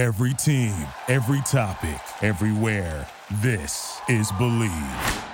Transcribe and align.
Every 0.00 0.32
team, 0.32 0.74
every 1.08 1.42
topic, 1.42 2.00
everywhere. 2.22 3.06
This 3.42 4.00
is 4.08 4.32
Bleav. 4.32 5.24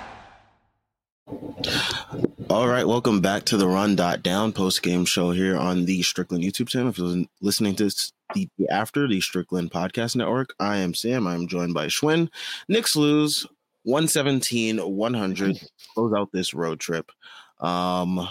All 2.49 2.67
right, 2.67 2.85
welcome 2.85 3.21
back 3.21 3.45
to 3.45 3.55
the 3.55 3.65
Run 3.65 3.95
Dot 3.95 4.23
Down 4.23 4.51
post 4.51 4.83
game 4.83 5.05
show 5.05 5.31
here 5.31 5.55
on 5.55 5.85
the 5.85 6.01
Strickland 6.01 6.43
YouTube 6.43 6.67
channel. 6.67 6.89
If 6.89 6.97
you're 6.97 7.23
listening 7.39 7.75
to 7.77 7.85
this 7.85 8.11
the, 8.35 8.49
after 8.69 9.07
the 9.07 9.21
Strickland 9.21 9.71
Podcast 9.71 10.17
Network, 10.17 10.53
I 10.59 10.79
am 10.79 10.93
Sam. 10.93 11.27
I'm 11.27 11.47
joined 11.47 11.73
by 11.73 11.87
Shwin. 11.87 12.29
Knicks 12.67 12.97
lose 12.97 13.47
117 13.83 14.79
100, 14.79 15.61
close 15.93 16.13
out 16.13 16.33
this 16.33 16.53
road 16.53 16.81
trip. 16.81 17.09
Um, 17.61 18.27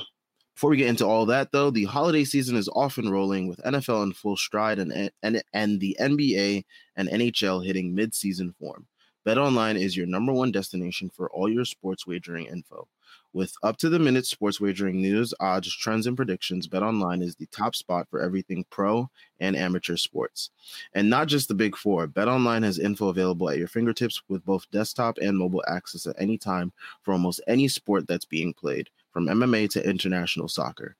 before 0.57 0.71
we 0.71 0.79
get 0.79 0.89
into 0.89 1.05
all 1.05 1.27
that, 1.27 1.53
though, 1.53 1.71
the 1.71 1.85
holiday 1.85 2.25
season 2.25 2.57
is 2.57 2.67
often 2.71 3.11
rolling 3.11 3.47
with 3.47 3.59
NFL 3.59 4.05
in 4.05 4.15
full 4.15 4.39
stride 4.39 4.79
and, 4.79 5.11
and, 5.23 5.43
and 5.53 5.81
the 5.81 5.95
NBA 6.01 6.65
and 6.97 7.11
NHL 7.11 7.63
hitting 7.63 7.95
mid-season 7.95 8.55
form. 8.59 8.87
BetOnline 9.27 9.79
is 9.79 9.99
your 9.99 10.07
number 10.07 10.33
one 10.33 10.51
destination 10.51 11.11
for 11.11 11.29
all 11.31 11.51
your 11.51 11.67
sports 11.67 12.07
wagering 12.07 12.47
info. 12.47 12.89
With 13.35 13.53
up 13.63 13.77
to 13.79 13.91
the 13.91 13.99
minute 13.99 14.25
sports 14.25 14.59
wagering 14.59 15.03
news, 15.03 15.35
odds, 15.41 15.77
trends, 15.77 16.07
and 16.07 16.17
predictions, 16.17 16.69
BetOnline 16.69 17.23
is 17.23 17.37
the 17.37 17.49
top 17.49 17.75
spot 17.75 18.09
for 18.09 18.23
everything 18.23 18.65
pro 18.71 19.11
and 19.39 19.55
amateur 19.55 19.97
sports. 19.97 20.49
And 20.95 21.11
not 21.11 21.29
just 21.29 21.49
the 21.49 21.55
big 21.55 21.77
four, 21.77 22.09
BetOnline 22.09 22.65
has 22.65 22.79
info 22.79 23.09
available 23.09 23.51
at 23.51 23.59
your 23.59 23.69
fingertips 23.69 24.23
with 24.29 24.47
both 24.47 24.71
desktop 24.71 25.19
and 25.19 25.37
mobile 25.37 25.65
access 25.69 26.07
at 26.07 26.17
any 26.19 26.39
time 26.39 26.73
for 27.03 27.13
almost 27.13 27.43
any 27.47 27.69
sport 27.69 28.09
that's 28.09 28.25
being 28.25 28.55
played, 28.55 28.89
from 29.17 29.29
MMA 29.29 29.71
to 29.71 29.89
international 29.89 30.47
soccer. 30.47 30.95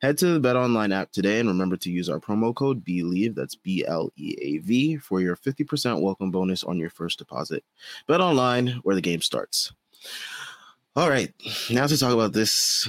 Head 0.00 0.16
to 0.18 0.28
the 0.28 0.40
Bet 0.40 0.56
Online 0.56 0.90
app 0.90 1.12
today 1.12 1.38
and 1.38 1.50
remember 1.50 1.76
to 1.76 1.90
use 1.90 2.08
our 2.08 2.18
promo 2.18 2.54
code 2.54 2.82
BLEAV, 2.82 3.34
that's 3.34 3.56
B 3.56 3.84
L 3.86 4.10
E 4.16 4.34
A 4.40 4.56
V, 4.56 4.96
for 4.96 5.20
your 5.20 5.36
50% 5.36 6.00
welcome 6.00 6.30
bonus 6.30 6.64
on 6.64 6.78
your 6.78 6.88
first 6.88 7.18
deposit. 7.18 7.62
Bet 8.06 8.22
Online, 8.22 8.80
where 8.84 8.94
the 8.94 9.02
game 9.02 9.20
starts. 9.20 9.70
All 10.96 11.10
right, 11.10 11.30
now 11.70 11.86
to 11.86 11.98
talk 11.98 12.14
about 12.14 12.32
this 12.32 12.88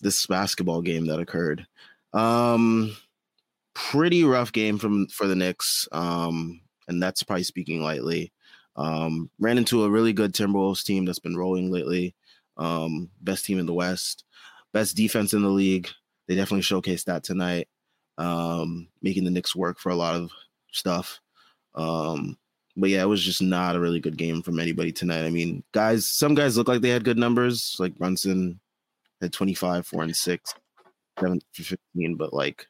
this 0.00 0.26
basketball 0.26 0.82
game 0.82 1.06
that 1.06 1.20
occurred. 1.20 1.64
Um, 2.12 2.96
pretty 3.74 4.24
rough 4.24 4.50
game 4.50 4.78
from 4.78 5.06
for 5.06 5.28
the 5.28 5.36
Knicks. 5.36 5.86
Um, 5.92 6.60
and 6.88 7.00
that's 7.00 7.22
probably 7.22 7.44
speaking 7.44 7.84
lightly. 7.84 8.32
Um, 8.74 9.30
ran 9.38 9.58
into 9.58 9.84
a 9.84 9.90
really 9.90 10.12
good 10.12 10.32
Timberwolves 10.32 10.82
team 10.82 11.04
that's 11.04 11.20
been 11.20 11.36
rolling 11.36 11.70
lately. 11.70 12.16
Um, 12.56 13.10
best 13.20 13.44
team 13.44 13.58
in 13.58 13.66
the 13.66 13.74
West, 13.74 14.24
best 14.72 14.96
defense 14.96 15.32
in 15.32 15.42
the 15.42 15.48
league. 15.48 15.88
They 16.28 16.34
definitely 16.34 16.62
showcased 16.62 17.04
that 17.04 17.24
tonight, 17.24 17.68
um, 18.18 18.88
making 19.02 19.24
the 19.24 19.30
Knicks 19.30 19.56
work 19.56 19.78
for 19.78 19.90
a 19.90 19.96
lot 19.96 20.14
of 20.14 20.30
stuff. 20.70 21.20
Um, 21.74 22.36
but 22.76 22.90
yeah, 22.90 23.02
it 23.02 23.08
was 23.08 23.22
just 23.22 23.42
not 23.42 23.76
a 23.76 23.80
really 23.80 24.00
good 24.00 24.16
game 24.16 24.42
from 24.42 24.58
anybody 24.58 24.92
tonight. 24.92 25.24
I 25.24 25.30
mean, 25.30 25.62
guys, 25.72 26.08
some 26.08 26.34
guys 26.34 26.56
look 26.56 26.68
like 26.68 26.80
they 26.80 26.88
had 26.88 27.04
good 27.04 27.18
numbers, 27.18 27.76
like 27.78 27.96
Brunson 27.96 28.60
had 29.20 29.32
25, 29.32 29.86
4 29.86 30.02
and 30.04 30.16
6, 30.16 30.54
7 31.20 31.40
for 31.52 31.62
15, 31.62 32.16
but 32.16 32.32
like 32.32 32.66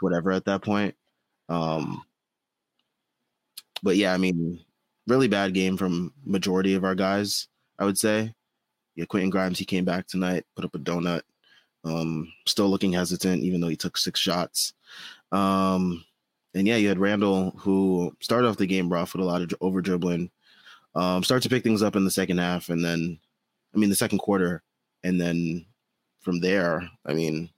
whatever 0.00 0.32
at 0.32 0.44
that 0.46 0.62
point. 0.62 0.94
Um, 1.48 2.02
but 3.82 3.96
yeah, 3.96 4.12
I 4.12 4.18
mean, 4.18 4.60
really 5.06 5.28
bad 5.28 5.54
game 5.54 5.76
from 5.76 6.12
majority 6.24 6.74
of 6.74 6.84
our 6.84 6.94
guys, 6.94 7.48
I 7.80 7.84
would 7.84 7.98
say. 7.98 8.32
Yeah, 8.94 9.06
Quentin 9.06 9.30
Grimes, 9.30 9.58
he 9.58 9.64
came 9.64 9.84
back 9.84 10.06
tonight, 10.06 10.44
put 10.54 10.64
up 10.64 10.74
a 10.74 10.78
donut. 10.78 11.22
Um, 11.84 12.30
still 12.46 12.68
looking 12.68 12.92
hesitant, 12.92 13.42
even 13.42 13.60
though 13.60 13.68
he 13.68 13.76
took 13.76 13.96
six 13.96 14.20
shots. 14.20 14.74
Um, 15.32 16.04
and 16.54 16.66
yeah, 16.66 16.76
you 16.76 16.88
had 16.88 16.98
Randle 16.98 17.52
who 17.56 18.14
started 18.20 18.48
off 18.48 18.58
the 18.58 18.66
game 18.66 18.92
rough 18.92 19.14
with 19.14 19.22
a 19.22 19.24
lot 19.24 19.40
of 19.40 19.54
over 19.60 19.80
dribbling. 19.80 20.30
Um, 20.94 21.24
start 21.24 21.42
to 21.44 21.48
pick 21.48 21.62
things 21.62 21.82
up 21.82 21.96
in 21.96 22.04
the 22.04 22.10
second 22.10 22.38
half, 22.38 22.68
and 22.68 22.84
then, 22.84 23.18
I 23.74 23.78
mean, 23.78 23.88
the 23.88 23.96
second 23.96 24.18
quarter, 24.18 24.62
and 25.04 25.20
then 25.20 25.64
from 26.20 26.40
there, 26.40 26.86
I 27.06 27.14
mean, 27.14 27.48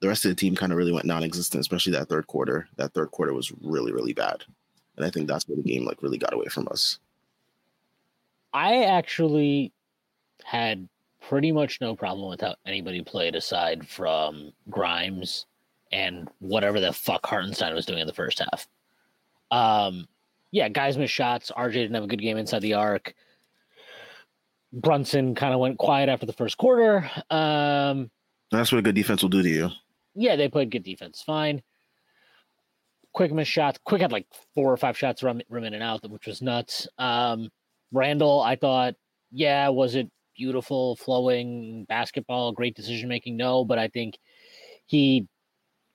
the 0.00 0.08
rest 0.08 0.24
of 0.24 0.30
the 0.30 0.34
team 0.34 0.56
kind 0.56 0.72
of 0.72 0.78
really 0.78 0.92
went 0.92 1.04
non-existent, 1.04 1.60
especially 1.60 1.92
that 1.92 2.08
third 2.08 2.26
quarter. 2.26 2.68
That 2.76 2.94
third 2.94 3.10
quarter 3.10 3.34
was 3.34 3.52
really, 3.60 3.92
really 3.92 4.14
bad, 4.14 4.42
and 4.96 5.04
I 5.04 5.10
think 5.10 5.28
that's 5.28 5.46
where 5.46 5.56
the 5.56 5.62
game 5.62 5.84
like 5.84 6.02
really 6.02 6.18
got 6.18 6.32
away 6.32 6.46
from 6.46 6.66
us. 6.70 6.98
I 8.52 8.84
actually 8.84 9.72
had 10.44 10.88
pretty 11.20 11.52
much 11.52 11.80
no 11.80 11.94
problem 11.94 12.28
with 12.28 12.40
how 12.40 12.54
anybody 12.66 13.02
played 13.02 13.34
aside 13.34 13.86
from 13.86 14.52
Grimes 14.68 15.46
and 15.92 16.28
whatever 16.38 16.80
the 16.80 16.92
fuck 16.92 17.24
Hartenstein 17.26 17.74
was 17.74 17.86
doing 17.86 18.00
in 18.00 18.06
the 18.06 18.12
first 18.12 18.40
half. 18.40 18.66
Um, 19.50 20.08
yeah, 20.50 20.68
guys 20.68 20.98
missed 20.98 21.12
shots. 21.12 21.50
RJ 21.56 21.72
didn't 21.72 21.94
have 21.94 22.04
a 22.04 22.08
good 22.08 22.20
game 22.20 22.36
inside 22.36 22.62
the 22.62 22.74
arc. 22.74 23.14
Brunson 24.72 25.34
kind 25.34 25.52
of 25.52 25.60
went 25.60 25.78
quiet 25.78 26.08
after 26.08 26.26
the 26.26 26.32
first 26.32 26.56
quarter. 26.56 27.10
Um, 27.30 28.10
That's 28.50 28.70
what 28.70 28.78
a 28.78 28.82
good 28.82 28.94
defense 28.94 29.22
will 29.22 29.28
do 29.28 29.42
to 29.42 29.48
you. 29.48 29.70
Yeah, 30.14 30.36
they 30.36 30.48
played 30.48 30.70
good 30.70 30.84
defense. 30.84 31.22
Fine. 31.24 31.62
Quick 33.12 33.32
missed 33.32 33.50
shots. 33.50 33.78
Quick 33.84 34.02
had 34.02 34.12
like 34.12 34.26
four 34.54 34.72
or 34.72 34.76
five 34.76 34.96
shots 34.96 35.22
rim, 35.22 35.42
rim 35.48 35.64
in 35.64 35.74
and 35.74 35.82
out, 35.82 36.08
which 36.08 36.26
was 36.26 36.40
nuts. 36.40 36.86
Um, 36.98 37.50
Randle, 37.92 38.40
I 38.40 38.56
thought, 38.56 38.94
yeah, 39.30 39.68
was 39.68 39.94
it 39.94 40.10
beautiful, 40.36 40.96
flowing 40.96 41.84
basketball, 41.88 42.52
great 42.52 42.74
decision 42.74 43.08
making? 43.08 43.36
No, 43.36 43.64
but 43.64 43.78
I 43.78 43.88
think 43.88 44.18
he 44.86 45.26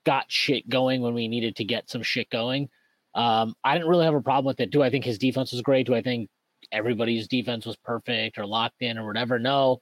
got 0.05 0.31
shit 0.31 0.69
going 0.69 1.01
when 1.01 1.13
we 1.13 1.27
needed 1.27 1.55
to 1.57 1.63
get 1.63 1.89
some 1.89 2.03
shit 2.03 2.29
going. 2.29 2.69
Um, 3.13 3.55
I 3.63 3.73
didn't 3.73 3.89
really 3.89 4.05
have 4.05 4.13
a 4.13 4.21
problem 4.21 4.45
with 4.45 4.59
it. 4.59 4.71
Do 4.71 4.83
I 4.83 4.89
think 4.89 5.05
his 5.05 5.17
defense 5.17 5.51
was 5.51 5.61
great? 5.61 5.87
Do 5.87 5.95
I 5.95 6.01
think 6.01 6.29
everybody's 6.71 7.27
defense 7.27 7.65
was 7.65 7.77
perfect 7.77 8.37
or 8.37 8.45
locked 8.45 8.81
in 8.81 8.97
or 8.97 9.07
whatever? 9.07 9.39
No. 9.39 9.79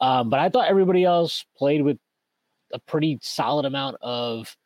Um, 0.00 0.30
but 0.30 0.40
I 0.40 0.48
thought 0.48 0.68
everybody 0.68 1.04
else 1.04 1.44
played 1.56 1.82
with 1.82 1.98
a 2.72 2.78
pretty 2.78 3.18
solid 3.22 3.66
amount 3.66 3.96
of 4.00 4.56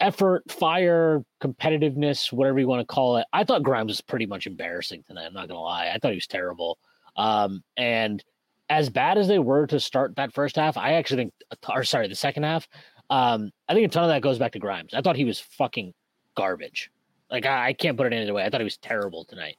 effort, 0.00 0.50
fire, 0.50 1.24
competitiveness, 1.42 2.32
whatever 2.32 2.58
you 2.58 2.66
want 2.66 2.80
to 2.80 2.92
call 2.94 3.16
it. 3.16 3.26
I 3.32 3.44
thought 3.44 3.62
Grimes 3.62 3.88
was 3.88 4.00
pretty 4.00 4.26
much 4.26 4.46
embarrassing 4.46 5.04
tonight. 5.06 5.26
I'm 5.26 5.34
not 5.34 5.48
gonna 5.48 5.60
lie. 5.60 5.90
I 5.94 5.98
thought 5.98 6.10
he 6.10 6.16
was 6.16 6.26
terrible. 6.26 6.78
Um, 7.16 7.62
and 7.76 8.22
as 8.68 8.90
bad 8.90 9.18
as 9.18 9.28
they 9.28 9.38
were 9.38 9.66
to 9.68 9.78
start 9.78 10.16
that 10.16 10.32
first 10.32 10.56
half, 10.56 10.76
I 10.76 10.94
actually 10.94 11.24
think, 11.24 11.34
or 11.68 11.84
sorry, 11.84 12.08
the 12.08 12.14
second 12.14 12.42
half, 12.42 12.66
um, 13.10 13.50
I 13.68 13.74
think 13.74 13.86
a 13.86 13.88
ton 13.88 14.04
of 14.04 14.08
that 14.08 14.22
goes 14.22 14.38
back 14.38 14.52
to 14.52 14.58
Grimes. 14.58 14.94
I 14.94 15.00
thought 15.00 15.16
he 15.16 15.24
was 15.24 15.38
fucking 15.38 15.92
garbage. 16.34 16.90
Like 17.30 17.46
I, 17.46 17.68
I 17.68 17.72
can't 17.72 17.96
put 17.96 18.06
it 18.06 18.12
any 18.12 18.22
other 18.22 18.34
way. 18.34 18.44
I 18.44 18.50
thought 18.50 18.60
he 18.60 18.64
was 18.64 18.78
terrible 18.78 19.24
tonight. 19.24 19.56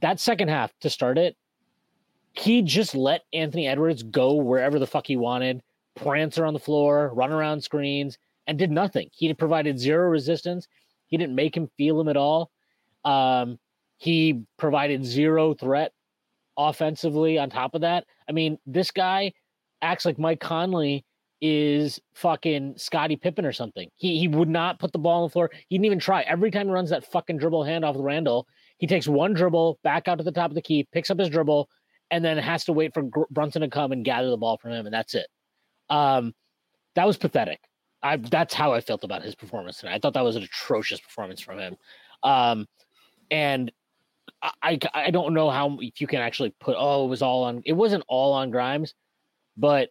That 0.00 0.20
second 0.20 0.48
half 0.48 0.72
to 0.80 0.90
start 0.90 1.18
it, 1.18 1.36
he 2.32 2.62
just 2.62 2.94
let 2.94 3.22
Anthony 3.32 3.66
Edwards 3.68 4.02
go 4.02 4.34
wherever 4.34 4.78
the 4.78 4.86
fuck 4.86 5.06
he 5.06 5.16
wanted, 5.16 5.62
prancer 5.94 6.44
on 6.44 6.52
the 6.52 6.60
floor, 6.60 7.12
run 7.14 7.32
around 7.32 7.62
screens, 7.62 8.18
and 8.46 8.58
did 8.58 8.70
nothing. 8.70 9.08
He 9.12 9.32
provided 9.34 9.78
zero 9.78 10.08
resistance. 10.08 10.66
He 11.06 11.16
didn't 11.16 11.34
make 11.34 11.56
him 11.56 11.68
feel 11.76 12.00
him 12.00 12.08
at 12.08 12.16
all. 12.16 12.50
Um, 13.04 13.58
he 13.96 14.44
provided 14.58 15.04
zero 15.04 15.54
threat 15.54 15.92
offensively 16.56 17.38
on 17.38 17.50
top 17.50 17.74
of 17.74 17.82
that. 17.82 18.04
I 18.28 18.32
mean, 18.32 18.58
this 18.66 18.90
guy 18.90 19.32
acts 19.82 20.04
like 20.04 20.18
Mike 20.18 20.40
Conley 20.40 21.04
is 21.40 22.00
fucking 22.14 22.74
Scottie 22.76 23.16
Pippen 23.16 23.44
or 23.44 23.52
something. 23.52 23.90
He 23.96 24.18
he 24.18 24.28
would 24.28 24.48
not 24.48 24.78
put 24.78 24.92
the 24.92 24.98
ball 24.98 25.22
on 25.22 25.28
the 25.28 25.32
floor. 25.32 25.50
He 25.68 25.76
didn't 25.76 25.84
even 25.86 25.98
try. 25.98 26.22
Every 26.22 26.50
time 26.50 26.66
he 26.68 26.72
runs 26.72 26.90
that 26.90 27.10
fucking 27.10 27.38
dribble 27.38 27.64
hand 27.64 27.84
off 27.84 27.96
Randle, 27.98 28.46
he 28.78 28.86
takes 28.86 29.06
one 29.06 29.34
dribble 29.34 29.78
back 29.84 30.08
out 30.08 30.18
to 30.18 30.24
the 30.24 30.32
top 30.32 30.50
of 30.50 30.54
the 30.54 30.62
key, 30.62 30.88
picks 30.92 31.10
up 31.10 31.18
his 31.18 31.28
dribble, 31.28 31.68
and 32.10 32.24
then 32.24 32.38
has 32.38 32.64
to 32.64 32.72
wait 32.72 32.94
for 32.94 33.02
Brunson 33.30 33.62
to 33.62 33.68
come 33.68 33.92
and 33.92 34.04
gather 34.04 34.30
the 34.30 34.36
ball 34.36 34.56
from 34.56 34.72
him, 34.72 34.86
and 34.86 34.94
that's 34.94 35.14
it. 35.14 35.26
Um, 35.90 36.32
that 36.94 37.06
was 37.06 37.16
pathetic. 37.16 37.60
I 38.04 38.18
that's 38.18 38.54
how 38.54 38.72
I 38.72 38.80
felt 38.80 39.02
about 39.02 39.22
his 39.22 39.34
performance 39.34 39.78
tonight. 39.78 39.94
I 39.94 39.98
thought 39.98 40.12
that 40.12 40.24
was 40.24 40.36
an 40.36 40.42
atrocious 40.44 41.00
performance 41.00 41.40
from 41.40 41.58
him. 41.58 41.76
Um, 42.22 42.68
and 43.30 43.72
I 44.62 44.78
I 44.92 45.10
don't 45.10 45.32
know 45.32 45.50
how 45.50 45.78
if 45.80 46.00
you 46.00 46.06
can 46.06 46.20
actually 46.20 46.54
put 46.60 46.76
oh 46.78 47.06
it 47.06 47.08
was 47.08 47.22
all 47.22 47.44
on 47.44 47.62
it 47.64 47.72
wasn't 47.72 48.04
all 48.06 48.34
on 48.34 48.50
Grimes, 48.50 48.94
but 49.56 49.88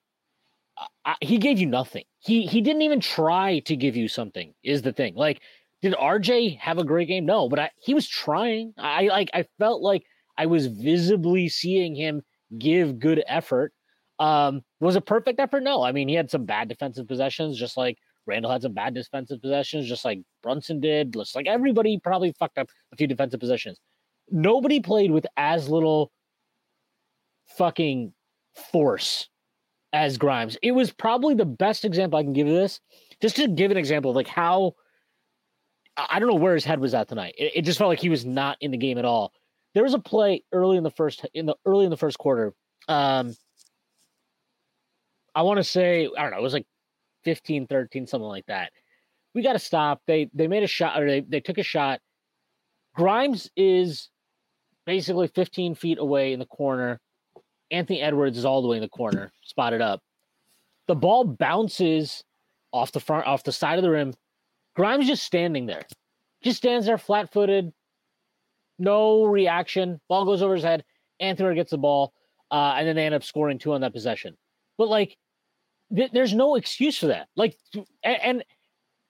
I, 1.05 1.15
he 1.21 1.39
gave 1.39 1.59
you 1.59 1.65
nothing. 1.65 2.05
He 2.19 2.45
he 2.45 2.61
didn't 2.61 2.83
even 2.83 2.99
try 2.99 3.59
to 3.59 3.75
give 3.75 3.95
you 3.95 4.07
something. 4.07 4.53
Is 4.63 4.83
the 4.83 4.93
thing 4.93 5.15
like 5.15 5.41
did 5.81 5.93
RJ 5.93 6.59
have 6.59 6.77
a 6.77 6.83
great 6.83 7.07
game? 7.07 7.25
No, 7.25 7.49
but 7.49 7.59
I, 7.59 7.71
he 7.77 7.93
was 7.93 8.07
trying. 8.07 8.73
I 8.77 9.07
like 9.07 9.31
I 9.33 9.45
felt 9.57 9.81
like 9.81 10.03
I 10.37 10.45
was 10.45 10.67
visibly 10.67 11.49
seeing 11.49 11.95
him 11.95 12.21
give 12.57 12.99
good 12.99 13.23
effort. 13.27 13.73
Um, 14.19 14.61
was 14.83 14.95
a 14.95 15.01
perfect 15.01 15.39
effort? 15.39 15.63
No. 15.63 15.83
I 15.83 15.91
mean, 15.91 16.07
he 16.07 16.15
had 16.15 16.29
some 16.29 16.45
bad 16.45 16.67
defensive 16.69 17.07
possessions, 17.07 17.57
just 17.57 17.77
like 17.77 17.97
Randle 18.25 18.51
had 18.51 18.61
some 18.61 18.73
bad 18.73 18.93
defensive 18.93 19.41
possessions, 19.41 19.87
just 19.87 20.05
like 20.05 20.21
Brunson 20.41 20.79
did. 20.79 21.13
Just 21.13 21.35
like 21.35 21.47
everybody 21.47 21.99
probably 21.99 22.33
fucked 22.33 22.57
up 22.57 22.69
a 22.91 22.95
few 22.95 23.07
defensive 23.07 23.39
possessions. 23.39 23.79
Nobody 24.29 24.79
played 24.79 25.11
with 25.11 25.27
as 25.37 25.69
little 25.69 26.11
fucking 27.57 28.13
force 28.71 29.29
as 29.91 30.17
Grimes. 30.17 30.57
It 30.61 30.71
was 30.71 30.91
probably 30.91 31.35
the 31.35 31.45
best 31.45 31.85
example 31.85 32.17
I 32.17 32.23
can 32.23 32.33
give 32.33 32.47
of 32.47 32.53
this. 32.53 32.79
Just 33.21 33.35
to 33.37 33.47
give 33.47 33.71
an 33.71 33.77
example 33.77 34.11
of 34.11 34.15
like 34.15 34.27
how 34.27 34.73
I 35.95 36.19
don't 36.19 36.29
know 36.29 36.35
where 36.35 36.55
his 36.55 36.65
head 36.65 36.79
was 36.79 36.93
at 36.93 37.07
tonight. 37.07 37.35
It, 37.37 37.51
it, 37.55 37.61
just 37.61 37.77
felt 37.77 37.89
like 37.89 37.99
he 37.99 38.09
was 38.09 38.25
not 38.25 38.57
in 38.61 38.71
the 38.71 38.77
game 38.77 38.97
at 38.97 39.05
all. 39.05 39.31
There 39.73 39.83
was 39.83 39.93
a 39.93 39.99
play 39.99 40.43
early 40.51 40.77
in 40.77 40.83
the 40.83 40.91
first 40.91 41.25
in 41.33 41.45
the 41.45 41.55
early 41.65 41.85
in 41.85 41.91
the 41.91 41.97
first 41.97 42.17
quarter. 42.17 42.53
Um, 42.87 43.35
I 45.35 45.41
want 45.43 45.57
to 45.57 45.63
say 45.63 46.09
I 46.17 46.21
don't 46.21 46.31
know. 46.31 46.39
It 46.39 46.43
was 46.43 46.53
like 46.53 46.67
15, 47.23 47.67
13, 47.67 48.07
something 48.07 48.27
like 48.27 48.45
that. 48.47 48.71
We 49.33 49.41
got 49.41 49.53
to 49.53 49.59
stop. 49.59 50.01
They 50.05 50.29
they 50.33 50.47
made 50.47 50.63
a 50.63 50.67
shot 50.67 51.01
or 51.01 51.07
they 51.07 51.21
they 51.21 51.39
took 51.39 51.57
a 51.57 51.63
shot. 51.63 51.99
Grimes 52.95 53.49
is 53.55 54.09
basically 54.85 55.27
15 55.27 55.75
feet 55.75 55.97
away 55.97 56.33
in 56.33 56.39
the 56.39 56.45
corner. 56.45 56.99
Anthony 57.71 58.01
Edwards 58.01 58.37
is 58.37 58.45
all 58.45 58.61
the 58.61 58.67
way 58.67 58.77
in 58.77 58.83
the 58.83 58.89
corner, 58.89 59.31
spotted 59.41 59.81
up. 59.81 60.01
The 60.87 60.95
ball 60.95 61.23
bounces 61.23 62.23
off 62.71 62.91
the 62.91 62.99
front, 62.99 63.25
off 63.25 63.43
the 63.43 63.51
side 63.51 63.79
of 63.79 63.83
the 63.83 63.89
rim. 63.89 64.13
Grimes 64.75 65.07
just 65.07 65.23
standing 65.23 65.65
there, 65.65 65.83
just 66.43 66.57
stands 66.57 66.85
there 66.85 66.97
flat 66.97 67.31
footed, 67.31 67.71
no 68.79 69.25
reaction. 69.25 69.99
Ball 70.09 70.25
goes 70.25 70.41
over 70.41 70.55
his 70.55 70.63
head. 70.63 70.83
Anthony 71.19 71.55
gets 71.55 71.71
the 71.71 71.77
ball, 71.77 72.13
uh, 72.51 72.75
and 72.77 72.87
then 72.87 72.95
they 72.95 73.05
end 73.05 73.15
up 73.15 73.23
scoring 73.23 73.57
two 73.57 73.73
on 73.73 73.81
that 73.81 73.93
possession. 73.93 74.35
But 74.77 74.89
like, 74.89 75.15
th- 75.95 76.11
there's 76.11 76.33
no 76.33 76.55
excuse 76.55 76.97
for 76.97 77.07
that. 77.07 77.27
Like, 77.35 77.57
and, 78.03 78.43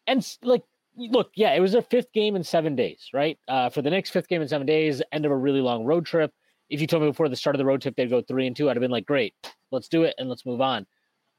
and 0.07 0.37
like 0.43 0.63
look, 0.95 1.31
yeah, 1.35 1.53
it 1.53 1.59
was 1.59 1.71
their 1.71 1.81
fifth 1.81 2.11
game 2.13 2.35
in 2.35 2.43
seven 2.43 2.75
days, 2.75 3.09
right? 3.13 3.37
Uh, 3.47 3.69
for 3.69 3.81
the 3.81 3.89
next 3.89 4.11
fifth 4.11 4.27
game 4.27 4.41
in 4.41 4.47
seven 4.47 4.67
days, 4.67 5.01
end 5.11 5.25
of 5.25 5.31
a 5.31 5.37
really 5.37 5.61
long 5.61 5.85
road 5.85 6.05
trip. 6.05 6.31
If 6.69 6.81
you 6.81 6.87
told 6.87 7.03
me 7.03 7.09
before 7.09 7.29
the 7.29 7.35
start 7.35 7.55
of 7.55 7.59
the 7.59 7.65
road 7.65 7.81
trip 7.81 7.95
they'd 7.95 8.09
go 8.09 8.21
three 8.21 8.47
and 8.47 8.55
two, 8.55 8.69
I'd 8.69 8.75
have 8.75 8.81
been 8.81 8.91
like, 8.91 9.05
great, 9.05 9.33
let's 9.71 9.87
do 9.87 10.03
it 10.03 10.15
and 10.17 10.29
let's 10.29 10.45
move 10.45 10.61
on. 10.61 10.85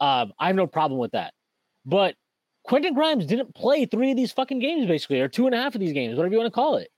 Um, 0.00 0.32
I 0.38 0.48
have 0.48 0.56
no 0.56 0.66
problem 0.66 1.00
with 1.00 1.12
that. 1.12 1.34
But 1.86 2.14
Quentin 2.64 2.94
Grimes 2.94 3.26
didn't 3.26 3.54
play 3.54 3.86
three 3.86 4.10
of 4.10 4.16
these 4.16 4.32
fucking 4.32 4.58
games, 4.58 4.86
basically, 4.86 5.20
or 5.20 5.28
two 5.28 5.46
and 5.46 5.54
a 5.54 5.58
half 5.58 5.74
of 5.74 5.80
these 5.80 5.92
games, 5.92 6.16
whatever 6.16 6.32
you 6.32 6.38
want 6.38 6.52
to 6.52 6.54
call 6.54 6.76
it. 6.76 6.88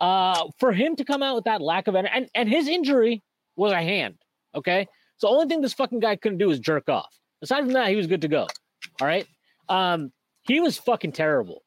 Uh, 0.00 0.48
for 0.58 0.72
him 0.72 0.96
to 0.96 1.04
come 1.04 1.22
out 1.22 1.34
with 1.34 1.44
that 1.44 1.60
lack 1.60 1.86
of 1.86 1.94
energy, 1.94 2.12
and, 2.14 2.28
and 2.34 2.48
his 2.48 2.68
injury 2.68 3.22
was 3.56 3.72
a 3.72 3.82
hand, 3.82 4.16
okay? 4.54 4.86
So 5.18 5.26
the 5.26 5.32
only 5.34 5.46
thing 5.46 5.60
this 5.60 5.74
fucking 5.74 6.00
guy 6.00 6.16
couldn't 6.16 6.38
do 6.38 6.48
was 6.48 6.58
jerk 6.58 6.88
off. 6.88 7.14
Aside 7.42 7.62
from 7.64 7.72
that, 7.72 7.88
he 7.88 7.96
was 7.96 8.06
good 8.06 8.22
to 8.22 8.28
go. 8.28 8.46
All 9.00 9.06
right. 9.06 9.26
Um, 9.68 10.12
he 10.42 10.60
was 10.60 10.78
fucking 10.78 11.12
terrible. 11.12 11.62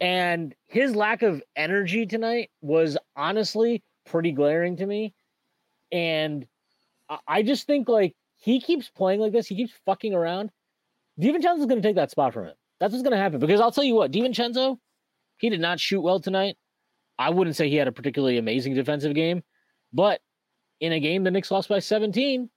And 0.00 0.54
his 0.66 0.96
lack 0.96 1.22
of 1.22 1.42
energy 1.54 2.06
tonight 2.06 2.50
was 2.60 2.96
honestly 3.14 3.82
pretty 4.06 4.32
glaring 4.32 4.76
to 4.76 4.86
me. 4.86 5.14
And 5.90 6.46
I 7.26 7.42
just 7.42 7.66
think 7.66 7.88
like 7.88 8.16
he 8.38 8.60
keeps 8.60 8.88
playing 8.88 9.20
like 9.20 9.32
this, 9.32 9.46
he 9.46 9.54
keeps 9.54 9.72
fucking 9.84 10.14
around. 10.14 10.50
DiVincenzo 11.20 11.60
is 11.60 11.66
going 11.66 11.82
to 11.82 11.86
take 11.86 11.96
that 11.96 12.10
spot 12.10 12.32
from 12.32 12.46
him. 12.46 12.54
That's 12.80 12.92
what's 12.92 13.02
going 13.02 13.12
to 13.12 13.18
happen 13.18 13.38
because 13.38 13.60
I'll 13.60 13.70
tell 13.70 13.84
you 13.84 13.94
what, 13.94 14.10
DiVincenzo, 14.10 14.78
he 15.38 15.50
did 15.50 15.60
not 15.60 15.78
shoot 15.78 16.00
well 16.00 16.20
tonight. 16.20 16.56
I 17.18 17.30
wouldn't 17.30 17.54
say 17.54 17.68
he 17.68 17.76
had 17.76 17.86
a 17.86 17.92
particularly 17.92 18.38
amazing 18.38 18.74
defensive 18.74 19.14
game, 19.14 19.42
but 19.92 20.20
in 20.80 20.92
a 20.92 21.00
game 21.00 21.22
the 21.22 21.30
Knicks 21.30 21.50
lost 21.50 21.68
by 21.68 21.78
17, 21.78 22.48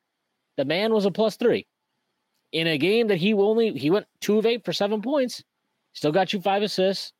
the 0.57 0.65
man 0.65 0.93
was 0.93 1.05
a 1.05 1.11
plus 1.11 1.35
three. 1.35 1.67
In 2.51 2.67
a 2.67 2.77
game 2.77 3.07
that 3.07 3.17
he 3.17 3.33
only 3.33 3.73
he 3.73 3.89
went 3.89 4.05
two 4.21 4.37
of 4.37 4.45
eight 4.45 4.63
for 4.63 4.71
seven 4.71 5.01
points, 5.01 5.43
still 5.93 6.11
got 6.11 6.31
you 6.31 6.41
five 6.41 6.63
assists, 6.63 7.11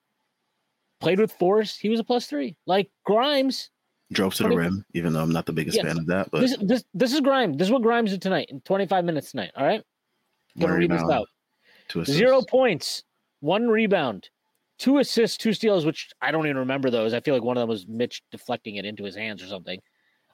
played 1.01 1.19
with 1.19 1.31
force. 1.33 1.77
He 1.77 1.89
was 1.89 1.99
a 1.99 2.03
plus 2.03 2.27
three. 2.27 2.55
Like 2.65 2.89
Grimes 3.05 3.69
drove 4.11 4.33
to 4.35 4.43
the 4.43 4.55
rim, 4.55 4.85
even 4.93 5.13
though 5.13 5.21
I'm 5.21 5.31
not 5.31 5.45
the 5.45 5.53
biggest 5.53 5.81
fan 5.81 5.97
of 5.97 6.05
that. 6.07 6.31
But 6.31 6.41
this, 6.41 6.57
this 6.61 6.83
this 6.93 7.13
is 7.13 7.21
Grimes. 7.21 7.57
This 7.57 7.67
is 7.67 7.71
what 7.71 7.81
Grimes 7.81 8.11
did 8.11 8.21
tonight 8.21 8.49
in 8.49 8.61
25 8.61 9.03
minutes 9.03 9.31
tonight. 9.31 9.51
All 9.55 9.65
right, 9.65 9.83
gonna 10.59 10.75
read 10.75 10.91
this 10.91 11.03
out. 11.11 11.27
Zero 12.05 12.41
points, 12.41 13.03
one 13.41 13.67
rebound, 13.67 14.29
two 14.77 14.99
assists, 14.99 15.37
two 15.37 15.53
steals, 15.53 15.85
which 15.85 16.09
I 16.21 16.31
don't 16.31 16.45
even 16.45 16.57
remember 16.57 16.89
those. 16.89 17.13
I 17.13 17.19
feel 17.19 17.33
like 17.33 17.43
one 17.43 17.57
of 17.57 17.61
them 17.61 17.69
was 17.69 17.87
Mitch 17.87 18.21
deflecting 18.31 18.75
it 18.75 18.85
into 18.85 19.03
his 19.03 19.15
hands 19.15 19.43
or 19.43 19.47
something. 19.47 19.79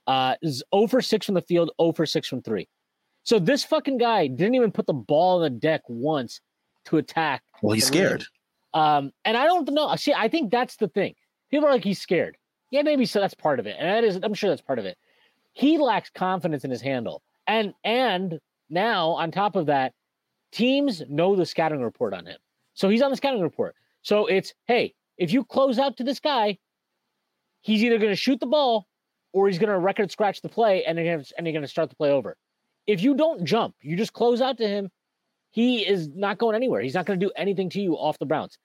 Uh, 0.07 0.35
is 0.41 0.63
0 0.73 0.87
for 0.87 1.01
6 1.01 1.25
from 1.25 1.35
the 1.35 1.41
field, 1.41 1.71
0 1.79 1.93
for 1.93 2.05
6 2.05 2.27
from 2.27 2.41
three. 2.41 2.67
So 3.23 3.39
this 3.39 3.63
fucking 3.63 3.97
guy 3.97 4.27
didn't 4.27 4.55
even 4.55 4.71
put 4.71 4.87
the 4.87 4.93
ball 4.93 5.37
on 5.37 5.43
the 5.43 5.49
deck 5.49 5.81
once 5.87 6.41
to 6.85 6.97
attack. 6.97 7.43
Well, 7.61 7.73
he's 7.73 7.85
scared. 7.85 8.25
Um, 8.73 9.11
and 9.25 9.37
I 9.37 9.45
don't 9.45 9.69
know. 9.71 9.95
See, 9.95 10.13
I 10.13 10.27
think 10.27 10.51
that's 10.51 10.77
the 10.77 10.87
thing. 10.87 11.13
People 11.49 11.67
are 11.67 11.71
like, 11.71 11.83
he's 11.83 11.99
scared. 11.99 12.37
Yeah, 12.71 12.83
maybe 12.83 13.05
so. 13.05 13.19
That's 13.19 13.33
part 13.33 13.59
of 13.59 13.67
it, 13.67 13.75
and 13.77 13.87
that 13.87 14.03
is. 14.05 14.17
I'm 14.23 14.33
sure 14.33 14.49
that's 14.49 14.61
part 14.61 14.79
of 14.79 14.85
it. 14.85 14.97
He 15.51 15.77
lacks 15.77 16.09
confidence 16.09 16.63
in 16.63 16.71
his 16.71 16.81
handle, 16.81 17.21
and 17.45 17.73
and 17.83 18.39
now 18.69 19.09
on 19.09 19.29
top 19.29 19.57
of 19.57 19.65
that, 19.65 19.93
teams 20.53 21.03
know 21.09 21.35
the 21.35 21.45
scouting 21.45 21.81
report 21.81 22.13
on 22.13 22.25
him. 22.25 22.37
So 22.73 22.87
he's 22.87 23.01
on 23.01 23.11
the 23.11 23.17
scouting 23.17 23.41
report. 23.41 23.75
So 24.03 24.25
it's 24.27 24.53
hey, 24.67 24.93
if 25.17 25.33
you 25.33 25.43
close 25.43 25.79
out 25.79 25.97
to 25.97 26.05
this 26.05 26.21
guy, 26.21 26.57
he's 27.59 27.83
either 27.83 27.97
going 27.97 28.11
to 28.11 28.15
shoot 28.15 28.39
the 28.39 28.45
ball 28.45 28.87
or 29.33 29.47
he's 29.47 29.59
going 29.59 29.69
to 29.69 29.77
record 29.77 30.09
scratch 30.09 30.41
the 30.41 30.47
play, 30.47 30.85
and 30.85 30.97
you're 30.97 31.17
going 31.37 31.61
to 31.61 31.67
start 31.67 31.89
the 31.89 31.95
play 31.97 32.11
over. 32.11 32.37
If 32.87 33.01
you 33.01 33.15
don't 33.15 33.45
jump, 33.45 33.75
you 33.81 33.95
just 33.95 34.13
close 34.13 34.41
out 34.41 34.57
to 34.57 34.67
him 34.67 34.89
he 35.51 35.85
is 35.85 36.07
not 36.15 36.37
going 36.37 36.55
anywhere. 36.55 36.81
He's 36.81 36.95
not 36.95 37.05
going 37.05 37.19
to 37.19 37.25
do 37.25 37.31
anything 37.35 37.69
to 37.71 37.81
you 37.81 37.93
off 37.93 38.17
the 38.17 38.25
bounce. 38.25 38.57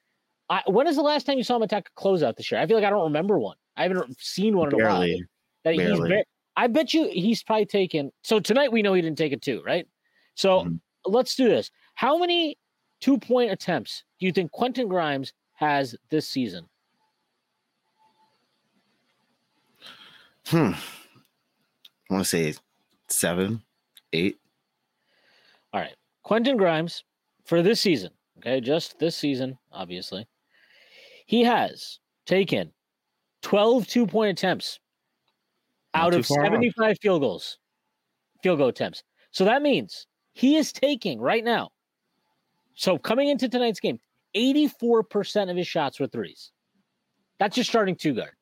I, 0.48 0.62
when 0.66 0.86
is 0.86 0.94
the 0.94 1.02
last 1.02 1.26
time 1.26 1.36
you 1.36 1.44
saw 1.44 1.56
him 1.56 1.62
attack 1.62 1.90
a 1.94 2.00
closeout 2.00 2.36
this 2.36 2.50
year? 2.50 2.60
I 2.60 2.66
feel 2.66 2.76
like 2.76 2.86
I 2.86 2.90
don't 2.90 3.02
remember 3.02 3.38
one. 3.38 3.56
I 3.76 3.82
haven't 3.82 4.16
seen 4.20 4.56
one 4.56 4.72
in 4.72 4.78
Barely. 4.78 5.12
a 5.12 5.16
while. 5.16 5.26
That 5.64 5.76
Barely. 5.76 6.14
he's, 6.14 6.24
I 6.56 6.68
bet 6.68 6.94
you 6.94 7.10
he's 7.12 7.42
probably 7.42 7.66
taken. 7.66 8.12
So 8.22 8.38
tonight 8.38 8.70
we 8.70 8.82
know 8.82 8.94
he 8.94 9.02
didn't 9.02 9.18
take 9.18 9.32
it 9.32 9.42
two, 9.42 9.62
right? 9.66 9.86
So 10.36 10.60
mm-hmm. 10.60 10.76
let's 11.04 11.34
do 11.34 11.48
this. 11.48 11.70
How 11.94 12.16
many 12.16 12.56
two 13.00 13.18
point 13.18 13.50
attempts 13.50 14.04
do 14.20 14.26
you 14.26 14.32
think 14.32 14.52
Quentin 14.52 14.86
Grimes 14.86 15.32
has 15.54 15.96
this 16.08 16.28
season? 16.28 16.66
Hmm. 20.46 20.72
I 22.08 22.14
want 22.14 22.24
to 22.24 22.30
say 22.30 22.54
seven, 23.08 23.62
eight. 24.16 24.38
All 25.72 25.80
right. 25.80 25.94
Quentin 26.22 26.56
Grimes 26.56 27.04
for 27.44 27.62
this 27.62 27.80
season, 27.80 28.10
okay, 28.38 28.60
just 28.60 28.98
this 28.98 29.16
season, 29.16 29.56
obviously, 29.70 30.26
he 31.26 31.44
has 31.44 32.00
taken 32.24 32.72
12 33.42 33.86
two 33.86 34.06
point 34.06 34.36
attempts 34.36 34.80
out 35.94 36.14
of 36.14 36.26
75 36.26 36.90
off. 36.90 36.96
field 37.00 37.20
goals, 37.20 37.58
field 38.42 38.58
goal 38.58 38.68
attempts. 38.68 39.02
So 39.30 39.44
that 39.44 39.62
means 39.62 40.06
he 40.32 40.56
is 40.56 40.72
taking 40.72 41.20
right 41.20 41.44
now. 41.44 41.70
So 42.74 42.98
coming 42.98 43.28
into 43.28 43.48
tonight's 43.48 43.80
game, 43.80 43.98
84% 44.36 45.50
of 45.50 45.56
his 45.56 45.66
shots 45.66 45.98
were 45.98 46.06
threes. 46.06 46.50
That's 47.38 47.56
your 47.56 47.64
starting 47.64 47.96
two 47.96 48.14
guard. 48.14 48.32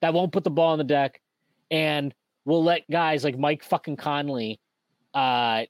That 0.00 0.14
won't 0.14 0.32
put 0.32 0.44
the 0.44 0.50
ball 0.50 0.72
on 0.72 0.78
the 0.78 0.84
deck 0.84 1.20
and 1.70 2.14
will 2.44 2.62
let 2.62 2.88
guys 2.90 3.24
like 3.24 3.38
Mike 3.38 3.62
fucking 3.62 3.96
Conley 3.96 4.59
uh, 5.14 5.64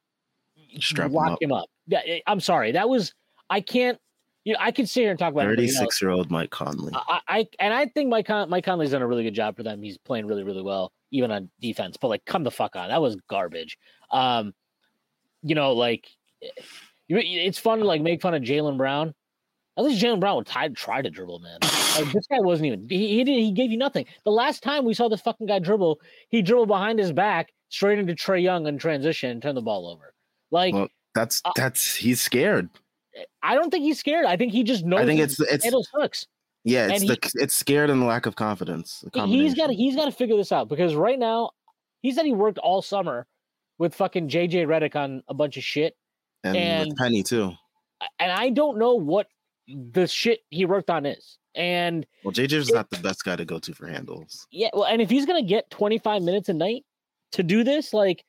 Strap 0.78 1.10
lock 1.10 1.26
him 1.26 1.32
up. 1.32 1.42
him 1.42 1.52
up. 1.52 2.04
Yeah, 2.06 2.18
I'm 2.26 2.40
sorry. 2.40 2.72
That 2.72 2.88
was 2.88 3.12
I 3.48 3.60
can't. 3.60 3.98
You 4.44 4.54
know, 4.54 4.60
I 4.62 4.70
can 4.70 4.86
sit 4.86 5.02
here 5.02 5.10
and 5.10 5.18
talk 5.18 5.32
about 5.32 5.44
36 5.44 6.00
year 6.00 6.10
old 6.10 6.30
Mike 6.30 6.50
Conley. 6.50 6.92
I, 6.94 7.20
I 7.28 7.46
and 7.58 7.74
I 7.74 7.86
think 7.86 8.08
Mike 8.08 8.26
Con, 8.26 8.48
Mike 8.48 8.64
Conley's 8.64 8.92
done 8.92 9.02
a 9.02 9.06
really 9.06 9.22
good 9.22 9.34
job 9.34 9.56
for 9.56 9.62
them. 9.62 9.82
He's 9.82 9.98
playing 9.98 10.26
really 10.26 10.44
really 10.44 10.62
well, 10.62 10.92
even 11.10 11.30
on 11.30 11.50
defense. 11.60 11.96
But 12.00 12.08
like, 12.08 12.24
come 12.24 12.42
the 12.42 12.50
fuck 12.50 12.74
on, 12.76 12.88
that 12.88 13.02
was 13.02 13.16
garbage. 13.28 13.76
Um, 14.10 14.54
you 15.42 15.54
know, 15.54 15.72
like 15.72 16.08
it's 17.08 17.58
fun 17.58 17.80
to 17.80 17.84
like 17.84 18.00
make 18.00 18.22
fun 18.22 18.34
of 18.34 18.42
Jaylen 18.42 18.78
Brown. 18.78 19.14
At 19.76 19.84
least 19.84 20.02
Jaylen 20.02 20.20
Brown 20.20 20.36
would 20.36 20.46
try, 20.46 20.68
try 20.68 21.00
to 21.00 21.10
dribble, 21.10 21.40
man. 21.40 21.58
Like, 21.62 22.12
this 22.12 22.26
guy 22.26 22.40
wasn't 22.40 22.66
even. 22.66 22.86
He, 22.88 23.08
he 23.08 23.24
did. 23.24 23.40
He 23.40 23.52
gave 23.52 23.70
you 23.70 23.78
nothing. 23.78 24.06
The 24.24 24.30
last 24.30 24.62
time 24.62 24.84
we 24.84 24.94
saw 24.94 25.08
this 25.08 25.20
fucking 25.20 25.46
guy 25.46 25.58
dribble, 25.58 26.00
he 26.28 26.42
dribbled 26.42 26.68
behind 26.68 26.98
his 26.98 27.12
back 27.12 27.52
straight 27.70 27.98
into 27.98 28.14
Trae 28.14 28.42
Young 28.42 28.66
in 28.66 28.78
transition 28.78 29.30
and 29.30 29.42
turn 29.42 29.54
the 29.54 29.62
ball 29.62 29.88
over. 29.88 30.12
Like 30.50 30.74
well, 30.74 30.88
that's 31.14 31.40
uh, 31.44 31.52
that's 31.56 31.94
he's 31.96 32.20
scared. 32.20 32.68
I 33.42 33.54
don't 33.54 33.70
think 33.70 33.84
he's 33.84 33.98
scared. 33.98 34.26
I 34.26 34.36
think 34.36 34.52
he 34.52 34.62
just 34.62 34.84
knows. 34.84 35.00
I 35.00 35.06
think 35.06 35.20
it's 35.20 35.40
it's 35.40 35.64
handle 35.64 35.84
sucks. 35.84 36.26
Yeah, 36.64 36.88
it's 36.88 37.00
and 37.00 37.10
the 37.10 37.18
he, 37.22 37.42
it's 37.42 37.56
scared 37.56 37.88
and 37.88 38.02
the 38.02 38.06
lack 38.06 38.26
of 38.26 38.36
confidence. 38.36 39.02
He's 39.14 39.54
got 39.54 39.70
he's 39.70 39.96
got 39.96 40.04
to 40.04 40.12
figure 40.12 40.36
this 40.36 40.52
out 40.52 40.68
because 40.68 40.94
right 40.94 41.18
now 41.18 41.50
he 42.02 42.12
said 42.12 42.26
he 42.26 42.32
worked 42.32 42.58
all 42.58 42.82
summer 42.82 43.26
with 43.78 43.94
fucking 43.94 44.28
JJ 44.28 44.66
Redick 44.66 44.94
on 44.94 45.22
a 45.28 45.34
bunch 45.34 45.56
of 45.56 45.64
shit 45.64 45.96
and, 46.44 46.56
and 46.56 46.96
Penny 46.96 47.22
too. 47.22 47.52
And 48.18 48.30
I 48.32 48.50
don't 48.50 48.78
know 48.78 48.94
what 48.94 49.28
the 49.68 50.06
shit 50.06 50.40
he 50.50 50.64
worked 50.64 50.90
on 50.90 51.06
is. 51.06 51.38
And 51.54 52.06
well, 52.24 52.32
JJ's 52.32 52.70
not 52.70 52.90
the 52.90 52.98
best 52.98 53.24
guy 53.24 53.36
to 53.36 53.44
go 53.44 53.58
to 53.58 53.74
for 53.74 53.86
handles. 53.86 54.46
Yeah, 54.50 54.68
well, 54.72 54.84
and 54.84 55.02
if 55.02 55.10
he's 55.10 55.26
gonna 55.26 55.42
get 55.42 55.70
25 55.70 56.22
minutes 56.22 56.48
a 56.48 56.54
night 56.54 56.84
to 57.32 57.42
do 57.42 57.64
this, 57.64 57.92
like 57.92 58.24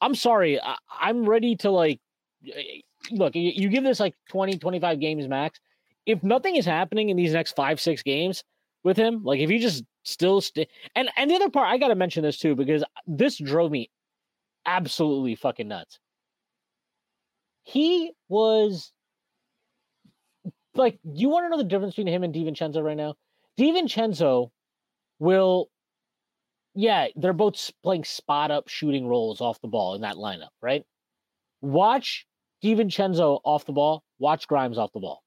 I'm 0.00 0.14
sorry. 0.14 0.60
I, 0.60 0.76
am 1.02 1.28
ready 1.28 1.56
to 1.56 1.70
like 1.70 2.00
look, 3.10 3.34
you, 3.34 3.68
give 3.68 3.84
this 3.84 4.00
like 4.00 4.14
20, 4.30 4.58
25 4.58 5.00
games 5.00 5.28
max. 5.28 5.60
If 6.06 6.22
nothing 6.22 6.56
is 6.56 6.64
happening 6.64 7.08
in 7.10 7.16
these 7.16 7.32
next 7.32 7.56
five, 7.56 7.80
six 7.80 8.02
games 8.02 8.44
with 8.84 8.96
him, 8.96 9.22
like 9.24 9.40
if 9.40 9.50
he 9.50 9.58
just 9.58 9.84
still 10.04 10.40
stay 10.40 10.66
and 10.94 11.10
and 11.16 11.30
the 11.30 11.34
other 11.34 11.50
part, 11.50 11.68
I 11.68 11.78
gotta 11.78 11.94
mention 11.94 12.22
this 12.22 12.38
too, 12.38 12.54
because 12.54 12.84
this 13.06 13.38
drove 13.38 13.70
me 13.70 13.90
absolutely 14.66 15.34
fucking 15.34 15.68
nuts. 15.68 15.98
He 17.64 18.12
was 18.28 18.92
like, 20.74 20.98
you 21.04 21.28
want 21.28 21.44
to 21.44 21.50
know 21.50 21.58
the 21.58 21.64
difference 21.64 21.94
between 21.96 22.12
him 22.12 22.22
and 22.22 22.34
DiVincenzo 22.34 22.82
right 22.82 22.96
now? 22.96 23.14
DiVincenzo 23.58 24.50
will, 25.18 25.68
yeah, 26.78 27.08
they're 27.16 27.32
both 27.32 27.72
playing 27.82 28.04
spot 28.04 28.52
up 28.52 28.68
shooting 28.68 29.08
roles 29.08 29.40
off 29.40 29.60
the 29.60 29.66
ball 29.66 29.96
in 29.96 30.02
that 30.02 30.14
lineup, 30.14 30.50
right? 30.62 30.84
Watch 31.60 32.24
DiVincenzo 32.62 33.40
off 33.42 33.66
the 33.66 33.72
ball. 33.72 34.04
Watch 34.20 34.46
Grimes 34.46 34.78
off 34.78 34.92
the 34.92 35.00
ball. 35.00 35.24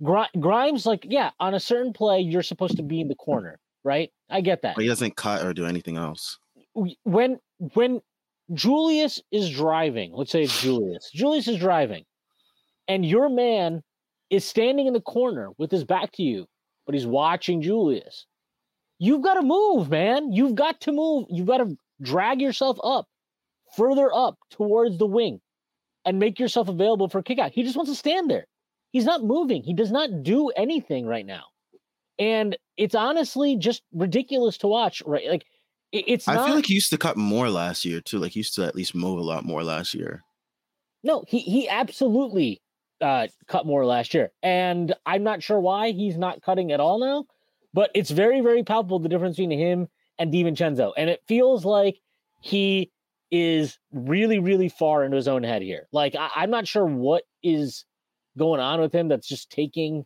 Grimes, 0.00 0.86
like, 0.86 1.04
yeah, 1.10 1.30
on 1.40 1.54
a 1.54 1.60
certain 1.60 1.92
play, 1.92 2.20
you're 2.20 2.44
supposed 2.44 2.76
to 2.76 2.84
be 2.84 3.00
in 3.00 3.08
the 3.08 3.16
corner, 3.16 3.58
right? 3.82 4.12
I 4.30 4.42
get 4.42 4.62
that. 4.62 4.76
But 4.76 4.82
he 4.82 4.88
doesn't 4.88 5.16
cut 5.16 5.44
or 5.44 5.52
do 5.52 5.66
anything 5.66 5.96
else. 5.96 6.38
When 7.02 7.40
when 7.74 8.00
Julius 8.54 9.20
is 9.32 9.50
driving, 9.50 10.12
let's 10.14 10.30
say 10.30 10.44
it's 10.44 10.62
Julius. 10.62 11.10
Julius 11.12 11.48
is 11.48 11.58
driving, 11.58 12.04
and 12.86 13.04
your 13.04 13.28
man 13.28 13.82
is 14.30 14.44
standing 14.44 14.86
in 14.86 14.92
the 14.92 15.00
corner 15.00 15.50
with 15.58 15.72
his 15.72 15.82
back 15.82 16.12
to 16.12 16.22
you, 16.22 16.46
but 16.86 16.94
he's 16.94 17.08
watching 17.08 17.60
Julius. 17.60 18.26
You've 19.02 19.22
got 19.22 19.34
to 19.34 19.42
move, 19.42 19.88
man. 19.88 20.30
You've 20.30 20.54
got 20.54 20.82
to 20.82 20.92
move. 20.92 21.24
You've 21.30 21.46
got 21.46 21.58
to 21.58 21.74
drag 22.02 22.40
yourself 22.42 22.78
up, 22.84 23.08
further 23.74 24.12
up 24.12 24.38
towards 24.50 24.98
the 24.98 25.06
wing, 25.06 25.40
and 26.04 26.18
make 26.18 26.38
yourself 26.38 26.68
available 26.68 27.08
for 27.08 27.18
a 27.18 27.22
kickout. 27.22 27.52
He 27.52 27.62
just 27.62 27.76
wants 27.76 27.90
to 27.90 27.96
stand 27.96 28.30
there. 28.30 28.46
He's 28.92 29.06
not 29.06 29.24
moving. 29.24 29.62
He 29.62 29.72
does 29.72 29.90
not 29.90 30.22
do 30.22 30.50
anything 30.50 31.06
right 31.06 31.24
now. 31.24 31.44
And 32.18 32.58
it's 32.76 32.94
honestly 32.94 33.56
just 33.56 33.82
ridiculous 33.90 34.58
to 34.58 34.66
watch, 34.66 35.02
right? 35.06 35.26
Like 35.26 35.46
it's 35.92 36.28
I 36.28 36.34
not, 36.34 36.46
feel 36.46 36.56
like 36.56 36.66
he 36.66 36.74
used 36.74 36.90
to 36.90 36.98
cut 36.98 37.16
more 37.16 37.48
last 37.48 37.86
year 37.86 38.02
too. 38.02 38.18
Like 38.18 38.32
he 38.32 38.40
used 38.40 38.54
to 38.56 38.64
at 38.66 38.74
least 38.74 38.94
move 38.94 39.18
a 39.18 39.22
lot 39.22 39.46
more 39.46 39.64
last 39.64 39.94
year. 39.94 40.22
No, 41.02 41.24
he 41.26 41.38
he 41.38 41.70
absolutely 41.70 42.60
uh, 43.00 43.28
cut 43.48 43.64
more 43.64 43.86
last 43.86 44.12
year, 44.12 44.30
and 44.42 44.94
I'm 45.06 45.22
not 45.22 45.42
sure 45.42 45.58
why 45.58 45.92
he's 45.92 46.18
not 46.18 46.42
cutting 46.42 46.72
at 46.72 46.80
all 46.80 47.00
now. 47.00 47.24
But 47.72 47.90
it's 47.94 48.10
very 48.10 48.40
very 48.40 48.62
palpable 48.62 48.98
the 48.98 49.08
difference 49.08 49.36
between 49.36 49.58
him 49.58 49.88
and 50.18 50.32
DiVincenzo, 50.32 50.92
and 50.96 51.08
it 51.08 51.22
feels 51.26 51.64
like 51.64 51.98
he 52.40 52.90
is 53.30 53.78
really 53.92 54.38
really 54.38 54.68
far 54.68 55.04
into 55.04 55.16
his 55.16 55.28
own 55.28 55.42
head 55.42 55.62
here. 55.62 55.86
Like 55.92 56.14
I, 56.16 56.30
I'm 56.36 56.50
not 56.50 56.66
sure 56.66 56.84
what 56.84 57.24
is 57.42 57.84
going 58.38 58.60
on 58.60 58.80
with 58.80 58.92
him 58.92 59.08
that's 59.08 59.28
just 59.28 59.50
taking 59.50 60.04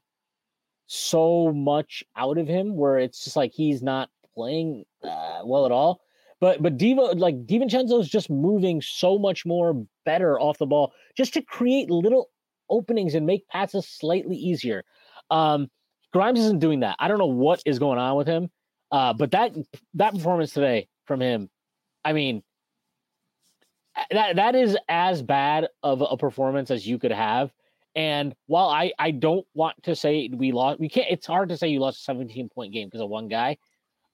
so 0.87 1.52
much 1.52 2.04
out 2.16 2.38
of 2.38 2.47
him 2.47 2.76
where 2.76 2.99
it's 2.99 3.25
just 3.25 3.37
like 3.37 3.52
he's 3.52 3.83
not 3.83 4.11
playing 4.35 4.85
uh, 5.02 5.40
well 5.44 5.66
at 5.66 5.73
all. 5.73 6.00
But 6.40 6.62
but 6.62 6.76
Divo 6.76 7.18
like 7.18 7.47
DiVincenzo 7.47 8.00
is 8.00 8.09
just 8.09 8.28
moving 8.28 8.83
so 8.83 9.18
much 9.18 9.47
more 9.47 9.87
better 10.04 10.38
off 10.38 10.59
the 10.59 10.66
ball 10.66 10.92
just 11.16 11.33
to 11.35 11.42
create 11.42 11.90
little 11.90 12.28
openings 12.68 13.14
and 13.14 13.26
make 13.26 13.49
passes 13.49 13.88
slightly 13.88 14.37
easier. 14.37 14.85
Um, 15.30 15.68
Grimes 16.14 16.38
isn't 16.38 16.61
doing 16.61 16.80
that. 16.80 16.94
I 17.00 17.09
don't 17.09 17.18
know 17.18 17.26
what 17.26 17.61
is 17.66 17.80
going 17.80 17.99
on 17.99 18.16
with 18.16 18.28
him. 18.28 18.49
Uh, 18.92 19.12
but 19.12 19.33
that 19.33 19.52
that 19.94 20.14
performance 20.14 20.52
today 20.52 20.87
from 21.06 21.21
him, 21.21 21.50
I 22.04 22.12
mean, 22.12 22.44
that 24.12 24.37
that 24.37 24.54
is 24.54 24.78
as 24.88 25.23
bad 25.23 25.66
of 25.83 26.04
a 26.09 26.16
performance 26.16 26.71
as 26.71 26.87
you 26.87 27.00
could 27.00 27.11
have. 27.11 27.52
And 27.97 28.33
while 28.47 28.68
I 28.68 28.92
I 28.97 29.11
don't 29.11 29.44
want 29.54 29.83
to 29.83 29.97
say 29.97 30.30
we 30.33 30.52
lost, 30.52 30.78
we 30.78 30.88
can't. 30.88 31.09
It's 31.11 31.26
hard 31.26 31.49
to 31.49 31.56
say 31.56 31.66
you 31.66 31.80
lost 31.80 31.99
a 32.02 32.04
17 32.04 32.49
point 32.49 32.73
game 32.73 32.87
because 32.87 33.00
of 33.00 33.09
one 33.09 33.26
guy. 33.26 33.56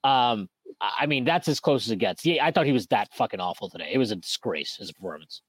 Um, 0.02 0.48
I 0.80 1.04
mean 1.04 1.26
that's 1.26 1.48
as 1.48 1.60
close 1.60 1.86
as 1.86 1.90
it 1.90 1.96
gets. 1.96 2.24
Yeah, 2.24 2.46
I 2.46 2.50
thought 2.50 2.64
he 2.64 2.72
was 2.72 2.86
that 2.86 3.12
fucking 3.12 3.40
awful 3.40 3.68
today. 3.68 3.90
It 3.92 3.98
was 3.98 4.10
a 4.10 4.16
disgrace 4.16 4.76
his 4.76 4.90
performance. 4.90 5.42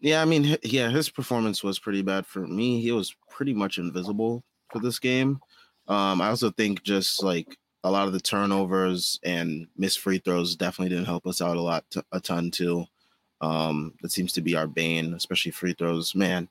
Yeah, 0.00 0.20
I 0.20 0.26
mean, 0.26 0.58
yeah, 0.62 0.90
his 0.90 1.08
performance 1.08 1.62
was 1.62 1.78
pretty 1.78 2.02
bad 2.02 2.26
for 2.26 2.46
me. 2.46 2.82
He 2.82 2.92
was 2.92 3.14
pretty 3.30 3.54
much 3.54 3.78
invisible 3.78 4.44
for 4.70 4.78
this 4.78 4.98
game. 4.98 5.40
Um, 5.88 6.20
I 6.20 6.28
also 6.28 6.50
think 6.50 6.82
just 6.82 7.22
like 7.22 7.58
a 7.84 7.90
lot 7.90 8.06
of 8.06 8.12
the 8.12 8.20
turnovers 8.20 9.18
and 9.22 9.66
missed 9.76 10.00
free 10.00 10.18
throws 10.18 10.56
definitely 10.56 10.94
didn't 10.94 11.06
help 11.06 11.26
us 11.26 11.40
out 11.40 11.56
a 11.56 11.60
lot, 11.60 11.84
a 12.12 12.20
ton 12.20 12.50
too. 12.50 12.84
Um, 13.40 13.94
that 14.02 14.12
seems 14.12 14.32
to 14.34 14.42
be 14.42 14.54
our 14.54 14.66
bane, 14.66 15.14
especially 15.14 15.52
free 15.52 15.72
throws. 15.72 16.14
Man, 16.14 16.48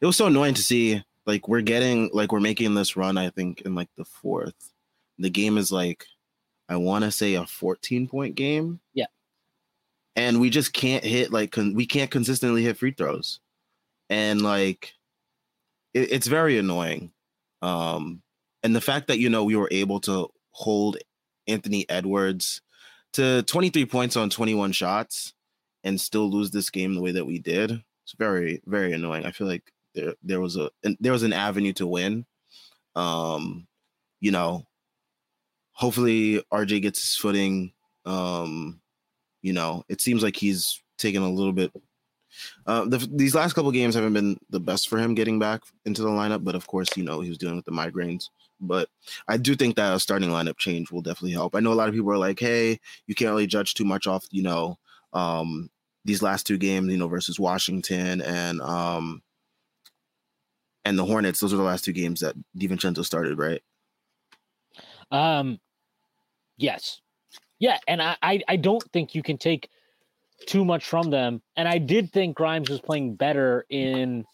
it 0.00 0.06
was 0.06 0.16
so 0.16 0.26
annoying 0.26 0.54
to 0.54 0.62
see. 0.62 1.04
Like 1.26 1.48
we're 1.48 1.60
getting, 1.60 2.10
like 2.12 2.32
we're 2.32 2.40
making 2.40 2.74
this 2.74 2.96
run. 2.96 3.18
I 3.18 3.30
think 3.30 3.62
in 3.62 3.74
like 3.74 3.88
the 3.96 4.04
fourth, 4.04 4.72
the 5.18 5.30
game 5.30 5.58
is 5.58 5.70
like, 5.72 6.06
I 6.68 6.76
want 6.76 7.04
to 7.04 7.10
say 7.10 7.34
a 7.34 7.44
14 7.44 8.08
point 8.08 8.34
game. 8.34 8.80
Yeah, 8.94 9.06
and 10.18 10.40
we 10.40 10.50
just 10.50 10.72
can't 10.72 11.04
hit 11.04 11.32
like 11.32 11.52
con- 11.52 11.74
we 11.74 11.86
can't 11.86 12.10
consistently 12.10 12.62
hit 12.62 12.76
free 12.76 12.90
throws, 12.90 13.40
and 14.10 14.42
like 14.42 14.94
it, 15.94 16.10
it's 16.12 16.26
very 16.26 16.58
annoying. 16.58 17.12
Um, 17.62 18.22
and 18.62 18.74
the 18.74 18.80
fact 18.80 19.08
that 19.08 19.18
you 19.18 19.28
know 19.28 19.44
we 19.44 19.56
were 19.56 19.68
able 19.70 20.00
to 20.00 20.28
hold 20.50 20.98
Anthony 21.46 21.88
Edwards 21.88 22.60
to 23.14 23.42
23 23.42 23.86
points 23.86 24.16
on 24.16 24.30
21 24.30 24.72
shots 24.72 25.34
and 25.84 26.00
still 26.00 26.30
lose 26.30 26.50
this 26.50 26.70
game 26.70 26.94
the 26.94 27.00
way 27.00 27.12
that 27.12 27.26
we 27.26 27.38
did 27.38 27.82
it's 28.08 28.16
very 28.18 28.62
very 28.64 28.94
annoying. 28.94 29.26
I 29.26 29.32
feel 29.32 29.46
like 29.46 29.70
there 29.94 30.14
there 30.22 30.40
was 30.40 30.56
a 30.56 30.70
there 30.98 31.12
was 31.12 31.24
an 31.24 31.34
avenue 31.34 31.74
to 31.74 31.86
win. 31.86 32.24
Um, 32.96 33.66
you 34.18 34.30
know, 34.30 34.66
hopefully 35.72 36.42
RJ 36.50 36.80
gets 36.80 37.02
his 37.02 37.16
footing. 37.16 37.74
Um, 38.06 38.80
you 39.42 39.52
know, 39.52 39.84
it 39.90 40.00
seems 40.00 40.22
like 40.22 40.36
he's 40.36 40.82
taken 40.96 41.22
a 41.22 41.30
little 41.30 41.52
bit. 41.52 41.70
Uh, 42.66 42.84
the, 42.84 42.98
these 43.12 43.34
last 43.34 43.54
couple 43.54 43.70
games 43.72 43.94
haven't 43.94 44.12
been 44.12 44.38
the 44.50 44.60
best 44.60 44.88
for 44.88 44.98
him 44.98 45.14
getting 45.14 45.38
back 45.38 45.62
into 45.84 46.02
the 46.02 46.08
lineup, 46.08 46.44
but 46.44 46.54
of 46.54 46.66
course, 46.66 46.88
you 46.96 47.04
know, 47.04 47.20
he 47.20 47.28
was 47.28 47.38
dealing 47.38 47.56
with 47.56 47.64
the 47.64 47.72
migraines. 47.72 48.28
But 48.60 48.88
I 49.28 49.36
do 49.36 49.54
think 49.54 49.76
that 49.76 49.94
a 49.94 50.00
starting 50.00 50.30
lineup 50.30 50.58
change 50.58 50.90
will 50.90 51.02
definitely 51.02 51.32
help. 51.32 51.54
I 51.54 51.60
know 51.60 51.72
a 51.72 51.74
lot 51.74 51.88
of 51.88 51.94
people 51.94 52.10
are 52.10 52.18
like, 52.18 52.40
"Hey, 52.40 52.80
you 53.06 53.14
can't 53.14 53.30
really 53.30 53.46
judge 53.46 53.74
too 53.74 53.84
much 53.84 54.06
off, 54.06 54.26
you 54.30 54.42
know, 54.42 54.78
um, 55.12 55.70
these 56.04 56.22
last 56.22 56.46
two 56.46 56.58
games, 56.58 56.90
you 56.90 56.98
know, 56.98 57.08
versus 57.08 57.38
Washington 57.38 58.20
and 58.22 58.60
um 58.62 59.22
and 60.84 60.98
the 60.98 61.04
Hornets. 61.04 61.40
Those 61.40 61.52
are 61.52 61.58
the 61.58 61.62
last 61.62 61.84
two 61.84 61.92
games 61.92 62.20
that 62.20 62.34
DiVincenzo 62.56 63.04
started, 63.04 63.38
right? 63.38 63.62
Um, 65.10 65.60
yes, 66.56 67.00
yeah, 67.58 67.78
and 67.86 68.02
I, 68.02 68.16
I 68.22 68.42
I 68.48 68.56
don't 68.56 68.82
think 68.92 69.14
you 69.14 69.22
can 69.22 69.38
take 69.38 69.68
too 70.46 70.64
much 70.64 70.84
from 70.84 71.10
them. 71.10 71.42
And 71.56 71.68
I 71.68 71.78
did 71.78 72.12
think 72.12 72.36
Grimes 72.36 72.68
was 72.68 72.80
playing 72.80 73.16
better 73.16 73.64
in 73.68 74.24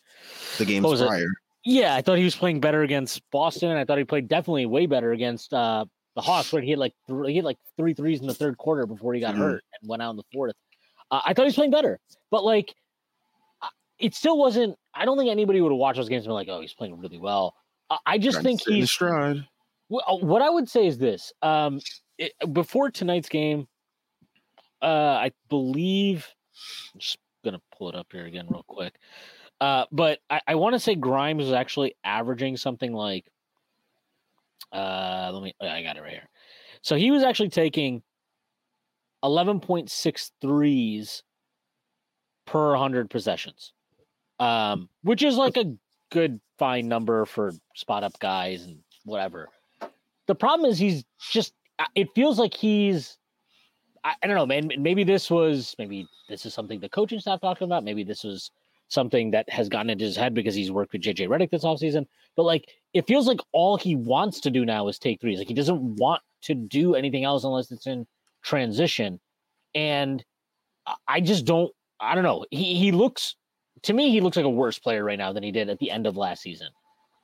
the 0.59 0.65
games 0.65 1.01
prior. 1.01 1.23
It? 1.23 1.29
Yeah, 1.65 1.95
I 1.95 2.03
thought 2.03 2.19
he 2.19 2.25
was 2.25 2.37
playing 2.37 2.61
better 2.61 2.83
against 2.83 3.23
Boston, 3.31 3.71
and 3.71 3.79
I 3.79 3.85
thought 3.85 3.99
he 3.99 4.05
played 4.05 4.29
definitely 4.29 4.67
way 4.67 4.87
better 4.87 5.13
against 5.13 5.55
uh, 5.55 5.87
the 6.15 6.21
Hawks, 6.21 6.53
where 6.53 6.61
he 6.61 6.71
had 6.71 6.79
like 6.79 6.93
th- 7.09 7.27
he 7.27 7.37
had 7.37 7.45
like 7.45 7.59
three 7.79 7.95
threes 7.95 8.21
in 8.21 8.27
the 8.27 8.35
third 8.35 8.59
quarter 8.59 8.87
before 8.87 9.15
he 9.15 9.21
got 9.21 9.33
mm-hmm. 9.33 9.43
hurt 9.43 9.65
and 9.81 9.89
went 9.89 10.03
out 10.03 10.11
in 10.11 10.17
the 10.17 10.25
fourth. 10.33 10.55
Uh, 11.11 11.21
I 11.25 11.33
thought 11.33 11.43
he 11.43 11.49
was 11.49 11.55
playing 11.55 11.71
better, 11.71 11.99
but 12.31 12.45
like 12.45 12.75
it 13.99 14.15
still 14.15 14.39
wasn't. 14.39 14.77
I 14.95 15.05
don't 15.05 15.17
think 15.17 15.31
anybody 15.31 15.61
would 15.61 15.73
have 15.73 15.79
watched 15.79 15.97
those 15.97 16.09
games 16.09 16.25
and 16.25 16.31
be 16.31 16.35
like, 16.35 16.49
"Oh, 16.49 16.61
he's 16.61 16.75
playing 16.75 16.99
really 17.01 17.19
well." 17.19 17.55
Uh, 17.91 17.97
I 18.07 18.19
just 18.19 18.43
think 18.43 18.61
he's 18.67 18.91
stride. 18.91 19.47
Well, 19.89 20.05
uh, 20.07 20.17
what 20.17 20.43
I 20.43 20.51
would 20.51 20.69
say 20.69 20.87
is 20.87 20.99
this: 20.99 21.33
um, 21.43 21.81
it, 22.19 22.33
before 22.53 22.91
tonight's 22.91 23.29
game, 23.29 23.67
uh, 24.83 24.87
I 25.21 25.33
believe. 25.49 26.27
I'm 26.93 27.01
just 27.01 27.19
gonna 27.45 27.61
pull 27.77 27.89
it 27.89 27.95
up 27.95 28.09
here 28.13 28.27
again 28.27 28.47
real 28.49 28.65
quick. 28.67 28.95
Uh, 29.61 29.85
but 29.93 30.19
I, 30.31 30.41
I 30.49 30.55
want 30.57 30.75
to 30.75 30.81
say 30.81 30.95
Grimes 30.95 31.45
is 31.45 31.53
actually 31.53 31.95
averaging 32.05 32.57
something 32.57 32.93
like. 32.93 33.27
Uh, 34.73 35.31
let 35.33 35.43
me. 35.43 35.55
I 35.61 35.83
got 35.83 35.97
it 35.97 36.03
right 36.03 36.13
here. 36.13 36.29
So 36.83 36.97
he 36.97 37.11
was 37.11 37.23
actually 37.23 37.49
taking 37.49 38.03
11.6 39.25 40.31
threes 40.43 41.23
per 42.47 42.71
100 42.73 43.09
possessions, 43.09 43.73
um, 44.39 44.89
which 45.03 45.23
is 45.23 45.37
like 45.37 45.57
a 45.57 45.73
good 46.11 46.41
fine 46.59 46.89
number 46.89 47.25
for 47.25 47.53
spot 47.75 48.05
up 48.05 48.19
guys 48.19 48.65
and 48.65 48.79
whatever. 49.05 49.49
The 50.27 50.35
problem 50.35 50.71
is 50.71 50.79
he's 50.79 51.05
just, 51.19 51.55
uh, 51.79 51.87
it 51.95 52.09
feels 52.15 52.39
like 52.39 52.55
he's, 52.55 53.17
I, 54.05 54.15
I 54.23 54.27
don't 54.27 54.37
know, 54.37 54.47
man. 54.47 54.71
Maybe 54.79 55.03
this 55.03 55.31
was, 55.31 55.75
maybe 55.79 56.07
this 56.29 56.47
is 56.47 56.55
something 56.55 56.79
the 56.81 56.89
coaching 56.89 57.21
staff 57.21 57.41
talking 57.41 57.65
about. 57.65 57.85
Maybe 57.85 58.05
this 58.05 58.23
was 58.23 58.51
something 58.89 59.31
that 59.31 59.49
has 59.51 59.69
gotten 59.69 59.91
into 59.91 60.05
his 60.05 60.17
head 60.17 60.35
because 60.35 60.55
he's 60.55 60.71
worked 60.71 60.93
with 60.93 61.03
JJ 61.03 61.29
Redick 61.29 61.51
this 61.51 61.65
offseason. 61.65 62.07
But 62.37 62.45
like, 62.45 62.69
it 62.93 63.07
feels 63.07 63.27
like 63.27 63.41
all 63.53 63.77
he 63.77 63.97
wants 63.97 64.41
to 64.41 64.51
do 64.51 64.65
now 64.65 64.89
is 64.89 64.99
take 64.99 65.21
threes. 65.21 65.39
Like, 65.39 65.49
he 65.49 65.55
doesn't 65.55 65.97
want 65.97 66.23
to 66.43 66.55
do 66.55 66.95
anything 66.95 67.25
else 67.25 67.45
unless 67.45 67.71
it's 67.71 67.87
in 67.87 68.07
transition. 68.43 69.19
And 69.75 70.25
I 71.09 71.21
just 71.21 71.45
don't, 71.47 71.73
I 71.99 72.15
don't 72.15 72.25
know. 72.25 72.45
He, 72.51 72.75
he 72.75 72.93
looks, 72.93 73.37
to 73.83 73.93
me, 73.93 74.11
he 74.11 74.21
looks 74.21 74.37
like 74.37 74.47
a 74.47 74.51
worse 74.51 74.79
player 74.79 75.03
right 75.03 75.19
now 75.19 75.33
than 75.33 75.43
he 75.43 75.51
did 75.51 75.71
at 75.71 75.79
the 75.79 75.91
end 75.91 76.07
of 76.07 76.17
last 76.17 76.43
season. 76.43 76.69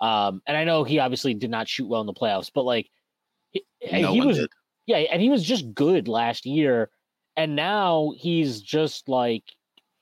Um, 0.01 0.41
and 0.47 0.57
I 0.57 0.65
know 0.65 0.83
he 0.83 0.99
obviously 0.99 1.35
did 1.35 1.51
not 1.51 1.69
shoot 1.69 1.87
well 1.87 2.01
in 2.01 2.07
the 2.07 2.15
playoffs, 2.15 2.51
but 2.55 2.65
like, 2.65 2.89
he, 3.51 3.63
no 4.01 4.13
he 4.13 4.21
was, 4.23 4.39
did. 4.39 4.49
Yeah, 4.91 4.97
and 5.13 5.23
he 5.23 5.29
was 5.29 5.45
just 5.45 5.73
good 5.73 6.09
last 6.09 6.45
year. 6.45 6.91
And 7.37 7.55
now 7.55 8.13
he's 8.17 8.61
just 8.61 9.09
like, 9.09 9.45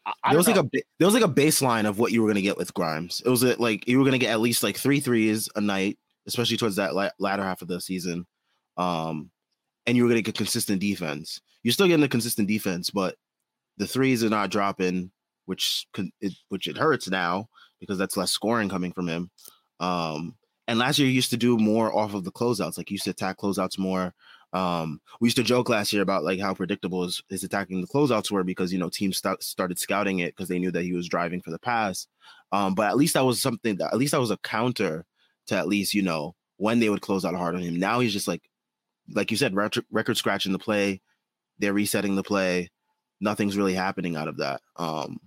I 0.07 0.31
there 0.31 0.39
was 0.39 0.47
don't 0.47 0.57
like 0.57 0.65
a 0.65 0.83
there 0.99 1.07
was 1.07 1.15
like 1.15 1.25
a 1.25 1.29
baseline 1.29 1.87
of 1.87 1.99
what 1.99 2.11
you 2.13 2.23
were 2.23 2.29
gonna 2.29 2.41
get 2.41 2.57
with 2.57 2.73
Grimes. 2.73 3.23
It 3.25 3.29
was 3.29 3.43
a, 3.43 3.55
like 3.61 3.87
you 3.87 3.99
were 3.99 4.05
gonna 4.05 4.19
get 4.19 4.31
at 4.31 4.41
least 4.41 4.63
like 4.63 4.79
three 4.79 5.01
threes 5.01 5.49
a 5.55 5.61
night, 5.61 5.99
especially 6.27 6.57
towards 6.57 6.77
that 6.77 6.95
la- 6.95 7.11
latter 7.19 7.43
half 7.45 7.61
of 7.61 7.69
the 7.69 7.81
season. 7.81 8.27
Um, 8.79 9.31
and 9.87 9.97
you 9.97 10.05
were 10.05 10.09
gonna 10.09 10.23
get 10.23 10.35
consistent 10.35 10.81
defense. 10.81 11.43
You're 11.63 11.73
still 11.73 11.87
getting 11.87 12.01
the 12.01 12.09
consistent 12.09 12.49
defense, 12.49 12.89
but 12.89 13.17
the 13.77 13.87
threes 13.87 14.25
are 14.25 14.31
not 14.31 14.51
dropping, 14.51 15.11
which 15.45 15.87
it, 16.21 16.33
which 16.49 16.67
it 16.67 16.79
hurts 16.79 17.11
now 17.11 17.49
because 17.79 17.99
that's 17.99 18.17
less 18.17 18.33
scoring 18.33 18.71
coming 18.71 18.93
from 18.93 19.09
him. 19.09 19.31
Um, 19.81 20.35
and 20.67 20.79
last 20.79 20.99
year 20.99 21.09
he 21.09 21.15
used 21.15 21.31
to 21.31 21.37
do 21.37 21.57
more 21.57 21.95
off 21.97 22.15
of 22.15 22.25
the 22.25 22.33
closeouts, 22.33 22.77
like 22.77 22.89
he 22.89 22.95
used 22.95 23.05
to 23.05 23.11
attack 23.11 23.39
closeouts 23.39 23.79
more. 23.79 24.15
Um, 24.53 25.01
we 25.21 25.27
used 25.27 25.37
to 25.37 25.43
joke 25.43 25.69
last 25.69 25.93
year 25.93 26.03
about 26.03 26.25
like 26.25 26.41
how 26.41 26.55
predictable 26.55 27.03
his, 27.05 27.23
his 27.29 27.45
attacking 27.45 27.81
the 27.81 27.87
closeouts 27.87 28.31
were 28.31 28.45
because 28.45 28.73
you 28.73 28.79
know 28.79 28.89
teams 28.89 29.19
st- 29.19 29.43
started 29.43 29.79
scouting 29.79 30.21
it 30.21 30.35
because 30.35 30.49
they 30.49 30.59
knew 30.59 30.71
that 30.71 30.85
he 30.85 30.95
was 30.95 31.09
driving 31.09 31.43
for 31.43 31.51
the 31.51 31.59
pass. 31.59 32.07
Um, 32.53 32.75
but 32.75 32.89
at 32.89 32.97
least 32.97 33.15
that 33.15 33.27
was 33.27 33.43
something 33.43 33.77
that 33.77 33.93
at 33.93 33.99
least 33.99 34.13
that 34.13 34.21
was 34.21 34.31
a 34.31 34.39
counter 34.39 35.05
to 35.49 35.57
at 35.57 35.69
least 35.69 35.95
you 35.95 36.03
know 36.03 36.35
when 36.57 36.79
they 36.79 36.89
would 36.89 37.03
close 37.03 37.25
out 37.25 37.35
hard 37.35 37.55
on 37.55 37.63
him. 37.63 37.79
Now 37.79 38.01
he's 38.01 38.13
just 38.13 38.29
like 38.29 38.49
like 39.15 39.31
you 39.31 39.37
said, 39.37 39.55
record, 39.55 39.85
record 39.91 40.17
scratching 40.17 40.53
the 40.53 40.59
play. 40.59 41.01
They're 41.59 41.73
resetting 41.73 42.17
the 42.17 42.23
play. 42.23 42.71
Nothing's 43.21 43.57
really 43.57 43.75
happening 43.75 44.17
out 44.17 44.29
of 44.29 44.37
that. 44.39 44.61
Um, 44.77 45.19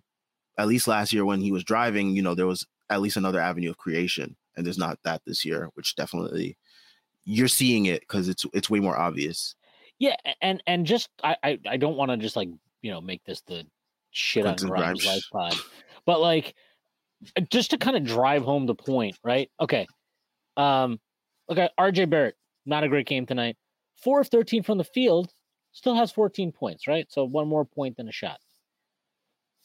at 0.57 0.67
least 0.67 0.87
last 0.87 1.11
year 1.13 1.25
when 1.25 1.41
he 1.41 1.51
was 1.51 1.63
driving, 1.63 2.15
you 2.15 2.21
know, 2.21 2.35
there 2.35 2.47
was 2.47 2.65
at 2.89 3.01
least 3.01 3.17
another 3.17 3.39
avenue 3.39 3.69
of 3.69 3.77
creation, 3.77 4.35
and 4.55 4.65
there's 4.65 4.77
not 4.77 4.99
that 5.03 5.21
this 5.25 5.43
year, 5.43 5.69
which 5.73 5.95
definitely 5.95 6.57
you're 7.25 7.47
seeing 7.47 7.85
it 7.85 8.01
because 8.01 8.27
it's 8.27 8.45
it's 8.53 8.69
way 8.69 8.79
more 8.79 8.97
obvious. 8.97 9.55
Yeah, 9.99 10.15
and 10.41 10.61
and 10.67 10.85
just 10.85 11.09
I 11.23 11.35
I, 11.43 11.59
I 11.69 11.77
don't 11.77 11.97
want 11.97 12.11
to 12.11 12.17
just 12.17 12.35
like 12.35 12.49
you 12.81 12.91
know 12.91 13.01
make 13.01 13.23
this 13.23 13.41
the 13.41 13.65
shit 14.11 14.45
on 14.45 14.55
Grimes, 14.55 15.03
Grimes. 15.03 15.05
life 15.05 15.23
pod, 15.31 15.55
but 16.05 16.19
like 16.19 16.55
uh, 17.37 17.41
just 17.51 17.71
to 17.71 17.77
kind 17.77 17.97
of 17.97 18.03
drive 18.03 18.43
home 18.43 18.65
the 18.65 18.75
point, 18.75 19.17
right? 19.23 19.49
Okay, 19.59 19.87
um, 20.57 20.99
okay, 21.49 21.69
RJ 21.79 22.09
Barrett, 22.09 22.35
not 22.65 22.83
a 22.83 22.89
great 22.89 23.07
game 23.07 23.25
tonight. 23.25 23.57
Four 24.03 24.21
of 24.21 24.27
thirteen 24.27 24.63
from 24.63 24.77
the 24.77 24.83
field, 24.83 25.31
still 25.71 25.95
has 25.95 26.11
fourteen 26.11 26.51
points, 26.51 26.87
right? 26.87 27.05
So 27.09 27.23
one 27.23 27.47
more 27.47 27.65
point 27.65 27.97
than 27.97 28.07
a 28.07 28.11
shot. 28.11 28.39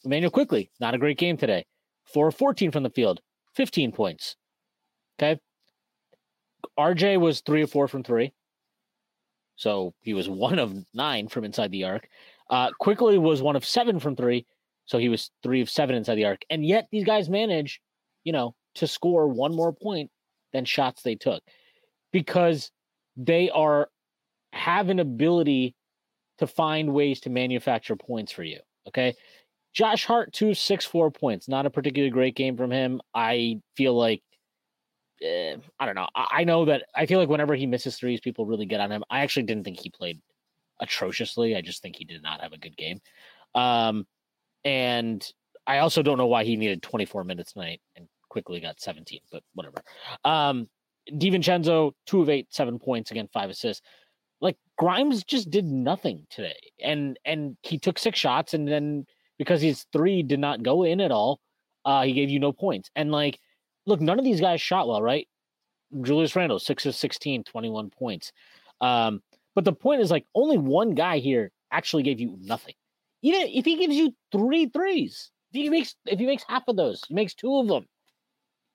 Immanuel 0.05 0.31
Quickley, 0.31 0.69
not 0.79 0.93
a 0.93 0.99
great 0.99 1.17
game 1.17 1.37
today. 1.37 1.65
Four 2.05 2.27
of 2.27 2.35
fourteen 2.35 2.71
from 2.71 2.83
the 2.83 2.91
field, 2.91 3.21
fifteen 3.55 3.91
points. 3.91 4.35
Okay. 5.19 5.39
RJ 6.77 7.19
was 7.19 7.41
three 7.41 7.61
of 7.61 7.71
four 7.71 7.87
from 7.87 8.03
three. 8.03 8.33
So 9.55 9.93
he 10.01 10.13
was 10.13 10.29
one 10.29 10.59
of 10.59 10.73
nine 10.93 11.27
from 11.27 11.43
inside 11.43 11.71
the 11.71 11.83
arc. 11.83 12.07
Uh, 12.49 12.71
Quickley 12.79 13.17
was 13.17 13.41
one 13.41 13.55
of 13.55 13.65
seven 13.65 13.99
from 13.99 14.15
three. 14.15 14.45
So 14.85 14.97
he 14.97 15.09
was 15.09 15.31
three 15.43 15.61
of 15.61 15.69
seven 15.69 15.95
inside 15.95 16.15
the 16.15 16.25
arc. 16.25 16.41
And 16.49 16.65
yet 16.65 16.87
these 16.91 17.03
guys 17.03 17.29
manage, 17.29 17.81
you 18.23 18.31
know, 18.31 18.55
to 18.75 18.87
score 18.87 19.27
one 19.27 19.53
more 19.53 19.73
point 19.73 20.09
than 20.53 20.63
shots 20.63 21.01
they 21.01 21.15
took 21.15 21.43
because 22.11 22.71
they 23.17 23.49
are 23.49 23.89
have 24.53 24.89
an 24.89 24.99
ability 24.99 25.75
to 26.37 26.47
find 26.47 26.93
ways 26.93 27.19
to 27.21 27.29
manufacture 27.29 27.95
points 27.95 28.31
for 28.31 28.43
you. 28.43 28.59
Okay. 28.87 29.15
Josh 29.73 30.05
Hart, 30.05 30.33
two, 30.33 30.53
six, 30.53 30.85
four 30.85 31.11
points. 31.11 31.47
Not 31.47 31.65
a 31.65 31.69
particularly 31.69 32.11
great 32.11 32.35
game 32.35 32.55
from 32.57 32.71
him. 32.71 33.01
I 33.13 33.59
feel 33.75 33.95
like 33.95 34.23
eh, 35.21 35.55
I 35.79 35.85
don't 35.85 35.95
know. 35.95 36.07
I, 36.15 36.27
I 36.31 36.43
know 36.43 36.65
that 36.65 36.85
I 36.95 37.05
feel 37.05 37.19
like 37.19 37.29
whenever 37.29 37.55
he 37.55 37.65
misses 37.65 37.97
threes, 37.97 38.19
people 38.19 38.45
really 38.45 38.65
get 38.65 38.79
on 38.79 38.91
him. 38.91 39.03
I 39.09 39.21
actually 39.21 39.43
didn't 39.43 39.63
think 39.63 39.79
he 39.79 39.89
played 39.89 40.21
atrociously. 40.79 41.55
I 41.55 41.61
just 41.61 41.81
think 41.81 41.95
he 41.95 42.05
did 42.05 42.23
not 42.23 42.41
have 42.41 42.53
a 42.53 42.57
good 42.57 42.77
game. 42.77 43.01
Um, 43.55 44.05
and 44.63 45.25
I 45.65 45.79
also 45.79 46.01
don't 46.01 46.17
know 46.17 46.27
why 46.27 46.43
he 46.43 46.55
needed 46.55 46.81
24 46.81 47.23
minutes 47.23 47.53
tonight 47.53 47.81
and 47.95 48.07
Quickley 48.29 48.59
got 48.59 48.79
17, 48.79 49.19
but 49.31 49.43
whatever. 49.53 49.81
Um, 50.23 50.69
DiVincenzo, 51.11 51.93
two 52.05 52.21
of 52.21 52.29
eight, 52.29 52.47
seven 52.49 52.79
points, 52.79 53.11
again, 53.11 53.29
five 53.33 53.49
assists. 53.49 53.85
Like 54.41 54.57
Grimes 54.77 55.23
just 55.23 55.49
did 55.49 55.65
nothing 55.65 56.27
today. 56.29 56.59
And 56.83 57.17
and 57.25 57.57
he 57.63 57.79
took 57.79 57.97
six 57.97 58.19
shots, 58.19 58.53
and 58.53 58.67
then 58.67 59.05
because 59.37 59.61
his 59.61 59.85
three 59.91 60.21
did 60.21 60.39
not 60.39 60.63
go 60.63 60.83
in 60.83 61.01
at 61.01 61.11
all, 61.11 61.39
uh, 61.85 62.03
he 62.03 62.13
gave 62.13 62.29
you 62.29 62.39
no 62.39 62.51
points. 62.51 62.91
And 62.95 63.11
like, 63.11 63.39
look, 63.87 64.01
none 64.01 64.19
of 64.19 64.25
these 64.25 64.41
guys 64.41 64.61
shot 64.61 64.87
well, 64.87 65.01
right? 65.01 65.27
Julius 66.01 66.35
Randle, 66.35 66.59
six 66.59 66.85
of 66.85 66.95
16, 66.95 67.43
21 67.45 67.89
points. 67.89 68.31
Um, 68.81 69.21
but 69.55 69.65
the 69.65 69.73
point 69.73 70.01
is 70.01 70.11
like 70.11 70.25
only 70.35 70.57
one 70.57 70.91
guy 70.93 71.17
here 71.17 71.51
actually 71.71 72.03
gave 72.03 72.19
you 72.19 72.37
nothing. 72.41 72.75
Even 73.23 73.41
if 73.47 73.65
he 73.65 73.77
gives 73.77 73.95
you 73.95 74.13
three 74.31 74.67
threes, 74.67 75.31
if 75.51 75.63
he 75.63 75.69
makes 75.69 75.95
if 76.05 76.19
he 76.19 76.25
makes 76.25 76.43
half 76.47 76.63
of 76.67 76.75
those, 76.75 77.01
he 77.07 77.15
makes 77.15 77.33
two 77.33 77.57
of 77.57 77.67
them. 77.67 77.85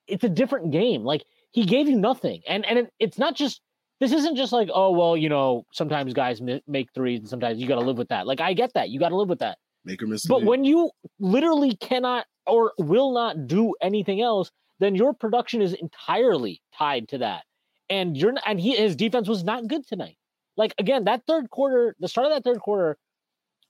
It's 0.09 0.25
a 0.25 0.29
different 0.29 0.73
game. 0.73 1.05
Like 1.05 1.23
he 1.53 1.65
gave 1.65 1.89
you 1.89 1.97
nothing, 1.97 2.43
and 2.49 2.67
and 2.67 2.81
it, 2.81 2.93
it's 2.99 3.19
not 3.19 3.37
just 3.37 3.61
this 4.01 4.11
isn't 4.11 4.35
just 4.35 4.53
like 4.53 4.69
oh 4.75 4.91
well 4.91 5.17
you 5.17 5.29
know 5.29 5.65
sometimes 5.73 6.13
guys 6.13 6.41
mi- 6.41 6.63
make 6.67 6.89
threes 6.93 7.21
and 7.21 7.29
sometimes 7.29 7.61
you 7.61 7.69
got 7.69 7.77
to 7.77 7.83
live 7.83 7.99
with 7.99 8.09
that. 8.09 8.27
Like 8.27 8.41
I 8.41 8.53
get 8.53 8.73
that 8.75 8.91
you 8.91 8.99
got 8.99 9.11
to 9.11 9.17
live 9.17 9.29
with 9.29 9.39
that. 9.39 9.59
Make 9.85 10.03
or 10.03 10.07
miss. 10.07 10.27
But 10.27 10.43
when 10.43 10.65
you 10.65 10.91
literally 11.21 11.77
cannot 11.77 12.27
or 12.47 12.73
will 12.79 13.13
not 13.13 13.47
do 13.47 13.75
anything 13.81 14.21
else, 14.21 14.51
then 14.83 14.95
your 14.95 15.13
production 15.15 15.63
is 15.63 15.75
entirely 15.75 16.61
tied 16.77 17.09
to 17.09 17.19
that. 17.19 17.45
And 17.89 18.17
you're 18.17 18.35
and 18.47 18.61
he 18.61 18.77
his 18.77 18.97
defense 18.97 19.29
was 19.29 19.45
not 19.45 19.69
good 19.69 19.87
tonight. 19.87 20.17
Like 20.57 20.75
again, 20.79 21.05
that 21.05 21.23
third 21.27 21.51
quarter, 21.51 21.95
the 22.01 22.09
start 22.09 22.27
of 22.27 22.33
that 22.33 22.45
third 22.45 22.61
quarter, 22.61 22.97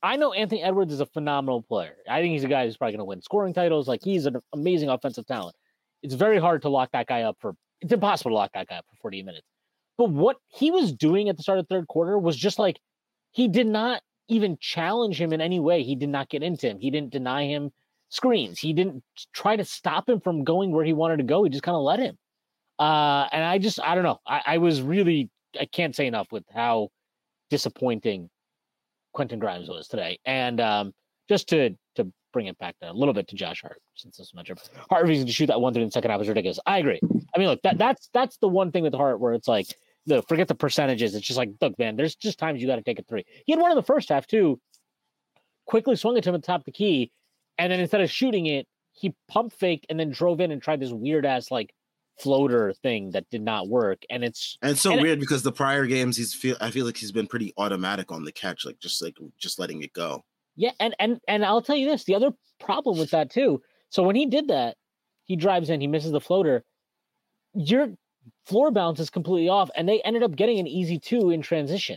I 0.02 0.16
know 0.16 0.32
Anthony 0.32 0.62
Edwards 0.62 0.92
is 0.92 1.00
a 1.00 1.06
phenomenal 1.06 1.62
player. 1.62 1.96
I 2.08 2.20
think 2.20 2.32
he's 2.32 2.44
a 2.44 2.48
guy 2.48 2.64
who's 2.64 2.76
probably 2.76 2.92
going 2.92 3.00
to 3.00 3.04
win 3.04 3.22
scoring 3.22 3.54
titles. 3.54 3.88
Like 3.88 4.00
he's 4.02 4.26
an 4.26 4.36
amazing 4.52 4.88
offensive 4.88 5.26
talent. 5.26 5.56
It's 6.02 6.14
very 6.14 6.38
hard 6.38 6.62
to 6.62 6.68
lock 6.68 6.90
that 6.92 7.06
guy 7.06 7.22
up 7.22 7.36
for. 7.40 7.54
It's 7.80 7.92
impossible 7.92 8.30
to 8.32 8.36
lock 8.36 8.52
that 8.54 8.68
guy 8.68 8.76
up 8.76 8.86
for 8.90 8.96
40 9.02 9.22
minutes. 9.22 9.46
But 9.98 10.10
what 10.10 10.36
he 10.48 10.70
was 10.70 10.92
doing 10.92 11.28
at 11.28 11.36
the 11.36 11.42
start 11.42 11.58
of 11.58 11.68
the 11.68 11.74
third 11.74 11.88
quarter 11.88 12.18
was 12.18 12.36
just 12.36 12.58
like 12.58 12.80
he 13.32 13.48
did 13.48 13.66
not 13.66 14.02
even 14.28 14.56
challenge 14.60 15.20
him 15.20 15.32
in 15.32 15.40
any 15.40 15.60
way. 15.60 15.82
He 15.82 15.94
did 15.94 16.08
not 16.08 16.28
get 16.28 16.42
into 16.42 16.68
him. 16.68 16.80
He 16.80 16.90
didn't 16.90 17.10
deny 17.10 17.46
him 17.46 17.70
screens. 18.12 18.58
He 18.58 18.72
didn't 18.72 19.02
try 19.32 19.56
to 19.56 19.64
stop 19.64 20.08
him 20.08 20.20
from 20.20 20.44
going 20.44 20.70
where 20.70 20.84
he 20.84 20.92
wanted 20.92 21.16
to 21.16 21.22
go. 21.24 21.42
He 21.42 21.50
just 21.50 21.64
kind 21.64 21.76
of 21.76 21.82
let 21.82 21.98
him. 21.98 22.16
Uh, 22.78 23.26
and 23.32 23.42
I 23.42 23.58
just, 23.58 23.80
I 23.80 23.94
don't 23.94 24.04
know. 24.04 24.18
I, 24.26 24.42
I 24.46 24.58
was 24.58 24.82
really, 24.82 25.30
I 25.58 25.64
can't 25.64 25.96
say 25.96 26.06
enough 26.06 26.28
with 26.30 26.44
how 26.52 26.90
disappointing 27.50 28.28
Quentin 29.12 29.38
Grimes 29.38 29.68
was 29.68 29.88
today. 29.88 30.18
And 30.24 30.60
um, 30.60 30.92
just 31.28 31.48
to 31.48 31.70
to 31.96 32.12
bring 32.32 32.46
it 32.46 32.58
back 32.58 32.74
a 32.82 32.92
little 32.92 33.14
bit 33.14 33.28
to 33.28 33.36
Josh 33.36 33.62
Hart, 33.62 33.80
since 33.94 34.16
this 34.16 34.32
matchup, 34.32 34.58
Hart 34.90 35.02
refusing 35.02 35.26
to 35.26 35.32
shoot 35.32 35.46
that 35.46 35.60
one 35.60 35.72
three 35.72 35.82
in 35.82 35.88
the 35.88 35.92
second 35.92 36.10
half 36.10 36.18
was 36.18 36.28
ridiculous. 36.28 36.58
I 36.66 36.78
agree. 36.78 37.00
I 37.34 37.38
mean, 37.38 37.48
look, 37.48 37.62
that 37.62 37.78
that's 37.78 38.08
that's 38.12 38.36
the 38.38 38.48
one 38.48 38.72
thing 38.72 38.82
with 38.82 38.94
Hart 38.94 39.20
where 39.20 39.34
it's 39.34 39.48
like, 39.48 39.66
look, 40.06 40.26
forget 40.28 40.48
the 40.48 40.54
percentages. 40.54 41.14
It's 41.14 41.26
just 41.26 41.38
like, 41.38 41.50
look, 41.60 41.78
man, 41.78 41.96
there's 41.96 42.16
just 42.16 42.38
times 42.38 42.60
you 42.60 42.66
got 42.66 42.76
to 42.76 42.82
take 42.82 42.98
a 42.98 43.02
three. 43.02 43.24
He 43.46 43.52
had 43.52 43.60
one 43.60 43.70
in 43.70 43.76
the 43.76 43.82
first 43.82 44.08
half 44.08 44.26
too. 44.26 44.60
Quickley 45.66 45.96
swung 45.96 46.16
it 46.16 46.22
to 46.24 46.30
him 46.30 46.34
at 46.34 46.42
the 46.42 46.46
top 46.46 46.62
of 46.62 46.64
the 46.64 46.72
key, 46.72 47.12
and 47.58 47.72
then 47.72 47.80
instead 47.80 48.00
of 48.00 48.10
shooting 48.10 48.46
it, 48.46 48.66
he 48.92 49.14
pump 49.28 49.52
faked 49.52 49.86
and 49.88 49.98
then 49.98 50.10
drove 50.10 50.40
in 50.40 50.50
and 50.50 50.62
tried 50.62 50.80
this 50.80 50.92
weird 50.92 51.24
ass 51.26 51.50
like 51.50 51.74
floater 52.20 52.72
thing 52.82 53.10
that 53.12 53.28
did 53.30 53.42
not 53.42 53.68
work. 53.68 54.02
And 54.10 54.22
it's 54.22 54.58
and 54.62 54.72
it's 54.72 54.80
so 54.80 54.90
and 54.92 55.00
it- 55.00 55.02
weird 55.02 55.20
because 55.20 55.42
the 55.42 55.52
prior 55.52 55.86
games 55.86 56.16
he's 56.16 56.34
feel 56.34 56.56
I 56.60 56.70
feel 56.70 56.86
like 56.86 56.96
he's 56.96 57.12
been 57.12 57.26
pretty 57.26 57.52
automatic 57.56 58.12
on 58.12 58.24
the 58.24 58.32
catch, 58.32 58.64
like 58.64 58.78
just 58.78 59.02
like 59.02 59.16
just 59.38 59.58
letting 59.58 59.82
it 59.82 59.92
go. 59.92 60.24
Yeah, 60.56 60.72
and 60.80 60.94
and 60.98 61.20
and 61.28 61.44
I'll 61.44 61.62
tell 61.62 61.76
you 61.76 61.88
this: 61.88 62.04
the 62.04 62.14
other 62.14 62.32
problem 62.60 62.98
with 62.98 63.10
that 63.10 63.30
too. 63.30 63.62
So 63.88 64.02
when 64.02 64.16
he 64.16 64.26
did 64.26 64.48
that, 64.48 64.76
he 65.24 65.36
drives 65.36 65.70
in, 65.70 65.80
he 65.80 65.86
misses 65.86 66.12
the 66.12 66.20
floater. 66.20 66.64
Your 67.54 67.88
floor 68.46 68.70
bounce 68.70 69.00
is 69.00 69.10
completely 69.10 69.48
off, 69.48 69.70
and 69.76 69.88
they 69.88 70.00
ended 70.02 70.22
up 70.22 70.36
getting 70.36 70.58
an 70.58 70.66
easy 70.66 70.98
two 70.98 71.30
in 71.30 71.42
transition 71.42 71.96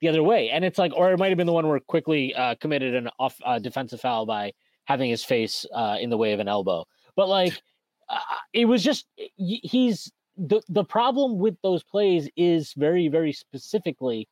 the 0.00 0.08
other 0.08 0.22
way. 0.22 0.50
And 0.50 0.64
it's 0.64 0.78
like, 0.78 0.92
or 0.94 1.12
it 1.12 1.18
might 1.18 1.28
have 1.28 1.38
been 1.38 1.46
the 1.46 1.52
one 1.52 1.68
where 1.68 1.80
Quickley 1.80 2.34
uh, 2.34 2.54
committed 2.56 2.94
an 2.94 3.08
off 3.18 3.36
uh, 3.44 3.58
defensive 3.58 4.00
foul 4.00 4.26
by 4.26 4.52
having 4.84 5.10
his 5.10 5.24
face 5.24 5.66
uh, 5.74 5.96
in 6.00 6.10
the 6.10 6.16
way 6.16 6.32
of 6.32 6.40
an 6.40 6.48
elbow. 6.48 6.84
But 7.16 7.28
like, 7.28 7.60
uh, 8.08 8.18
it 8.52 8.66
was 8.66 8.82
just 8.82 9.06
he's 9.36 10.12
the 10.36 10.60
the 10.68 10.84
problem 10.84 11.38
with 11.38 11.56
those 11.62 11.82
plays 11.82 12.28
is 12.36 12.72
very 12.76 13.08
very 13.08 13.32
specifically 13.32 14.28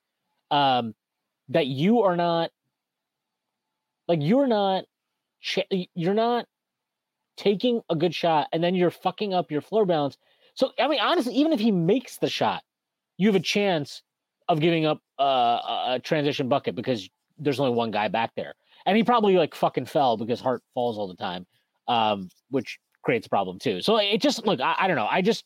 um, 0.50 0.94
that 1.48 1.66
you 1.66 2.02
are 2.02 2.16
not 2.16 2.50
like 4.08 4.18
you're 4.20 4.46
not 4.46 4.84
you're 5.94 6.14
not 6.14 6.46
taking 7.36 7.80
a 7.88 7.96
good 7.96 8.14
shot 8.14 8.48
and 8.52 8.62
then 8.62 8.74
you're 8.74 8.90
fucking 8.90 9.32
up 9.34 9.50
your 9.50 9.60
floor 9.60 9.86
balance. 9.86 10.18
So 10.54 10.70
I 10.78 10.88
mean, 10.88 11.00
honestly, 11.00 11.34
even 11.34 11.52
if 11.52 11.60
he 11.60 11.70
makes 11.72 12.18
the 12.18 12.28
shot, 12.28 12.62
you 13.16 13.28
have 13.28 13.36
a 13.36 13.40
chance 13.40 14.02
of 14.48 14.60
giving 14.60 14.84
up 14.84 15.00
uh, 15.18 15.92
a 15.94 16.00
transition 16.02 16.48
bucket 16.48 16.74
because 16.74 17.08
there's 17.38 17.58
only 17.58 17.74
one 17.74 17.90
guy 17.90 18.08
back 18.08 18.32
there, 18.36 18.54
and 18.86 18.96
he 18.96 19.04
probably 19.04 19.36
like 19.36 19.54
fucking 19.54 19.86
fell 19.86 20.16
because 20.16 20.40
Hart 20.40 20.62
falls 20.74 20.98
all 20.98 21.08
the 21.08 21.16
time, 21.16 21.46
um, 21.88 22.28
which 22.50 22.78
creates 23.02 23.26
a 23.26 23.30
problem 23.30 23.58
too. 23.58 23.80
So 23.80 23.96
it 23.98 24.20
just 24.20 24.46
look, 24.46 24.60
I, 24.60 24.74
I 24.80 24.86
don't 24.86 24.96
know, 24.96 25.08
I 25.10 25.22
just 25.22 25.44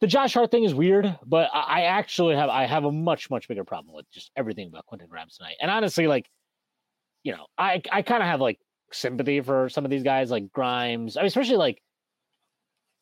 the 0.00 0.06
Josh 0.06 0.34
Hart 0.34 0.50
thing 0.50 0.64
is 0.64 0.74
weird, 0.74 1.16
but 1.24 1.48
I, 1.52 1.60
I 1.60 1.80
actually 1.82 2.34
have 2.34 2.50
I 2.50 2.66
have 2.66 2.84
a 2.84 2.92
much 2.92 3.30
much 3.30 3.48
bigger 3.48 3.64
problem 3.64 3.94
with 3.94 4.10
just 4.10 4.30
everything 4.36 4.68
about 4.68 4.86
Quentin 4.86 5.08
Grimes 5.08 5.36
tonight, 5.36 5.56
and 5.60 5.70
honestly, 5.70 6.06
like 6.06 6.28
you 7.22 7.32
know, 7.32 7.46
I 7.58 7.82
I 7.90 8.02
kind 8.02 8.22
of 8.22 8.28
have 8.28 8.40
like 8.40 8.58
sympathy 8.92 9.40
for 9.40 9.68
some 9.68 9.84
of 9.84 9.90
these 9.90 10.02
guys 10.02 10.30
like 10.30 10.50
Grimes, 10.52 11.16
I 11.16 11.20
mean, 11.20 11.28
especially 11.28 11.56
like 11.56 11.82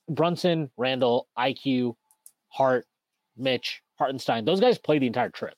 Brunson, 0.09 0.71
Randle, 0.77 1.29
IQ, 1.39 1.95
Hart, 2.49 2.87
Mitch, 3.37 3.83
Hartenstein. 3.99 4.45
Those 4.45 4.61
guys 4.61 4.79
played 4.79 5.03
the 5.03 5.07
entire 5.07 5.31
trip. 5.31 5.55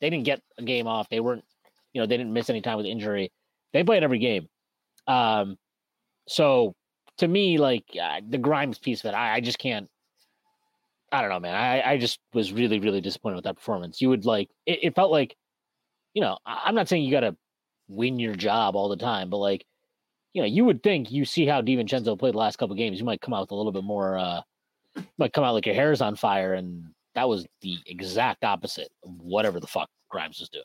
They 0.00 0.10
didn't 0.10 0.24
get 0.24 0.42
a 0.58 0.62
game 0.62 0.86
off. 0.86 1.08
They 1.08 1.20
weren't, 1.20 1.44
you 1.94 2.00
know, 2.00 2.06
they 2.06 2.18
didn't 2.18 2.32
miss 2.32 2.50
any 2.50 2.60
time 2.60 2.76
with 2.76 2.86
injury. 2.86 3.32
They 3.72 3.82
played 3.82 4.02
every 4.02 4.18
game. 4.18 4.48
Um, 5.06 5.56
so 6.28 6.74
to 7.18 7.28
me, 7.28 7.56
like 7.56 7.84
uh, 8.00 8.20
the 8.28 8.38
Grimes 8.38 8.78
piece 8.78 9.00
of 9.00 9.06
it, 9.06 9.14
I, 9.14 9.36
I 9.36 9.40
just 9.40 9.58
can't. 9.58 9.88
I 11.12 11.20
don't 11.20 11.30
know, 11.30 11.40
man. 11.40 11.54
I, 11.54 11.92
I 11.92 11.96
just 11.96 12.18
was 12.32 12.52
really, 12.52 12.80
really 12.80 13.00
disappointed 13.00 13.36
with 13.36 13.44
that 13.44 13.54
performance. 13.54 14.00
You 14.02 14.08
would 14.08 14.26
like 14.26 14.50
it, 14.66 14.80
it 14.82 14.94
felt 14.96 15.12
like, 15.12 15.36
you 16.12 16.20
know, 16.20 16.36
I'm 16.44 16.74
not 16.74 16.88
saying 16.88 17.04
you 17.04 17.12
got 17.12 17.20
to 17.20 17.36
win 17.88 18.18
your 18.18 18.34
job 18.34 18.74
all 18.74 18.88
the 18.88 18.96
time, 18.96 19.30
but 19.30 19.36
like, 19.38 19.64
you 20.32 20.42
know, 20.42 20.48
you 20.48 20.64
would 20.64 20.82
think 20.82 21.12
you 21.12 21.24
see 21.24 21.46
how 21.46 21.62
DiVincenzo 21.62 22.18
played 22.18 22.34
the 22.34 22.38
last 22.38 22.56
couple 22.56 22.74
games, 22.74 22.98
you 22.98 23.04
might 23.04 23.20
come 23.20 23.32
out 23.32 23.42
with 23.42 23.52
a 23.52 23.54
little 23.54 23.70
bit 23.70 23.84
more, 23.84 24.18
uh, 24.18 24.40
might 25.18 25.32
come 25.32 25.44
out 25.44 25.54
like 25.54 25.66
your 25.66 25.74
hair's 25.76 26.00
on 26.00 26.16
fire, 26.16 26.54
and 26.54 26.86
that 27.14 27.28
was 27.28 27.46
the 27.60 27.78
exact 27.86 28.42
opposite 28.42 28.90
of 29.04 29.10
whatever 29.20 29.60
the 29.60 29.66
fuck 29.68 29.88
Grimes 30.08 30.40
was 30.40 30.48
doing. 30.48 30.64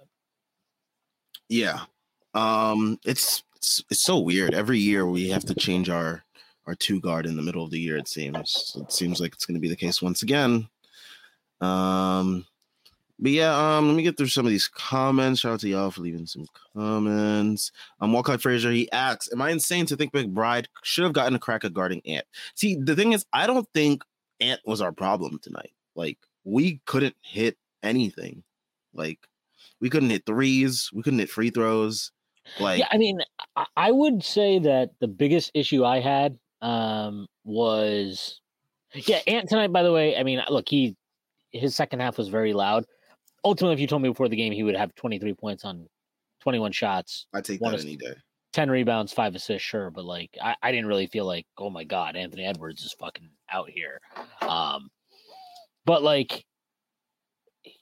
Yeah, 1.49 1.81
um, 2.33 2.99
it's 3.03 3.43
it's 3.55 3.83
it's 3.89 4.01
so 4.01 4.19
weird. 4.19 4.53
Every 4.53 4.79
year 4.79 5.05
we 5.07 5.29
have 5.29 5.45
to 5.45 5.55
change 5.55 5.89
our 5.89 6.23
our 6.67 6.75
two 6.75 7.01
guard 7.01 7.25
in 7.25 7.35
the 7.35 7.41
middle 7.41 7.63
of 7.63 7.71
the 7.71 7.79
year. 7.79 7.97
It 7.97 8.07
seems. 8.07 8.77
It 8.79 8.91
seems 8.91 9.19
like 9.19 9.33
it's 9.33 9.45
going 9.45 9.55
to 9.55 9.61
be 9.61 9.69
the 9.69 9.75
case 9.75 10.01
once 10.01 10.21
again. 10.21 10.69
Um, 11.59 12.45
but 13.21 13.31
yeah, 13.31 13.77
um, 13.77 13.87
let 13.87 13.95
me 13.97 14.03
get 14.03 14.15
through 14.15 14.27
some 14.27 14.45
of 14.45 14.51
these 14.51 14.69
comments. 14.69 15.41
Shout 15.41 15.53
out 15.53 15.59
to 15.59 15.67
y'all 15.67 15.91
for 15.91 16.01
leaving 16.01 16.25
some 16.25 16.45
comments. 16.73 17.71
Um, 17.99 18.13
Walcott 18.13 18.41
Fraser, 18.41 18.71
he 18.71 18.89
asks, 18.93 19.29
Am 19.33 19.41
I 19.41 19.49
insane 19.49 19.85
to 19.87 19.97
think 19.97 20.13
McBride 20.13 20.67
should 20.83 21.03
have 21.03 21.13
gotten 21.13 21.35
a 21.35 21.39
crack 21.39 21.65
at 21.65 21.73
guarding 21.73 22.01
Ant? 22.05 22.25
See, 22.55 22.75
the 22.75 22.95
thing 22.95 23.11
is, 23.11 23.25
I 23.33 23.45
don't 23.45 23.67
think 23.73 24.03
Ant 24.39 24.61
was 24.65 24.79
our 24.79 24.93
problem 24.93 25.37
tonight. 25.41 25.73
Like, 25.95 26.17
we 26.45 26.79
couldn't 26.85 27.15
hit 27.21 27.57
anything. 27.83 28.43
Like, 28.93 29.19
we 29.81 29.89
couldn't 29.89 30.09
hit 30.09 30.25
threes, 30.25 30.89
we 30.93 31.01
couldn't 31.01 31.19
hit 31.19 31.29
free 31.29 31.49
throws. 31.49 32.11
Like, 32.59 32.79
yeah, 32.79 32.87
I 32.91 32.97
mean, 32.97 33.19
I, 33.75 33.91
would 33.91 34.23
say 34.23 34.57
that 34.59 34.91
the 34.99 35.07
biggest 35.07 35.51
issue 35.53 35.85
I 35.85 35.99
had 35.99 36.37
um 36.61 37.27
was 37.43 38.41
yeah, 38.93 39.19
Ant 39.27 39.47
tonight, 39.49 39.71
by 39.71 39.83
the 39.83 39.91
way, 39.91 40.17
I 40.17 40.23
mean, 40.23 40.41
look, 40.49 40.67
he 40.67 40.95
his 41.51 41.75
second 41.75 41.99
half 41.99 42.17
was 42.17 42.27
very 42.27 42.53
loud. 42.53 42.85
Ultimately, 43.45 43.73
if 43.73 43.79
you 43.79 43.87
told 43.87 44.01
me 44.01 44.09
before 44.09 44.29
the 44.29 44.35
game 44.35 44.51
he 44.51 44.63
would 44.63 44.75
have 44.75 44.93
23 44.95 45.33
points 45.33 45.63
on 45.63 45.87
21 46.41 46.71
shots, 46.71 47.27
I 47.33 47.41
take 47.41 47.59
that 47.59 47.79
any 47.79 47.95
day. 47.95 48.13
10 48.53 48.71
rebounds, 48.71 49.13
five 49.13 49.35
assists, 49.35 49.67
sure, 49.67 49.91
but 49.91 50.05
like 50.05 50.35
I, 50.41 50.55
I 50.63 50.71
didn't 50.71 50.87
really 50.87 51.07
feel 51.07 51.25
like, 51.25 51.45
oh 51.57 51.69
my 51.69 51.83
god, 51.83 52.15
Anthony 52.15 52.45
Edwards 52.45 52.83
is 52.83 52.95
fucking 52.99 53.29
out 53.51 53.69
here. 53.69 54.01
Um 54.41 54.89
but 55.85 56.03
like 56.03 56.45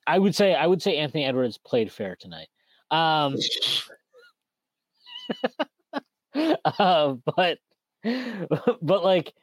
I 0.08 0.18
would 0.18 0.36
say 0.36 0.56
I 0.56 0.66
would 0.66 0.82
say 0.82 0.98
Anthony 0.98 1.26
Edwards 1.26 1.58
played 1.58 1.92
fair 1.92 2.16
tonight. 2.16 2.48
Um 2.90 3.36
uh, 6.66 7.16
but 7.36 7.60
but 8.82 9.04
like 9.04 9.34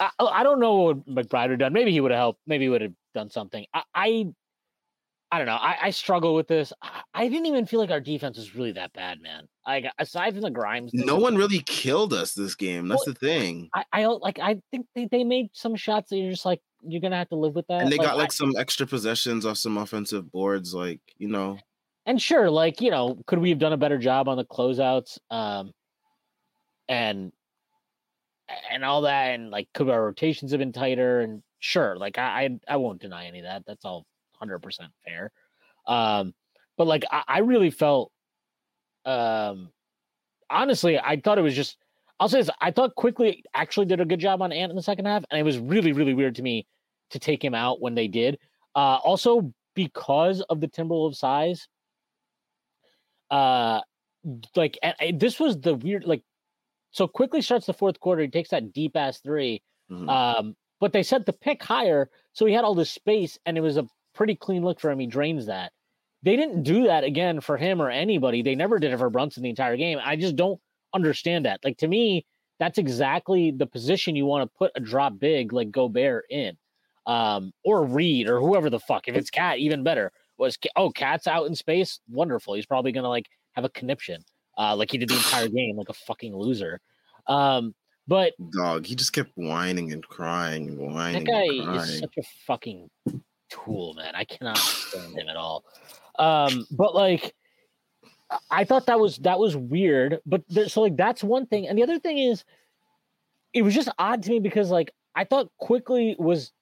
I, 0.00 0.10
I 0.18 0.42
don't 0.42 0.60
know 0.60 0.74
what 0.76 1.06
McBride 1.06 1.50
would 1.50 1.58
done. 1.58 1.72
Maybe 1.72 1.92
he 1.92 2.00
would 2.00 2.10
have 2.10 2.18
helped. 2.18 2.40
Maybe 2.46 2.64
he 2.64 2.68
would 2.68 2.80
have 2.80 2.94
done 3.14 3.30
something. 3.30 3.66
I, 3.74 3.82
I 3.94 4.26
I 5.30 5.36
don't 5.38 5.46
know. 5.46 5.56
I, 5.56 5.76
I 5.82 5.90
struggle 5.90 6.34
with 6.34 6.48
this. 6.48 6.72
I, 6.80 7.02
I 7.12 7.28
didn't 7.28 7.46
even 7.46 7.66
feel 7.66 7.80
like 7.80 7.90
our 7.90 8.00
defense 8.00 8.38
was 8.38 8.54
really 8.54 8.72
that 8.72 8.92
bad, 8.94 9.20
man. 9.20 9.46
Like 9.66 9.84
aside 9.98 10.32
from 10.32 10.40
the 10.40 10.50
Grimes, 10.50 10.92
No 10.94 11.16
one 11.16 11.36
really 11.36 11.60
killed 11.60 12.14
us 12.14 12.32
this 12.32 12.54
game. 12.54 12.88
That's 12.88 13.06
Well, 13.06 13.14
the 13.14 13.26
thing. 13.26 13.68
I, 13.74 13.84
I 13.92 14.06
like. 14.06 14.38
I 14.38 14.60
think 14.70 14.86
they, 14.94 15.06
they 15.10 15.24
made 15.24 15.50
some 15.52 15.76
shots 15.76 16.10
that 16.10 16.16
you're 16.16 16.30
just 16.30 16.46
like 16.46 16.62
you're 16.86 17.00
gonna 17.00 17.16
have 17.16 17.28
to 17.30 17.36
live 17.36 17.54
with 17.54 17.66
that. 17.68 17.82
And 17.82 17.92
they 17.92 17.96
got 17.96 18.14
I- 18.14 18.18
like 18.18 18.32
some 18.32 18.54
extra 18.56 18.86
possessions 18.86 19.44
off 19.46 19.58
some 19.58 19.76
offensive 19.78 20.30
boards, 20.30 20.74
like 20.74 21.00
you 21.18 21.28
know. 21.28 21.58
and 22.06 22.20
sure, 22.20 22.50
like 22.50 22.80
you 22.80 22.90
know, 22.90 23.18
could 23.26 23.38
we 23.38 23.50
have 23.50 23.58
done 23.58 23.72
a 23.72 23.76
better 23.76 23.98
job 23.98 24.28
on 24.28 24.36
the 24.36 24.44
closeouts? 24.44 25.18
Um, 25.30 25.72
and 26.88 27.32
and 28.70 28.84
all 28.84 29.02
that, 29.02 29.34
and 29.34 29.50
like 29.50 29.68
could 29.74 29.88
our 29.88 30.04
rotations 30.04 30.52
have 30.52 30.58
been 30.58 30.72
tighter? 30.72 31.20
And 31.20 31.42
sure, 31.58 31.96
like 31.96 32.18
I 32.18 32.44
I, 32.44 32.74
I 32.74 32.76
won't 32.76 33.00
deny 33.00 33.26
any 33.26 33.40
of 33.40 33.44
that. 33.44 33.64
That's 33.66 33.84
all 33.84 34.06
hundred 34.32 34.60
percent 34.60 34.90
fair. 35.04 35.32
Um, 35.86 36.34
but 36.76 36.86
like 36.86 37.04
I, 37.10 37.24
I 37.26 37.38
really 37.40 37.70
felt, 37.70 38.12
um, 39.04 39.70
honestly, 40.48 40.98
I 40.98 41.20
thought 41.20 41.38
it 41.38 41.42
was 41.42 41.56
just. 41.56 41.76
I'll 42.20 42.28
say 42.28 42.40
this: 42.40 42.50
I 42.60 42.70
thought 42.70 42.94
Quickley 42.96 43.42
actually 43.54 43.86
did 43.86 44.00
a 44.00 44.04
good 44.04 44.20
job 44.20 44.42
on 44.42 44.52
Ant 44.52 44.70
in 44.70 44.76
the 44.76 44.82
second 44.82 45.04
half, 45.06 45.24
and 45.30 45.38
it 45.38 45.44
was 45.44 45.58
really 45.58 45.92
really 45.92 46.14
weird 46.14 46.34
to 46.36 46.42
me 46.42 46.66
to 47.10 47.18
take 47.18 47.42
him 47.44 47.54
out 47.54 47.80
when 47.80 47.94
they 47.94 48.08
did. 48.08 48.38
Uh, 48.74 48.98
also 49.04 49.52
because 49.74 50.40
of 50.42 50.60
the 50.60 50.68
Timberwolves 50.68 51.16
size, 51.16 51.68
uh 53.30 53.80
like 54.56 54.78
and 54.82 55.20
this 55.20 55.38
was 55.38 55.60
the 55.60 55.74
weird 55.74 56.04
like 56.04 56.22
so 56.90 57.06
Quickley 57.06 57.42
starts 57.42 57.66
the 57.66 57.72
fourth 57.74 58.00
quarter 58.00 58.22
he 58.22 58.28
takes 58.28 58.50
that 58.50 58.72
deep 58.72 58.96
ass 58.96 59.20
three 59.20 59.62
Mhm. 59.90 60.08
um 60.10 60.56
but 60.80 60.92
they 60.92 61.02
set 61.02 61.24
the 61.26 61.32
pick 61.32 61.62
higher 61.62 62.10
so 62.32 62.44
he 62.46 62.52
had 62.52 62.64
all 62.64 62.74
this 62.74 62.90
space 62.90 63.38
and 63.46 63.56
it 63.56 63.60
was 63.62 63.76
a 63.78 63.86
pretty 64.14 64.34
clean 64.34 64.62
look 64.64 64.80
for 64.80 64.90
him 64.90 64.98
he 64.98 65.06
drains 65.06 65.46
that 65.46 65.72
they 66.22 66.36
didn't 66.36 66.62
do 66.62 66.84
that 66.84 67.04
again 67.04 67.40
for 67.40 67.56
him 67.56 67.80
or 67.80 67.88
anybody 67.90 68.42
they 68.42 68.54
never 68.54 68.78
did 68.78 68.92
it 68.92 68.98
for 68.98 69.08
brunson 69.08 69.42
the 69.42 69.48
entire 69.50 69.76
game 69.76 69.98
i 70.04 70.14
just 70.16 70.36
don't 70.36 70.60
understand 70.94 71.44
that. 71.44 71.60
Like 71.64 71.78
to 71.78 71.88
me 71.88 72.26
that's 72.58 72.78
exactly 72.78 73.50
the 73.50 73.66
position 73.66 74.16
you 74.16 74.26
want 74.26 74.50
to 74.50 74.58
put 74.58 74.72
a 74.74 74.80
drop 74.80 75.18
big 75.18 75.52
like 75.52 75.70
Gobert 75.70 76.24
in 76.30 76.56
um 77.06 77.52
or 77.64 77.84
Reid 77.84 78.28
or 78.28 78.40
whoever 78.40 78.70
the 78.70 78.80
fuck. 78.80 79.08
If 79.08 79.16
it's 79.16 79.30
KAT 79.30 79.58
even 79.58 79.82
better. 79.82 80.12
Was 80.38 80.56
oh 80.76 80.90
KAT's 80.90 81.26
out 81.26 81.46
in 81.46 81.54
space? 81.54 82.00
Wonderful. 82.08 82.54
He's 82.54 82.66
probably 82.66 82.92
gonna 82.92 83.08
like 83.08 83.26
have 83.52 83.64
a 83.64 83.70
conniption 83.70 84.22
uh 84.56 84.76
like 84.76 84.90
he 84.90 84.98
did 84.98 85.08
the 85.08 85.16
entire 85.16 85.48
game 85.48 85.76
like 85.76 85.88
a 85.88 85.94
fucking 85.94 86.36
loser. 86.36 86.80
Um 87.26 87.74
but 88.06 88.32
Dog, 88.56 88.86
he 88.86 88.94
just 88.94 89.12
kept 89.12 89.30
whining 89.34 89.92
and 89.92 90.06
crying 90.06 90.68
and 90.68 90.78
whining. 90.78 91.24
that 91.24 91.30
guy 91.30 91.74
is 91.76 91.98
such 91.98 92.16
a 92.18 92.22
fucking 92.46 92.88
tool 93.50 93.94
man. 93.94 94.14
I 94.14 94.24
cannot 94.24 94.58
stand 94.58 95.14
him 95.14 95.28
at 95.28 95.36
all. 95.36 95.64
Um 96.18 96.66
but 96.70 96.94
like 96.94 97.34
I- 98.50 98.64
thought 98.64 98.86
that 98.86 99.00
was 99.00 99.18
that 99.18 99.38
was 99.38 99.56
weird 99.56 100.20
but 100.26 100.42
there, 100.48 100.68
so 100.68 100.82
like 100.82 100.96
that's 100.96 101.24
one 101.24 101.46
thing 101.46 101.66
and 101.66 101.78
the 101.78 101.82
other 101.82 101.98
thing 101.98 102.18
is 102.18 102.44
it 103.54 103.62
was 103.62 103.74
just 103.74 103.88
odd 103.98 104.22
to 104.22 104.30
me 104.30 104.38
because 104.40 104.70
like 104.70 104.92
i 105.14 105.24
thought 105.24 105.50
Quickley 105.58 106.14
was 106.18 106.52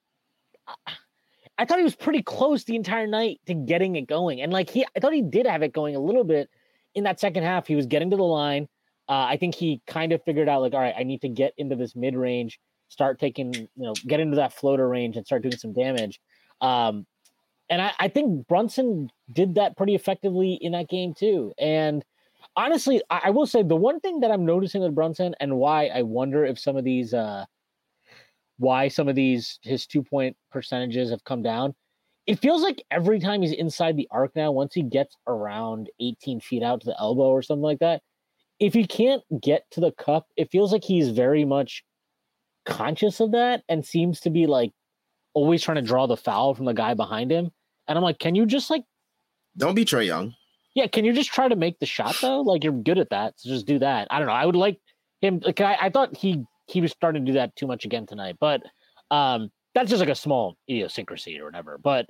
I 1.58 1.64
thought 1.64 1.78
he 1.78 1.84
was 1.84 1.96
pretty 1.96 2.22
close 2.22 2.64
the 2.64 2.76
entire 2.76 3.06
night 3.06 3.40
to 3.46 3.54
getting 3.54 3.96
it 3.96 4.06
going. 4.06 4.40
And 4.42 4.52
like 4.52 4.68
he 4.70 4.84
I 4.96 5.00
thought 5.00 5.12
he 5.12 5.22
did 5.22 5.46
have 5.46 5.62
it 5.62 5.72
going 5.72 5.96
a 5.96 6.00
little 6.00 6.24
bit 6.24 6.50
in 6.94 7.04
that 7.04 7.20
second 7.20 7.44
half. 7.44 7.66
He 7.66 7.76
was 7.76 7.86
getting 7.86 8.10
to 8.10 8.16
the 8.16 8.22
line. 8.22 8.68
Uh, 9.08 9.26
I 9.30 9.36
think 9.36 9.54
he 9.54 9.80
kind 9.86 10.12
of 10.12 10.22
figured 10.24 10.48
out 10.48 10.62
like, 10.62 10.74
all 10.74 10.80
right, 10.80 10.94
I 10.98 11.04
need 11.04 11.20
to 11.22 11.28
get 11.28 11.54
into 11.56 11.76
this 11.76 11.94
mid 11.94 12.16
range, 12.16 12.58
start 12.88 13.18
taking, 13.18 13.54
you 13.54 13.68
know, 13.76 13.94
get 14.06 14.20
into 14.20 14.36
that 14.36 14.52
floater 14.52 14.88
range 14.88 15.16
and 15.16 15.24
start 15.24 15.42
doing 15.42 15.56
some 15.56 15.72
damage. 15.72 16.20
Um, 16.60 17.06
and 17.68 17.82
I, 17.82 17.92
I 17.98 18.08
think 18.08 18.46
Brunson 18.46 19.10
did 19.32 19.54
that 19.56 19.76
pretty 19.76 19.94
effectively 19.94 20.58
in 20.60 20.72
that 20.72 20.88
game 20.88 21.14
too. 21.14 21.52
And 21.58 22.04
honestly, 22.54 23.02
I, 23.10 23.22
I 23.24 23.30
will 23.30 23.46
say 23.46 23.62
the 23.62 23.76
one 23.76 24.00
thing 24.00 24.20
that 24.20 24.30
I'm 24.30 24.46
noticing 24.46 24.82
with 24.82 24.94
Brunson 24.94 25.34
and 25.40 25.56
why 25.56 25.86
I 25.86 26.02
wonder 26.02 26.44
if 26.44 26.58
some 26.58 26.76
of 26.76 26.84
these 26.84 27.14
uh 27.14 27.44
why 28.58 28.88
some 28.88 29.08
of 29.08 29.14
these 29.14 29.58
his 29.62 29.86
two 29.86 30.02
point 30.02 30.36
percentages 30.50 31.10
have 31.10 31.24
come 31.24 31.42
down. 31.42 31.74
It 32.26 32.40
feels 32.40 32.62
like 32.62 32.82
every 32.90 33.20
time 33.20 33.42
he's 33.42 33.52
inside 33.52 33.96
the 33.96 34.08
arc 34.10 34.34
now, 34.34 34.50
once 34.50 34.74
he 34.74 34.82
gets 34.82 35.16
around 35.28 35.90
18 36.00 36.40
feet 36.40 36.62
out 36.62 36.80
to 36.80 36.86
the 36.86 36.98
elbow 36.98 37.28
or 37.28 37.42
something 37.42 37.62
like 37.62 37.78
that, 37.78 38.02
if 38.58 38.74
he 38.74 38.84
can't 38.84 39.22
get 39.40 39.64
to 39.72 39.80
the 39.80 39.92
cup, 39.92 40.26
it 40.36 40.50
feels 40.50 40.72
like 40.72 40.82
he's 40.82 41.10
very 41.10 41.44
much 41.44 41.84
conscious 42.64 43.20
of 43.20 43.30
that 43.32 43.62
and 43.68 43.86
seems 43.86 44.20
to 44.20 44.30
be 44.30 44.46
like 44.46 44.72
always 45.36 45.62
trying 45.62 45.76
to 45.76 45.82
draw 45.82 46.06
the 46.06 46.16
foul 46.16 46.54
from 46.54 46.64
the 46.64 46.72
guy 46.72 46.94
behind 46.94 47.30
him. 47.30 47.50
And 47.86 47.98
I'm 47.98 48.02
like, 48.02 48.18
can 48.18 48.34
you 48.34 48.46
just 48.46 48.70
like, 48.70 48.82
Don't 49.56 49.74
be 49.74 49.84
Trae 49.84 50.06
Young. 50.06 50.34
yeah, 50.74 50.86
can 50.86 51.04
you 51.04 51.12
just 51.12 51.30
try 51.30 51.46
to 51.46 51.56
make 51.56 51.78
the 51.78 51.86
shot 51.86 52.16
though? 52.22 52.40
Like 52.40 52.64
you're 52.64 52.72
good 52.72 52.98
at 52.98 53.10
that, 53.10 53.34
so 53.36 53.50
just 53.50 53.66
do 53.66 53.78
that. 53.80 54.08
I 54.10 54.18
don't 54.18 54.26
know. 54.28 54.34
I 54.34 54.46
would 54.46 54.56
like 54.56 54.80
him. 55.20 55.40
Like 55.44 55.60
I, 55.60 55.76
I 55.82 55.90
thought 55.90 56.16
he 56.16 56.42
he 56.66 56.80
was 56.80 56.90
starting 56.90 57.24
to 57.26 57.32
do 57.32 57.38
that 57.38 57.54
too 57.54 57.66
much 57.66 57.84
again 57.84 58.06
tonight, 58.06 58.36
but 58.40 58.62
um, 59.10 59.50
that's 59.74 59.90
just 59.90 60.00
like 60.00 60.08
a 60.08 60.14
small 60.16 60.56
idiosyncrasy 60.68 61.38
or 61.38 61.44
whatever. 61.44 61.78
But 61.78 62.06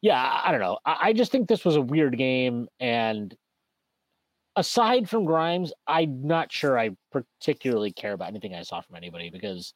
yeah, 0.00 0.40
I, 0.44 0.50
don't 0.50 0.60
know. 0.60 0.78
I, 0.86 0.96
I 1.08 1.12
just 1.12 1.30
think 1.32 1.48
this 1.48 1.64
was 1.64 1.76
a 1.76 1.80
weird 1.82 2.16
game, 2.16 2.68
and 2.80 3.34
aside 4.56 5.10
from 5.10 5.24
Grimes, 5.24 5.72
I'm 5.86 6.26
not 6.26 6.50
sure 6.52 6.78
I 6.78 6.90
particularly 7.10 7.92
care 7.92 8.12
about 8.12 8.28
anything 8.28 8.54
I 8.54 8.62
saw 8.62 8.80
from 8.80 8.96
anybody 8.96 9.30
because 9.30 9.74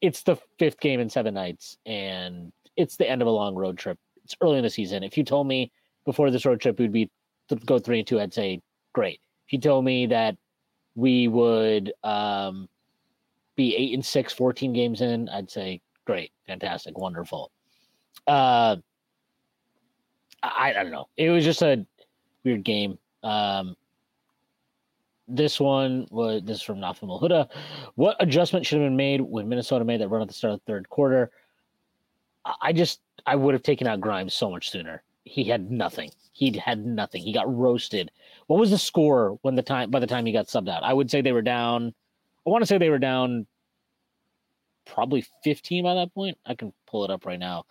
it's 0.00 0.22
the 0.22 0.36
fifth 0.58 0.80
game 0.80 1.00
in 1.00 1.08
seven 1.08 1.34
nights, 1.34 1.78
and 1.86 2.52
it's 2.76 2.96
the 2.96 3.08
end 3.08 3.22
of 3.22 3.28
a 3.28 3.32
long 3.32 3.54
road 3.54 3.78
trip. 3.78 3.98
It's 4.24 4.36
early 4.40 4.58
in 4.58 4.64
the 4.64 4.70
season. 4.70 5.02
If 5.02 5.16
you 5.16 5.24
told 5.24 5.46
me 5.46 5.72
before 6.04 6.30
this 6.30 6.46
road 6.46 6.60
trip 6.60 6.78
we'd 6.78 6.92
be 6.92 7.10
to 7.48 7.56
go 7.56 7.78
three 7.78 7.98
and 7.98 8.06
two, 8.06 8.20
I'd 8.20 8.34
say 8.34 8.60
great. 8.92 9.20
If 9.46 9.52
you 9.52 9.60
told 9.60 9.84
me 9.84 10.06
that 10.06 10.36
we 10.94 11.28
would 11.28 11.92
um, 12.04 12.68
be 13.56 13.74
eight 13.76 13.94
and 13.94 14.04
six, 14.04 14.32
14 14.32 14.72
games 14.72 15.00
in, 15.00 15.28
I'd 15.28 15.50
say 15.50 15.80
great, 16.04 16.32
fantastic, 16.46 16.98
wonderful. 16.98 17.50
Uh, 18.26 18.76
I, 20.42 20.70
I 20.70 20.82
don't 20.82 20.92
know. 20.92 21.08
It 21.16 21.30
was 21.30 21.44
just 21.44 21.62
a 21.62 21.84
weird 22.44 22.64
game. 22.64 22.98
Um, 23.22 23.76
this 25.28 25.60
one 25.60 26.06
was 26.10 26.42
this 26.44 26.58
is 26.58 26.62
from 26.62 26.78
Nafim 26.78 27.20
Huda. 27.20 27.48
What 27.94 28.16
adjustment 28.20 28.64
should 28.64 28.80
have 28.80 28.86
been 28.86 28.96
made 28.96 29.20
when 29.20 29.48
Minnesota 29.48 29.84
made 29.84 30.00
that 30.00 30.08
run 30.08 30.22
at 30.22 30.28
the 30.28 30.34
start 30.34 30.54
of 30.54 30.60
the 30.60 30.72
third 30.72 30.88
quarter? 30.88 31.30
I 32.62 32.72
just 32.72 33.00
I 33.26 33.36
would 33.36 33.54
have 33.54 33.62
taken 33.62 33.86
out 33.86 34.00
Grimes 34.00 34.34
so 34.34 34.50
much 34.50 34.70
sooner. 34.70 35.02
He 35.24 35.44
had 35.44 35.70
nothing. 35.70 36.10
He 36.32 36.56
had 36.56 36.84
nothing. 36.84 37.22
He 37.22 37.32
got 37.32 37.54
roasted. 37.54 38.10
What 38.46 38.58
was 38.58 38.70
the 38.70 38.78
score 38.78 39.38
when 39.42 39.54
the 39.54 39.62
time 39.62 39.90
by 39.90 40.00
the 40.00 40.06
time 40.06 40.24
he 40.24 40.32
got 40.32 40.46
subbed 40.46 40.70
out? 40.70 40.82
I 40.82 40.94
would 40.94 41.10
say 41.10 41.20
they 41.20 41.32
were 41.32 41.42
down. 41.42 41.94
I 42.46 42.50
want 42.50 42.62
to 42.62 42.66
say 42.66 42.78
they 42.78 42.90
were 42.90 42.98
down 42.98 43.46
probably 44.86 45.26
15 45.44 45.84
by 45.84 45.94
that 45.94 46.14
point. 46.14 46.38
I 46.46 46.54
can 46.54 46.72
pull 46.86 47.04
it 47.04 47.10
up 47.10 47.26
right 47.26 47.38
now. 47.38 47.64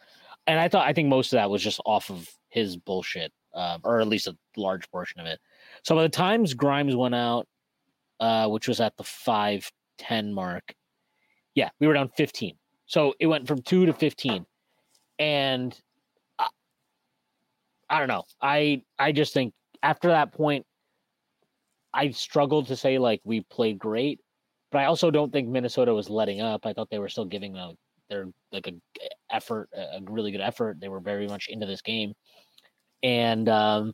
And 0.45 0.59
I 0.59 0.69
thought 0.69 0.87
I 0.87 0.93
think 0.93 1.09
most 1.09 1.33
of 1.33 1.37
that 1.37 1.49
was 1.49 1.63
just 1.63 1.81
off 1.85 2.11
of 2.11 2.29
his 2.49 2.77
bullshit, 2.77 3.33
uh, 3.53 3.79
or 3.83 3.99
at 3.99 4.07
least 4.07 4.27
a 4.27 4.37
large 4.55 4.89
portion 4.91 5.19
of 5.19 5.25
it. 5.25 5.39
So 5.87 5.95
by 5.95 6.01
the 6.01 6.09
times 6.09 6.53
Grimes 6.53 6.97
went 6.97 7.15
out, 7.15 7.47
uh, 8.19 8.49
which 8.49 8.67
was 8.67 8.81
at 8.81 8.97
the 8.97 9.05
five 9.05 9.71
ten 9.97 10.33
mark, 10.33 10.75
yeah, 11.55 11.69
we 11.79 11.87
were 11.87 11.93
down 11.93 12.09
15. 12.09 12.57
So 12.87 13.13
it 13.21 13.27
went 13.27 13.47
from 13.47 13.61
two 13.61 13.85
to 13.85 13.93
15, 13.93 14.45
and 15.17 15.81
I, 16.37 16.47
I 17.89 17.99
don't 17.99 18.09
know. 18.09 18.23
I 18.41 18.81
I 18.99 19.13
just 19.13 19.33
think 19.33 19.53
after 19.81 20.09
that 20.09 20.33
point, 20.33 20.65
I 21.93 22.09
struggled 22.09 22.67
to 22.67 22.75
say 22.75 22.97
like 22.97 23.21
we 23.23 23.39
played 23.49 23.79
great, 23.79 24.19
but 24.73 24.79
I 24.79 24.85
also 24.87 25.09
don't 25.09 25.31
think 25.31 25.47
Minnesota 25.47 25.93
was 25.93 26.09
letting 26.09 26.41
up. 26.41 26.65
I 26.65 26.73
thought 26.73 26.89
they 26.89 26.99
were 26.99 27.07
still 27.07 27.23
giving 27.23 27.55
a, 27.55 27.71
their 28.09 28.25
like 28.51 28.67
a 28.67 28.73
effort, 29.33 29.69
a 29.73 30.01
really 30.01 30.33
good 30.33 30.41
effort. 30.41 30.81
They 30.81 30.89
were 30.89 30.99
very 30.99 31.29
much 31.29 31.47
into 31.47 31.65
this 31.65 31.81
game, 31.81 32.13
and 33.03 33.47
um, 33.47 33.93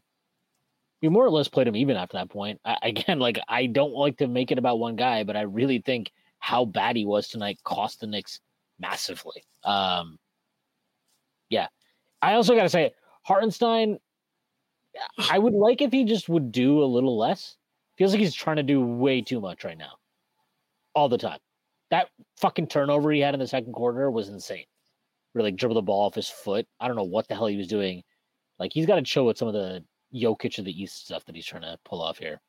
we 1.04 1.10
more 1.10 1.26
or 1.26 1.30
less 1.30 1.50
played 1.50 1.68
him 1.68 1.76
even 1.76 1.98
after 1.98 2.18
that 2.18 2.30
point. 2.30 2.60
I, 2.66 2.78
again, 2.84 3.20
like 3.20 3.38
I 3.48 3.68
don't 3.68 3.94
like 3.94 4.18
to 4.18 4.28
make 4.28 4.52
it 4.52 4.58
about 4.58 4.80
one 4.80 4.96
guy, 4.96 5.24
but 5.24 5.36
I 5.36 5.42
really 5.42 5.80
think 5.80 6.12
how 6.40 6.66
bad 6.66 6.96
he 6.96 7.06
was 7.06 7.28
tonight 7.28 7.60
cost 7.64 8.00
the 8.00 8.08
Knicks 8.08 8.40
massively. 8.80 9.44
Um, 9.64 10.18
yeah, 11.50 11.68
I 12.22 12.34
also 12.34 12.56
got 12.56 12.64
to 12.64 12.70
say 12.70 12.94
Hartenstein. 13.24 14.00
I 15.30 15.40
would 15.40 15.54
like 15.54 15.82
if 15.82 15.92
he 15.92 16.06
just 16.06 16.30
would 16.30 16.52
do 16.52 16.84
a 16.84 16.86
little 16.86 17.18
less. 17.18 17.58
Feels 17.98 18.12
like 18.12 18.22
he's 18.22 18.34
trying 18.34 18.58
to 18.58 18.64
do 18.64 18.82
way 18.82 19.22
too 19.22 19.40
much 19.40 19.64
right 19.64 19.78
now 19.78 19.94
all 20.96 21.10
the 21.10 21.18
time. 21.18 21.40
That 21.92 22.10
fucking 22.38 22.68
turnover 22.68 23.12
he 23.12 23.20
had 23.20 23.34
in 23.34 23.40
the 23.40 23.48
second 23.48 23.74
quarter 23.74 24.10
was 24.10 24.30
insane. 24.30 24.66
Really 25.34 25.52
like 25.52 25.58
dribble 25.58 25.76
the 25.76 25.82
ball 25.82 26.08
off 26.08 26.16
his 26.16 26.30
foot. 26.30 26.68
I 26.80 26.88
don't 26.88 26.96
know 26.96 27.04
what 27.04 27.28
the 27.28 27.36
hell 27.36 27.48
he 27.48 27.58
was 27.58 27.68
doing. 27.68 28.04
Like 28.60 28.72
he's 28.74 28.86
got 28.86 28.96
to 28.96 29.06
show 29.06 29.26
with 29.26 29.38
some 29.38 29.48
of 29.48 29.54
the 29.54 29.84
Jokic 30.14 30.60
of 30.60 30.66
the 30.66 30.82
East 30.82 31.06
stuff 31.06 31.26
that 31.26 31.36
he's 31.36 31.46
trying 31.46 31.64
to 31.64 31.78
pull 31.86 32.02
off 32.02 32.18
here. 32.18 32.42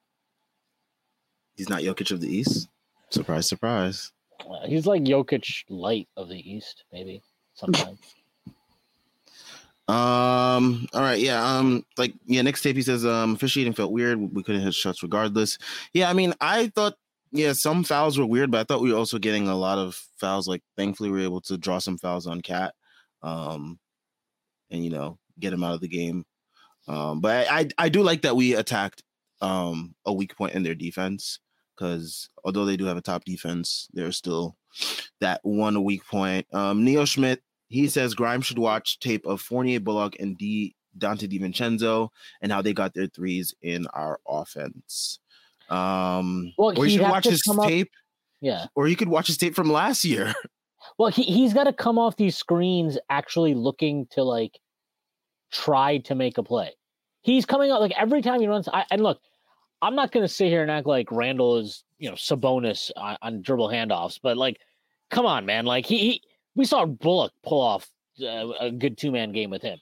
He's 1.56 1.68
not 1.68 1.82
Jokic 1.82 2.10
of 2.10 2.20
the 2.20 2.28
East. 2.28 2.68
Surprise, 3.10 3.48
surprise. 3.48 4.12
Uh, 4.40 4.66
he's 4.66 4.86
like 4.86 5.02
Jokic 5.02 5.64
light 5.68 6.08
of 6.16 6.28
the 6.28 6.50
East, 6.50 6.84
maybe 6.92 7.22
sometimes. 7.54 7.98
Um. 9.86 10.88
All 10.94 11.02
right. 11.02 11.20
Yeah. 11.20 11.44
Um. 11.44 11.84
Like. 11.98 12.14
Yeah. 12.24 12.40
Next 12.40 12.62
tape. 12.62 12.74
He 12.74 12.80
says. 12.80 13.04
Um. 13.04 13.34
Officiating 13.34 13.74
felt 13.74 13.92
weird. 13.92 14.18
We 14.34 14.42
couldn't 14.42 14.62
hit 14.62 14.72
shots 14.72 15.02
regardless. 15.02 15.58
Yeah. 15.92 16.08
I 16.08 16.14
mean, 16.14 16.32
I 16.40 16.68
thought 16.68 16.94
yeah, 17.34 17.52
some 17.52 17.82
fouls 17.82 18.16
were 18.16 18.24
weird, 18.24 18.52
but 18.52 18.60
I 18.60 18.64
thought 18.64 18.80
we 18.80 18.92
were 18.92 18.98
also 18.98 19.18
getting 19.18 19.48
a 19.48 19.56
lot 19.56 19.76
of 19.76 19.96
fouls. 20.18 20.46
Like, 20.46 20.62
thankfully, 20.76 21.10
we 21.10 21.18
were 21.18 21.24
able 21.24 21.40
to 21.42 21.58
draw 21.58 21.80
some 21.80 21.98
fouls 21.98 22.28
on 22.28 22.40
KAT, 22.40 22.72
um, 23.24 23.76
and 24.70 24.84
you 24.84 24.90
know, 24.90 25.18
get 25.40 25.52
him 25.52 25.64
out 25.64 25.74
of 25.74 25.80
the 25.80 25.88
game. 25.88 26.24
Um, 26.86 27.20
but 27.20 27.48
I, 27.48 27.60
I, 27.60 27.68
I 27.78 27.88
do 27.88 28.02
like 28.02 28.22
that 28.22 28.36
we 28.36 28.54
attacked 28.54 29.02
um 29.40 29.94
a 30.06 30.12
weak 30.12 30.36
point 30.36 30.54
in 30.54 30.62
their 30.62 30.74
defense 30.74 31.40
because 31.76 32.28
although 32.44 32.64
they 32.64 32.76
do 32.76 32.84
have 32.84 32.96
a 32.96 33.02
top 33.02 33.24
defense, 33.24 33.88
there's 33.92 34.16
still 34.16 34.56
that 35.20 35.40
one 35.42 35.82
weak 35.84 36.06
point. 36.06 36.46
Um, 36.54 36.84
Neo 36.84 37.04
Schmidt 37.04 37.42
he 37.68 37.88
says 37.88 38.14
Grimes 38.14 38.46
should 38.46 38.58
watch 38.58 39.00
tape 39.00 39.26
of 39.26 39.40
Fournier, 39.40 39.80
Bullock, 39.80 40.16
and 40.20 40.38
D 40.38 40.76
Donte 40.96 41.28
DiVincenzo 41.28 42.08
and 42.40 42.52
how 42.52 42.62
they 42.62 42.72
got 42.72 42.94
their 42.94 43.08
threes 43.08 43.54
in 43.62 43.86
our 43.88 44.20
offense. 44.28 45.18
Um, 45.68 46.52
well, 46.56 46.78
or 46.78 46.86
you 46.86 46.98
should 46.98 47.02
watch 47.02 47.24
his 47.24 47.42
tape. 47.42 47.88
Up, 47.88 47.92
yeah. 48.40 48.66
Or 48.76 48.86
you 48.86 48.96
could 48.96 49.08
watch 49.08 49.26
his 49.26 49.38
tape 49.38 49.54
from 49.54 49.70
last 49.70 50.04
year. 50.04 50.34
Well, 50.98 51.08
he, 51.08 51.22
he's 51.22 51.54
got 51.54 51.64
to 51.64 51.72
come 51.72 51.98
off 51.98 52.16
these 52.16 52.36
screens 52.36 52.98
actually 53.08 53.54
looking 53.54 54.06
to 54.10 54.22
like 54.22 54.60
try 55.54 55.98
to 55.98 56.14
make 56.14 56.36
a 56.36 56.42
play. 56.42 56.72
He's 57.22 57.46
coming 57.46 57.70
out 57.70 57.80
like 57.80 57.94
every 57.96 58.20
time 58.20 58.40
he 58.40 58.46
runs. 58.46 58.68
I, 58.68 58.84
and 58.90 59.02
look, 59.02 59.20
I'm 59.80 59.94
not 59.94 60.12
going 60.12 60.24
to 60.24 60.32
sit 60.32 60.48
here 60.48 60.62
and 60.62 60.70
act 60.70 60.86
like 60.86 61.10
Randle 61.10 61.58
is, 61.58 61.84
you 61.98 62.08
know, 62.08 62.16
Sabonis 62.16 62.90
on, 62.96 63.16
on 63.22 63.42
dribble 63.42 63.68
handoffs, 63.68 64.18
but 64.22 64.36
like, 64.36 64.58
come 65.10 65.24
on, 65.24 65.46
man. 65.46 65.64
Like 65.64 65.86
he, 65.86 65.98
he 65.98 66.22
we 66.54 66.64
saw 66.64 66.84
Bullock 66.84 67.32
pull 67.42 67.60
off 67.60 67.88
uh, 68.22 68.50
a 68.60 68.70
good 68.70 68.98
two 68.98 69.10
man 69.10 69.32
game 69.32 69.50
with 69.50 69.62
him. 69.62 69.78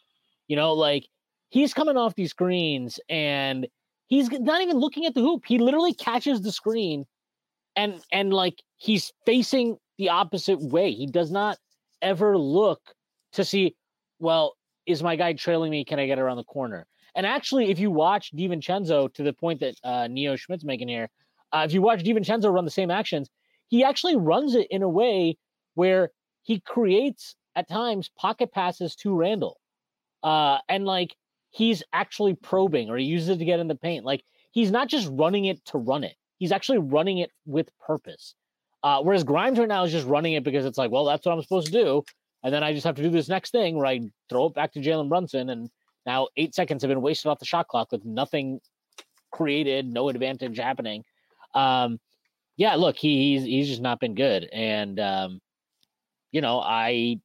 You 0.49 0.57
know, 0.57 0.73
like 0.73 1.09
he's 1.49 1.75
coming 1.75 1.97
off 1.97 2.15
these 2.15 2.31
screens 2.31 3.01
and 3.09 3.67
he's 4.07 4.31
not 4.31 4.63
even 4.63 4.79
looking 4.79 5.07
at 5.07 5.15
the 5.15 5.21
hoop. 5.21 5.45
He 5.47 5.59
literally 5.59 5.95
catches 5.95 6.43
the 6.43 6.53
screen 6.53 7.07
and 7.77 8.01
and 8.13 8.33
like 8.33 8.63
he's 8.77 9.13
facing 9.25 9.79
the 9.99 10.11
opposite 10.11 10.61
way. 10.61 10.93
He 10.93 11.07
does 11.07 11.31
not 11.31 11.59
ever 12.01 12.37
look 12.37 12.81
to 13.33 13.45
see, 13.45 13.75
well, 14.19 14.55
is 14.87 15.03
my 15.03 15.17
guy 15.17 15.33
trailing 15.33 15.71
me? 15.71 15.85
Can 15.85 15.99
I 15.99 16.07
get 16.07 16.19
around 16.19 16.37
the 16.37 16.45
corner? 16.45 16.87
And 17.15 17.27
actually, 17.27 17.71
if 17.71 17.79
you 17.79 17.91
watch 17.91 18.33
DiVincenzo 18.35 19.13
to 19.15 19.23
the 19.23 19.33
point 19.33 19.61
that 19.61 19.75
uh, 19.85 20.09
Neo 20.09 20.37
Schmidt's 20.37 20.65
making 20.65 20.89
here, 20.89 21.09
uh, 21.53 21.63
if 21.67 21.73
you 21.73 21.83
watch 21.83 22.03
DiVincenzo 22.03 22.53
run 22.53 22.65
the 22.65 22.71
same 22.71 22.91
actions, 22.91 23.29
he 23.69 23.85
actually 23.85 24.17
runs 24.17 24.55
it 24.55 24.67
in 24.71 24.83
a 24.83 24.89
way 24.89 25.37
where 25.75 26.11
he 26.43 26.61
creates 26.61 27.37
at 27.55 27.69
times 27.69 28.11
pocket 28.19 28.53
passes 28.53 28.97
to 28.97 29.15
Randle. 29.15 29.59
Uh, 30.23 30.59
and 30.69 30.85
like 30.85 31.17
he's 31.51 31.83
actually 31.93 32.35
probing 32.35 32.89
or 32.89 32.97
he 32.97 33.05
uses 33.05 33.31
it 33.31 33.39
to 33.39 33.45
get 33.45 33.61
in 33.61 33.69
the 33.69 33.75
paint. 33.75 34.05
Like 34.05 34.25
he's 34.51 34.71
not 34.71 34.89
just 34.89 35.09
running 35.13 35.45
it 35.45 35.65
to 35.67 35.79
run 35.79 36.05
it. 36.05 36.17
He's 36.39 36.53
actually 36.53 36.79
running 36.79 37.19
it 37.19 37.31
with 37.47 37.69
purpose. 37.79 38.35
Uh, 38.83 39.01
whereas 39.03 39.23
Grimes 39.23 39.59
right 39.59 39.69
now 39.69 39.85
is 39.85 39.93
just 39.93 40.07
running 40.07 40.33
it 40.33 40.43
because 40.43 40.65
it's 40.65 40.79
like, 40.79 40.91
well, 40.91 41.05
that's 41.05 41.25
what 41.25 41.33
I'm 41.33 41.43
supposed 41.43 41.67
to 41.67 41.73
do. 41.73 42.05
And 42.43 42.53
then 42.53 42.63
I 42.65 42.73
just 42.73 42.85
have 42.85 42.97
to 42.97 43.03
do 43.03 43.11
this 43.11 43.29
next 43.29 43.51
thing 43.51 43.77
where 43.77 43.87
I 43.87 44.01
throw 44.29 44.47
it 44.47 44.55
back 44.55 44.73
to 44.73 44.81
Jalen 44.81 45.09
Brunson. 45.09 45.51
And 45.51 45.71
now 46.07 46.29
eight 46.37 46.55
seconds 46.55 46.83
have 46.83 46.89
been 46.89 47.03
wasted 47.03 47.31
off 47.31 47.39
the 47.39 47.45
shot 47.45 47.69
clock 47.69 47.93
with 47.93 48.05
nothing 48.05 48.61
created, 49.31 49.87
no 49.87 50.09
advantage 50.09 50.59
happening. 50.59 51.05
Um, 51.55 52.01
yeah, 52.57 52.75
look, 52.75 52.97
he, 52.97 53.35
he's 53.35 53.45
he's 53.45 53.69
just 53.69 53.81
not 53.81 54.01
been 54.01 54.15
good. 54.15 54.49
And 54.53 54.99
um, 55.01 55.41
you 56.31 56.41
know, 56.41 56.61
I 56.61 57.19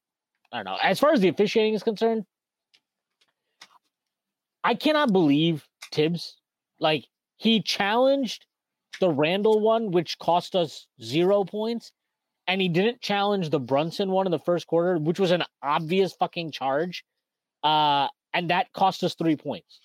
I 0.51 0.57
don't 0.57 0.65
know. 0.65 0.77
As 0.81 0.99
far 0.99 1.11
as 1.11 1.19
the 1.19 1.27
officiating 1.29 1.73
is 1.73 1.83
concerned, 1.83 2.25
I 4.63 4.75
cannot 4.75 5.11
believe 5.11 5.67
Thibs. 5.91 6.37
Like 6.79 7.05
he 7.37 7.61
challenged 7.61 8.45
the 8.99 9.09
Randle 9.09 9.59
one, 9.59 9.91
which 9.91 10.17
cost 10.19 10.55
us 10.55 10.87
zero 11.01 11.43
points, 11.43 11.91
and 12.47 12.61
he 12.61 12.69
didn't 12.69 13.01
challenge 13.01 13.49
the 13.49 13.59
Brunson 13.59 14.09
one 14.09 14.25
in 14.25 14.31
the 14.31 14.39
first 14.39 14.67
quarter, 14.67 14.97
which 14.97 15.19
was 15.19 15.31
an 15.31 15.43
obvious 15.61 16.13
fucking 16.13 16.51
charge. 16.51 17.03
Uh, 17.63 18.07
and 18.33 18.49
that 18.49 18.71
cost 18.73 19.03
us 19.03 19.15
three 19.15 19.35
points. 19.35 19.79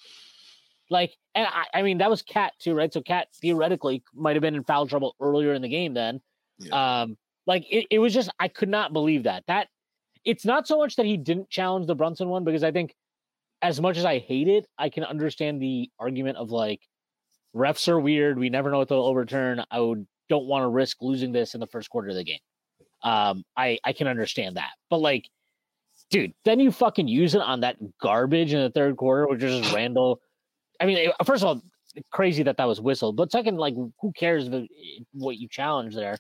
Like, 0.90 1.16
and 1.34 1.46
I, 1.46 1.78
I 1.78 1.82
mean, 1.82 1.98
that 1.98 2.10
was 2.10 2.22
KAT 2.22 2.52
too, 2.60 2.74
right? 2.74 2.92
So 2.92 3.00
KAT 3.00 3.28
theoretically 3.40 4.02
might 4.14 4.36
have 4.36 4.42
been 4.42 4.54
in 4.54 4.64
foul 4.64 4.86
trouble 4.86 5.16
earlier 5.20 5.54
in 5.54 5.62
the 5.62 5.68
game 5.68 5.94
then. 5.94 6.20
Yeah. 6.58 7.02
Um, 7.02 7.16
like 7.46 7.64
it, 7.70 7.86
it 7.90 7.98
was 7.98 8.14
just 8.14 8.30
I 8.38 8.48
could 8.48 8.68
not 8.68 8.92
believe 8.92 9.24
that. 9.24 9.44
That 9.48 9.68
it's 10.24 10.44
not 10.44 10.68
so 10.68 10.78
much 10.78 10.96
that 10.96 11.06
he 11.06 11.16
didn't 11.16 11.50
challenge 11.50 11.86
the 11.86 11.94
Brunson 11.94 12.28
one 12.28 12.44
because 12.44 12.62
I 12.62 12.70
think 12.70 12.94
as 13.62 13.80
much 13.80 13.96
as 13.96 14.04
I 14.04 14.18
hate 14.18 14.48
it, 14.48 14.66
I 14.78 14.90
can 14.90 15.04
understand 15.04 15.60
the 15.60 15.90
argument 15.98 16.36
of 16.36 16.50
like 16.50 16.80
refs 17.56 17.88
are 17.88 17.98
weird. 17.98 18.38
We 18.38 18.50
never 18.50 18.70
know 18.70 18.78
what 18.78 18.88
they'll 18.88 18.98
overturn. 18.98 19.64
I 19.70 19.80
would 19.80 20.06
don't 20.28 20.46
want 20.46 20.62
to 20.62 20.68
risk 20.68 20.98
losing 21.00 21.32
this 21.32 21.54
in 21.54 21.60
the 21.60 21.66
first 21.66 21.90
quarter 21.90 22.08
of 22.08 22.14
the 22.14 22.24
game. 22.24 22.38
Um, 23.02 23.44
I 23.56 23.78
I 23.84 23.92
can 23.92 24.06
understand 24.06 24.56
that, 24.56 24.70
but 24.90 24.98
like, 24.98 25.28
dude, 26.10 26.32
then 26.44 26.60
you 26.60 26.70
fucking 26.70 27.08
use 27.08 27.34
it 27.34 27.40
on 27.40 27.60
that 27.60 27.76
garbage 28.00 28.52
in 28.52 28.60
the 28.60 28.70
third 28.70 28.96
quarter, 28.96 29.26
which 29.28 29.42
is 29.42 29.60
just 29.60 29.74
Randle. 29.74 30.20
I 30.80 30.86
mean, 30.86 31.10
first 31.24 31.42
of 31.42 31.48
all, 31.48 31.62
crazy 32.10 32.42
that 32.44 32.56
that 32.56 32.68
was 32.68 32.80
whistled, 32.80 33.16
but 33.16 33.32
second, 33.32 33.56
like, 33.56 33.74
who 33.74 34.12
cares 34.12 34.48
what 35.12 35.36
you 35.36 35.48
challenge 35.48 35.94
there? 35.94 36.16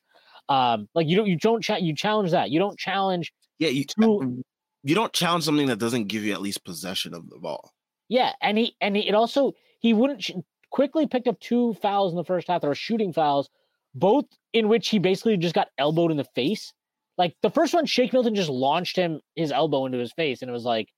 Um, 0.48 0.88
like 0.94 1.06
you 1.06 1.16
don't 1.16 1.26
you 1.26 1.36
don't 1.36 1.62
cha- 1.62 1.76
you 1.76 1.94
challenge 1.94 2.32
that. 2.32 2.50
You 2.50 2.58
don't 2.58 2.78
challenge. 2.78 3.32
Yeah, 3.58 3.68
you 3.68 3.84
two, 3.84 4.42
you 4.82 4.94
don't 4.94 5.12
challenge 5.12 5.44
something 5.44 5.68
that 5.68 5.78
doesn't 5.78 6.08
give 6.08 6.24
you 6.24 6.32
at 6.32 6.42
least 6.42 6.64
possession 6.64 7.14
of 7.14 7.28
the 7.30 7.38
ball. 7.38 7.72
Yeah, 8.08 8.32
and 8.40 8.58
he 8.58 8.76
and 8.80 8.96
he, 8.96 9.08
it 9.08 9.14
also 9.14 9.52
he 9.78 9.94
wouldn't 9.94 10.22
sh- 10.22 10.32
Quickley 10.70 11.06
picked 11.06 11.28
up 11.28 11.38
two 11.40 11.74
fouls 11.74 12.12
in 12.12 12.16
the 12.16 12.24
first 12.24 12.48
half. 12.48 12.62
Were 12.62 12.74
shooting 12.74 13.12
fouls 13.12 13.50
both 13.94 14.26
in 14.52 14.68
which 14.68 14.88
he 14.88 14.98
basically 14.98 15.36
just 15.36 15.54
got 15.54 15.68
elbowed 15.78 16.10
in 16.10 16.16
the 16.16 16.26
face. 16.34 16.72
Like 17.18 17.34
the 17.42 17.50
first 17.50 17.74
one, 17.74 17.86
Shake 17.86 18.12
Milton 18.12 18.34
just 18.34 18.48
launched 18.50 18.96
him 18.96 19.20
his 19.36 19.52
elbow 19.52 19.86
into 19.86 19.98
his 19.98 20.12
face, 20.12 20.42
and 20.42 20.48
it 20.48 20.52
was 20.52 20.64
like, 20.64 20.88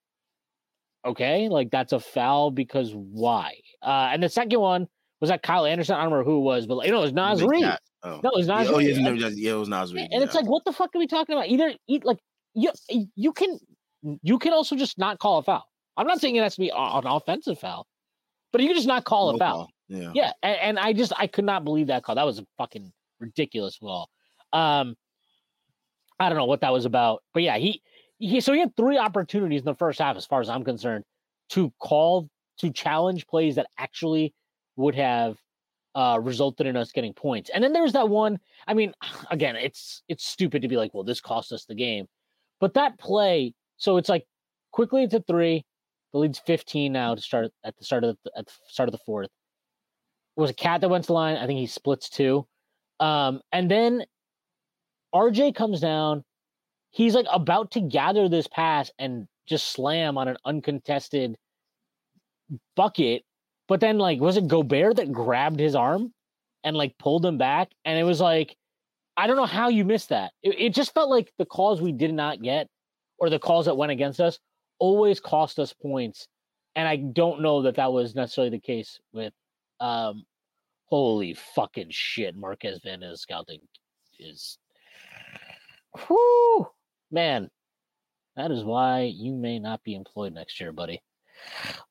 okay, 1.05 1.49
like 1.49 1.71
that's 1.71 1.93
a 1.93 2.01
foul 2.01 2.51
because 2.51 2.93
why? 2.95 3.55
Uh, 3.83 4.11
and 4.12 4.23
the 4.23 4.29
second 4.29 4.61
one 4.61 4.87
was 5.21 5.31
that 5.31 5.43
Kyle 5.43 5.67
Anderson. 5.67 5.97
I 5.97 6.03
don't 6.03 6.12
remember 6.12 6.31
who 6.31 6.38
it 6.38 6.43
was, 6.43 6.67
but 6.67 6.77
like, 6.77 6.87
you 6.87 6.93
know, 6.93 7.03
it 7.03 7.12
was 7.14 7.43
Reid. 7.43 7.62
KAT. 7.64 7.81
Oh. 8.05 8.21
No, 8.23 8.31
it 8.31 8.37
was 8.37 8.47
Naz 8.47 8.69
Yeah, 8.69 8.75
oh, 8.75 8.79
yeah, 8.79 8.99
no, 8.99 9.12
yeah, 9.29 9.53
it 9.53 9.57
was 9.57 9.69
Naz 9.69 9.95
Reid. 9.95 10.09
and 10.12 10.23
it's 10.23 10.35
like, 10.35 10.47
what 10.47 10.62
the 10.64 10.73
fuck 10.73 10.95
are 10.95 10.99
we 10.99 11.07
talking 11.07 11.35
about? 11.35 11.49
Either 11.49 11.73
eat 11.88 12.05
like 12.05 12.19
you 12.55 12.71
you 13.17 13.33
can 13.33 13.59
you 14.23 14.38
can 14.38 14.53
also 14.53 14.77
just 14.77 14.99
not 14.99 15.19
call 15.19 15.38
a 15.38 15.43
foul. 15.43 15.64
I'm 15.97 16.07
not 16.07 16.21
saying 16.21 16.37
it 16.37 16.43
has 16.43 16.55
to 16.57 16.61
be 16.61 16.71
an 16.71 17.07
offensive 17.07 17.59
foul, 17.59 17.87
but 18.53 18.61
you 18.61 18.69
can 18.69 18.77
just 18.77 18.88
not 18.88 19.05
call 19.05 19.31
No 19.31 19.37
a 19.37 19.38
foul. 19.38 19.57
call. 19.57 19.71
Yeah. 19.88 20.11
Yeah, 20.14 20.33
and, 20.43 20.59
and 20.61 20.79
I 20.79 20.93
just 20.93 21.12
I 21.17 21.27
could 21.27 21.45
not 21.45 21.64
believe 21.64 21.87
that 21.88 22.03
call. 22.03 22.14
That 22.14 22.27
was 22.27 22.38
a 22.38 22.47
fucking 22.59 22.93
ridiculous 23.20 23.79
call. 23.79 24.09
Um, 24.53 24.96
I 26.18 26.29
don't 26.29 26.38
know 26.38 26.44
what 26.44 26.61
that 26.61 26.72
was 26.72 26.85
about, 26.85 27.22
but 27.33 27.42
yeah, 27.42 27.57
he 27.57 27.83
he 28.18 28.40
so 28.40 28.53
he 28.53 28.61
had 28.61 28.77
three 28.77 28.98
opportunities 28.98 29.61
in 29.61 29.66
the 29.66 29.74
first 29.74 29.98
half, 29.98 30.16
as 30.16 30.27
far 30.27 30.40
as 30.40 30.48
I'm 30.48 30.64
concerned, 30.64 31.05
to 31.50 31.72
call 31.81 32.29
to 32.59 32.70
challenge 32.70 33.27
plays 33.27 33.57
that 33.57 33.66
actually 33.79 34.33
would 34.77 34.94
have 34.94 35.37
uh 35.94 36.18
resulted 36.22 36.66
in 36.66 36.77
us 36.77 36.92
getting 36.92 37.12
points. 37.12 37.50
And 37.53 37.62
then 37.62 37.72
there's 37.72 37.92
that 37.92 38.09
one. 38.09 38.38
I 38.66 38.74
mean, 38.74 38.92
again, 39.31 39.57
it's 39.57 40.03
it's 40.09 40.27
stupid 40.27 40.62
to 40.62 40.68
be 40.68 40.77
like, 40.77 40.94
well, 40.94 41.05
this 41.05 41.20
cost 41.20 41.53
us 41.53 41.64
the 41.64 41.74
game, 41.74 42.07
but 42.61 42.74
that 42.74 42.98
play. 42.98 43.55
So 43.77 43.96
it's 43.96 44.09
like 44.09 44.24
quickly 44.72 45.03
into 45.03 45.20
three. 45.20 45.64
The 46.12 46.18
lead's 46.20 46.38
15 46.38 46.92
now 46.92 47.16
to 47.16 47.20
start 47.20 47.50
at 47.64 47.77
the 47.77 47.85
start 47.85 48.05
of 48.05 48.16
the 48.24 48.31
at 48.38 48.46
the 48.46 48.53
start 48.68 48.88
of 48.88 48.92
the 48.92 49.03
fourth. 49.05 49.31
It 50.37 50.40
was 50.40 50.50
a 50.50 50.55
KAT 50.55 50.81
that 50.81 50.88
went 50.88 51.05
to 51.07 51.12
line. 51.12 51.37
I 51.37 51.46
think 51.46 51.59
he 51.59 51.66
splits 51.66 52.09
two. 52.09 52.46
Um, 53.00 53.40
and 53.52 53.70
then 53.70 54.04
RJ 55.14 55.54
comes 55.54 55.80
down. 55.80 56.24
He's 56.90 57.14
like 57.14 57.26
about 57.33 57.72
to 57.72 57.80
gather 57.80 58.28
this 58.28 58.46
pass 58.46 58.90
and 58.98 59.26
just 59.46 59.72
slam 59.72 60.16
on 60.16 60.28
an 60.28 60.37
uncontested 60.44 61.37
bucket. 62.76 63.22
But 63.66 63.80
then, 63.80 63.98
like, 63.98 64.20
was 64.20 64.37
it 64.37 64.48
Gobert 64.48 64.96
that 64.96 65.12
grabbed 65.12 65.59
his 65.59 65.74
arm 65.74 66.12
and 66.62 66.76
like 66.76 66.96
pulled 66.98 67.24
him 67.24 67.38
back? 67.38 67.70
And 67.85 67.98
it 67.98 68.04
was 68.04 68.20
like, 68.20 68.57
I 69.16 69.26
don't 69.26 69.37
know 69.37 69.46
how 69.46 69.68
you 69.68 69.85
missed 69.85 70.11
that. 70.11 70.33
It, 70.42 70.54
it 70.59 70.74
just 70.74 70.92
felt 70.94 71.11
like 71.11 71.33
the 71.38 71.46
calls 71.46 71.80
we 71.80 71.92
did 71.92 72.12
not 72.12 72.42
get 72.42 72.68
or 73.18 73.30
the 73.30 73.38
calls 73.38 73.66
that 73.66 73.76
went 73.76 73.92
against 73.92 74.20
us 74.20 74.38
always 74.78 75.20
cost 75.20 75.59
us 75.59 75.72
points. 75.72 76.26
And 76.76 76.88
I 76.88 76.96
don't 76.96 77.40
know 77.40 77.62
that 77.62 77.76
that 77.76 77.92
was 77.92 78.14
necessarily 78.14 78.50
the 78.50 78.61
case 78.61 79.00
with 79.12 79.33
um 79.80 80.24
holy 80.87 81.35
fucking 81.55 81.88
shit 81.90 82.37
Marquez 82.37 82.81
Van 82.85 83.03
is 83.03 83.20
scouting 83.23 83.61
is 84.18 84.59
whoo 86.09 86.66
man 87.11 87.49
that 88.37 88.51
is 88.51 88.64
why 88.64 89.03
you 89.03 89.33
may 89.33 89.59
not 89.59 89.83
be 89.85 89.94
employed 89.94 90.33
next 90.33 90.61
year 90.61 90.73
buddy 90.73 91.01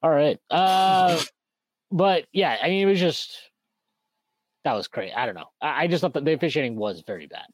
all 0.01 0.10
right 0.10 0.38
uh 0.49 1.19
but 1.91 2.25
yeah 2.32 2.58
i 2.62 2.67
mean 2.69 2.88
it 2.88 2.89
was 2.89 2.99
just 2.99 3.38
that 4.63 4.73
was 4.73 4.88
crazy 4.88 5.13
i 5.13 5.25
don't 5.25 5.36
know 5.36 5.47
i, 5.62 5.84
I 5.84 5.88
just 5.88 6.01
thought 6.01 6.13
that 6.13 6.25
the 6.25 6.34
officiating 6.34 6.75
was 6.75 7.03
very 7.06 7.27
bad 7.27 7.45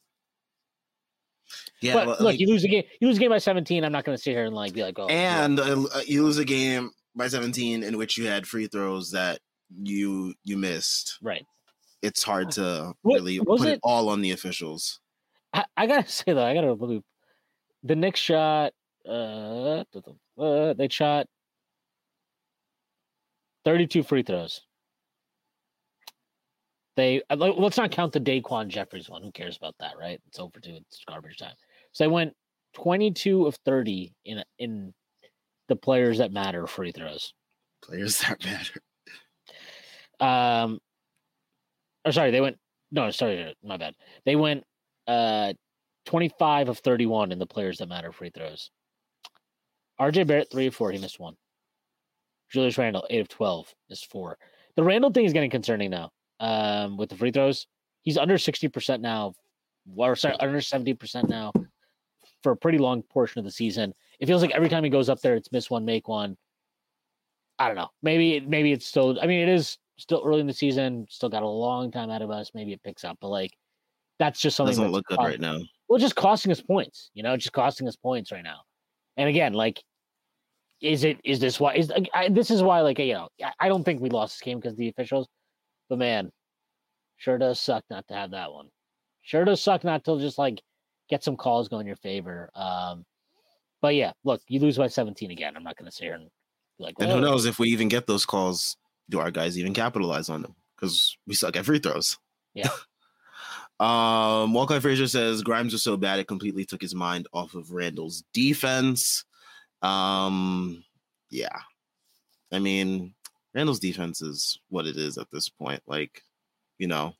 Yeah. 1.81 1.93
but 1.93 2.07
well, 2.07 2.15
look 2.15 2.21
like- 2.21 2.39
you 2.39 2.47
lose 2.47 2.63
a 2.63 2.67
game 2.67 2.83
you 3.01 3.07
lose 3.07 3.17
a 3.17 3.19
game 3.19 3.29
by 3.29 3.37
17 3.37 3.83
i'm 3.83 3.91
not 3.91 4.05
going 4.05 4.17
to 4.17 4.21
sit 4.21 4.31
here 4.31 4.45
and 4.45 4.55
like 4.55 4.73
be 4.73 4.83
like 4.83 4.97
oh 4.99 5.07
yeah. 5.09 5.45
and 5.45 5.59
uh, 5.59 5.85
you 6.05 6.23
lose 6.23 6.37
a 6.37 6.45
game 6.45 6.91
by 7.15 7.27
17 7.27 7.83
in 7.83 7.97
which 7.97 8.17
you 8.17 8.27
had 8.27 8.47
free 8.47 8.67
throws 8.67 9.11
that 9.11 9.39
you 9.81 10.33
you 10.43 10.57
missed. 10.57 11.17
right 11.21 11.45
It's 12.01 12.23
hard 12.23 12.51
to 12.51 12.93
What- 13.01 13.15
really 13.15 13.39
put 13.39 13.61
it 13.61 13.67
it- 13.73 13.79
all 13.83 14.09
on 14.09 14.21
the 14.21 14.31
officials. 14.31 14.99
I, 15.53 15.65
I 15.77 15.87
gotta 15.87 16.07
say 16.09 16.33
though, 16.33 16.45
I 16.45 16.53
gotta 16.53 16.73
loop. 16.73 17.05
The 17.83 17.95
next 17.95 18.19
shot. 18.19 18.73
Uh, 19.07 19.83
uh, 20.37 20.73
they 20.73 20.87
shot 20.89 21.25
thirty-two 23.65 24.03
free 24.03 24.23
throws. 24.23 24.61
They 26.95 27.21
uh, 27.29 27.35
let- 27.37 27.57
let's 27.59 27.77
not 27.77 27.91
count 27.91 28.11
the 28.13 28.19
DaQuan 28.19 28.67
Jeffries 28.67 29.09
one. 29.09 29.23
Who 29.23 29.31
cares 29.31 29.57
about 29.57 29.75
that, 29.79 29.97
right? 29.97 30.19
It's 30.27 30.39
over 30.39 30.59
two. 30.59 30.75
It's 30.87 31.03
garbage 31.07 31.37
time. 31.37 31.53
So 31.93 32.03
they 32.03 32.07
went 32.09 32.33
twenty-two 32.73 33.45
of 33.47 33.55
thirty 33.65 34.13
in 34.25 34.43
in 34.59 34.93
the 35.69 35.75
players 35.75 36.17
that 36.17 36.31
matter 36.33 36.67
free 36.67 36.91
throws. 36.91 37.33
Players 37.83 38.19
that 38.19 38.43
matter. 38.43 38.81
Um, 40.19 40.79
or 42.05 42.11
sorry, 42.11 42.31
they 42.31 42.41
went. 42.41 42.57
No, 42.91 43.11
sorry, 43.11 43.55
my 43.63 43.77
bad. 43.77 43.95
They 44.25 44.35
went 44.35 44.63
uh 45.07 45.53
25 46.05 46.69
of 46.69 46.79
31 46.79 47.31
in 47.31 47.39
the 47.39 47.45
players 47.45 47.77
that 47.77 47.89
matter 47.89 48.11
free 48.11 48.31
throws. 48.31 48.71
RJ 49.99 50.27
Barrett, 50.27 50.49
three 50.51 50.67
of 50.67 50.75
four, 50.75 50.91
he 50.91 50.97
missed 50.97 51.19
one. 51.19 51.35
Julius 52.49 52.77
Randle 52.77 53.05
eight 53.09 53.19
of 53.19 53.27
12, 53.27 53.73
missed 53.89 54.09
four. 54.09 54.37
The 54.75 54.83
Randle 54.83 55.11
thing 55.11 55.25
is 55.25 55.33
getting 55.33 55.49
concerning 55.49 55.91
now. 55.91 56.11
Um, 56.39 56.97
with 56.97 57.09
the 57.09 57.17
free 57.17 57.31
throws, 57.31 57.67
he's 58.01 58.17
under 58.17 58.35
60% 58.35 59.01
now, 59.01 59.33
or 59.95 60.15
sorry, 60.15 60.35
under 60.39 60.59
70% 60.59 61.27
now 61.27 61.51
for 62.41 62.53
a 62.53 62.57
pretty 62.57 62.77
long 62.77 63.03
portion 63.03 63.39
of 63.39 63.45
the 63.45 63.51
season. 63.51 63.93
It 64.19 64.27
feels 64.27 64.41
like 64.41 64.51
every 64.51 64.69
time 64.69 64.83
he 64.83 64.89
goes 64.89 65.09
up 65.09 65.19
there, 65.21 65.35
it's 65.35 65.51
miss 65.51 65.69
one, 65.69 65.85
make 65.85 66.07
one. 66.07 66.37
I 67.57 67.67
don't 67.67 67.75
know. 67.75 67.89
Maybe 68.01 68.39
maybe 68.39 68.71
it's 68.71 68.87
still. 68.87 69.19
I 69.21 69.27
mean, 69.27 69.41
it 69.41 69.49
is 69.49 69.77
still 69.99 70.21
early 70.25 70.39
in 70.39 70.47
the 70.47 70.53
season. 70.53 71.05
Still 71.09 71.29
got 71.29 71.43
a 71.43 71.47
long 71.47 71.91
time 71.91 72.09
out 72.09 72.21
of 72.21 72.31
us. 72.31 72.51
Maybe 72.53 72.73
it 72.73 72.81
picks 72.83 73.03
up, 73.03 73.17
but 73.21 73.27
like 73.29 73.51
that's 74.17 74.39
just 74.39 74.57
something 74.57 74.75
Doesn't 74.75 74.91
look 74.91 75.05
good 75.05 75.19
right 75.19 75.39
now. 75.39 75.59
well, 75.87 75.99
just 75.99 76.15
costing 76.15 76.51
us 76.51 76.61
points. 76.61 77.11
You 77.13 77.23
know, 77.23 77.37
just 77.37 77.53
costing 77.53 77.87
us 77.87 77.95
points 77.95 78.31
right 78.31 78.43
now. 78.43 78.61
And 79.17 79.29
again, 79.29 79.53
like, 79.53 79.81
is 80.81 81.03
it 81.03 81.19
is 81.23 81.39
this 81.39 81.59
why 81.59 81.75
is 81.75 81.91
I, 82.13 82.29
this 82.29 82.49
is 82.49 82.63
why 82.63 82.81
like 82.81 82.99
you 82.99 83.13
know 83.13 83.27
I- 83.59 83.67
don't 83.69 83.83
think 83.83 84.01
we 84.01 84.09
lost 84.09 84.35
this 84.37 84.41
game 84.41 84.59
because 84.59 84.75
the 84.77 84.87
officials, 84.89 85.27
but 85.89 85.99
man, 85.99 86.31
sure 87.17 87.37
does 87.37 87.59
suck 87.59 87.83
not 87.89 88.07
to 88.07 88.13
have 88.13 88.31
that 88.31 88.51
one. 88.51 88.69
Sure 89.21 89.43
does 89.45 89.61
suck 89.61 89.83
not 89.83 90.03
to 90.05 90.19
just 90.19 90.37
like 90.37 90.61
get 91.09 91.23
some 91.23 91.35
calls 91.35 91.67
going 91.67 91.81
in 91.81 91.87
your 91.87 91.95
favor. 91.97 92.49
Um, 92.55 93.03
but 93.81 93.95
yeah, 93.95 94.11
look, 94.23 94.41
you 94.47 94.59
lose 94.59 94.77
by 94.77 94.87
17 94.87 95.31
again. 95.31 95.55
I'm 95.55 95.63
not 95.63 95.75
going 95.77 95.85
to 95.89 95.91
sit 95.95 96.03
here 96.05 96.13
and 96.15 96.27
like, 96.79 96.95
And 96.99 97.09
who 97.09 97.17
"Oh, 97.17 97.21
knows 97.21 97.45
if 97.45 97.57
we 97.59 97.69
even 97.69 97.87
get 97.87 98.07
those 98.07 98.25
calls? 98.25 98.75
Do 99.09 99.19
our 99.19 99.31
guys 99.31 99.57
even 99.57 99.73
capitalize 99.73 100.29
on 100.29 100.41
them? 100.41 100.55
Because 100.75 101.17
we 101.27 101.33
suck 101.33 101.57
at 101.57 101.65
free 101.65 101.79
throws. 101.79 102.17
Yeah. 102.53 102.69
um, 103.79 104.53
Walcott 104.53 104.81
Frazier 104.81 105.07
says 105.07 105.43
Grimes 105.43 105.73
was 105.73 105.83
so 105.83 105.97
bad 105.97 106.19
it 106.19 106.27
completely 106.27 106.65
took 106.65 106.81
his 106.81 106.95
mind 106.95 107.27
off 107.33 107.53
of 107.55 107.71
Randle's 107.71 108.23
defense. 108.33 109.25
Um, 109.81 110.83
yeah. 111.29 111.57
I 112.51 112.59
mean, 112.59 113.13
Randle's 113.53 113.79
defense 113.79 114.21
is 114.21 114.59
what 114.69 114.85
it 114.85 114.97
is 114.97 115.17
at 115.17 115.29
this 115.31 115.49
point. 115.49 115.81
Like, 115.87 116.23
you 116.77 116.87
know, 116.87 117.13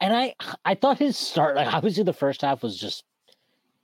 And 0.00 0.14
I 0.14 0.34
I 0.64 0.74
thought 0.74 0.98
his 0.98 1.16
start 1.16 1.56
like 1.56 1.72
obviously 1.72 2.02
the 2.02 2.12
first 2.12 2.42
half 2.42 2.62
was 2.62 2.78
just 2.78 3.04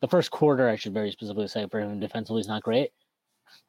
the 0.01 0.09
first 0.09 0.31
quarter 0.31 0.69
I 0.69 0.77
should 0.77 0.95
very 0.95 1.11
specifically 1.11 1.49
say 1.49 1.67
for 1.69 1.81
him 1.81 2.01
defensively 2.01 2.41
is 2.41 2.49
not 2.49 2.63
great. 2.63 2.91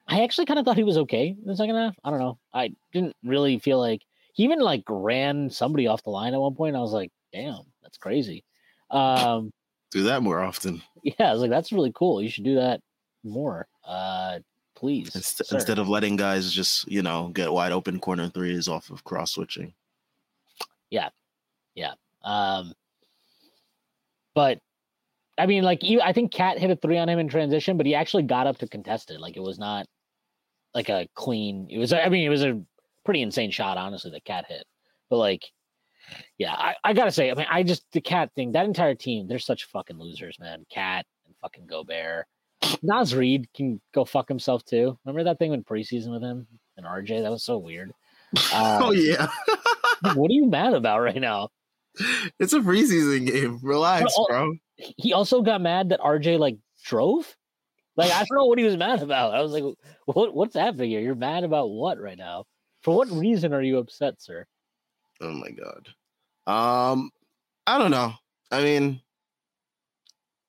I 0.06 0.22
actually 0.22 0.46
kind 0.46 0.58
of 0.58 0.64
thought 0.64 0.76
he 0.76 0.84
was 0.84 0.98
okay 0.98 1.28
in 1.28 1.46
the 1.46 1.56
second 1.56 1.76
half. 1.76 1.96
I 2.02 2.10
don't 2.10 2.18
know. 2.18 2.38
I 2.52 2.74
didn't 2.92 3.16
really 3.22 3.58
feel 3.58 3.78
like 3.78 4.02
he 4.32 4.44
even 4.44 4.60
like 4.60 4.84
ran 4.88 5.50
somebody 5.50 5.86
off 5.86 6.02
the 6.02 6.10
line 6.10 6.34
at 6.34 6.40
one 6.40 6.54
point. 6.54 6.76
I 6.76 6.80
was 6.80 6.92
like, 6.92 7.12
damn, 7.32 7.62
that's 7.82 7.98
crazy. 7.98 8.44
Um 8.90 9.52
do 9.90 10.04
that 10.04 10.22
more 10.22 10.40
often 10.40 10.82
yeah, 11.02 11.28
I 11.30 11.32
was 11.32 11.40
like, 11.40 11.50
that's 11.50 11.72
really 11.72 11.92
cool. 11.94 12.22
You 12.22 12.28
should 12.28 12.44
do 12.44 12.56
that 12.56 12.80
more. 13.24 13.66
Uh 13.84 14.38
please. 14.74 15.14
Inst- 15.14 15.52
instead 15.52 15.78
of 15.78 15.88
letting 15.88 16.16
guys 16.16 16.52
just, 16.52 16.90
you 16.90 17.02
know, 17.02 17.28
get 17.30 17.52
wide 17.52 17.72
open 17.72 17.98
corner 17.98 18.28
threes 18.28 18.68
off 18.68 18.90
of 18.90 19.02
cross 19.04 19.32
switching. 19.32 19.74
Yeah. 20.90 21.08
Yeah. 21.74 21.94
Um, 22.22 22.72
but 24.34 24.60
I 25.38 25.46
mean, 25.46 25.62
like 25.62 25.82
you, 25.82 26.00
I 26.00 26.12
think 26.12 26.32
KAT 26.32 26.58
hit 26.58 26.70
a 26.70 26.76
three 26.76 26.98
on 26.98 27.08
him 27.08 27.18
in 27.18 27.28
transition, 27.28 27.76
but 27.76 27.86
he 27.86 27.94
actually 27.94 28.24
got 28.24 28.46
up 28.46 28.58
to 28.58 28.68
contest 28.68 29.10
it. 29.10 29.20
Like 29.20 29.36
it 29.36 29.42
was 29.42 29.58
not 29.58 29.86
like 30.74 30.88
a 30.88 31.08
clean. 31.14 31.66
It 31.70 31.78
was. 31.78 31.92
I 31.92 32.08
mean, 32.08 32.24
it 32.24 32.30
was 32.30 32.44
a 32.44 32.60
pretty 33.04 33.22
insane 33.22 33.50
shot, 33.50 33.76
honestly, 33.76 34.10
that 34.10 34.24
KAT 34.24 34.46
hit. 34.46 34.64
But 35.08 35.16
like, 35.16 35.44
yeah, 36.38 36.52
I, 36.52 36.74
I 36.84 36.92
gotta 36.92 37.10
say, 37.10 37.30
I 37.30 37.34
mean, 37.34 37.46
I 37.50 37.62
just 37.62 37.84
the 37.92 38.00
KAT 38.00 38.32
thing. 38.34 38.52
That 38.52 38.66
entire 38.66 38.94
team, 38.94 39.28
they're 39.28 39.38
such 39.38 39.64
fucking 39.64 39.98
losers, 39.98 40.38
man. 40.38 40.66
KAT 40.72 41.06
and 41.26 41.34
fucking 41.40 41.66
Gobert. 41.66 42.26
Naz 42.82 43.14
Reid 43.14 43.48
can 43.54 43.80
go 43.94 44.04
fuck 44.04 44.28
himself 44.28 44.64
too. 44.64 44.98
Remember 45.04 45.24
that 45.24 45.38
thing 45.38 45.52
in 45.52 45.64
preseason 45.64 46.10
with 46.10 46.22
him 46.22 46.46
and 46.76 46.86
RJ? 46.86 47.22
That 47.22 47.30
was 47.30 47.44
so 47.44 47.58
weird. 47.58 47.92
Uh, 48.52 48.78
oh 48.82 48.92
yeah. 48.92 49.26
what 50.14 50.30
are 50.30 50.34
you 50.34 50.44
mad 50.44 50.74
about 50.74 51.00
right 51.00 51.18
now? 51.18 51.48
it's 52.38 52.52
a 52.52 52.60
preseason 52.60 53.26
game. 53.26 53.58
Relax, 53.62 54.14
bro. 54.28 54.54
he 54.76 55.12
also 55.12 55.42
got 55.42 55.60
mad 55.60 55.90
that 55.90 56.00
RJ 56.00 56.38
like 56.38 56.56
drove. 56.84 57.36
Like 57.96 58.12
I 58.12 58.18
don't 58.18 58.38
know 58.38 58.46
what 58.46 58.58
he 58.58 58.64
was 58.64 58.76
mad 58.76 59.02
about. 59.02 59.34
I 59.34 59.42
was 59.42 59.52
like, 59.52 59.64
what 60.06 60.34
what's 60.34 60.54
happening 60.54 60.90
here? 60.90 61.00
You're 61.00 61.14
mad 61.14 61.44
about 61.44 61.70
what 61.70 62.00
right 62.00 62.18
now? 62.18 62.44
For 62.82 62.96
what 62.96 63.10
reason 63.10 63.52
are 63.52 63.62
you 63.62 63.78
upset, 63.78 64.22
sir? 64.22 64.46
Oh 65.20 65.32
my 65.32 65.50
god. 65.50 65.88
Um 66.46 67.10
I 67.66 67.76
don't 67.76 67.90
know. 67.90 68.14
I 68.50 68.62
mean, 68.62 69.00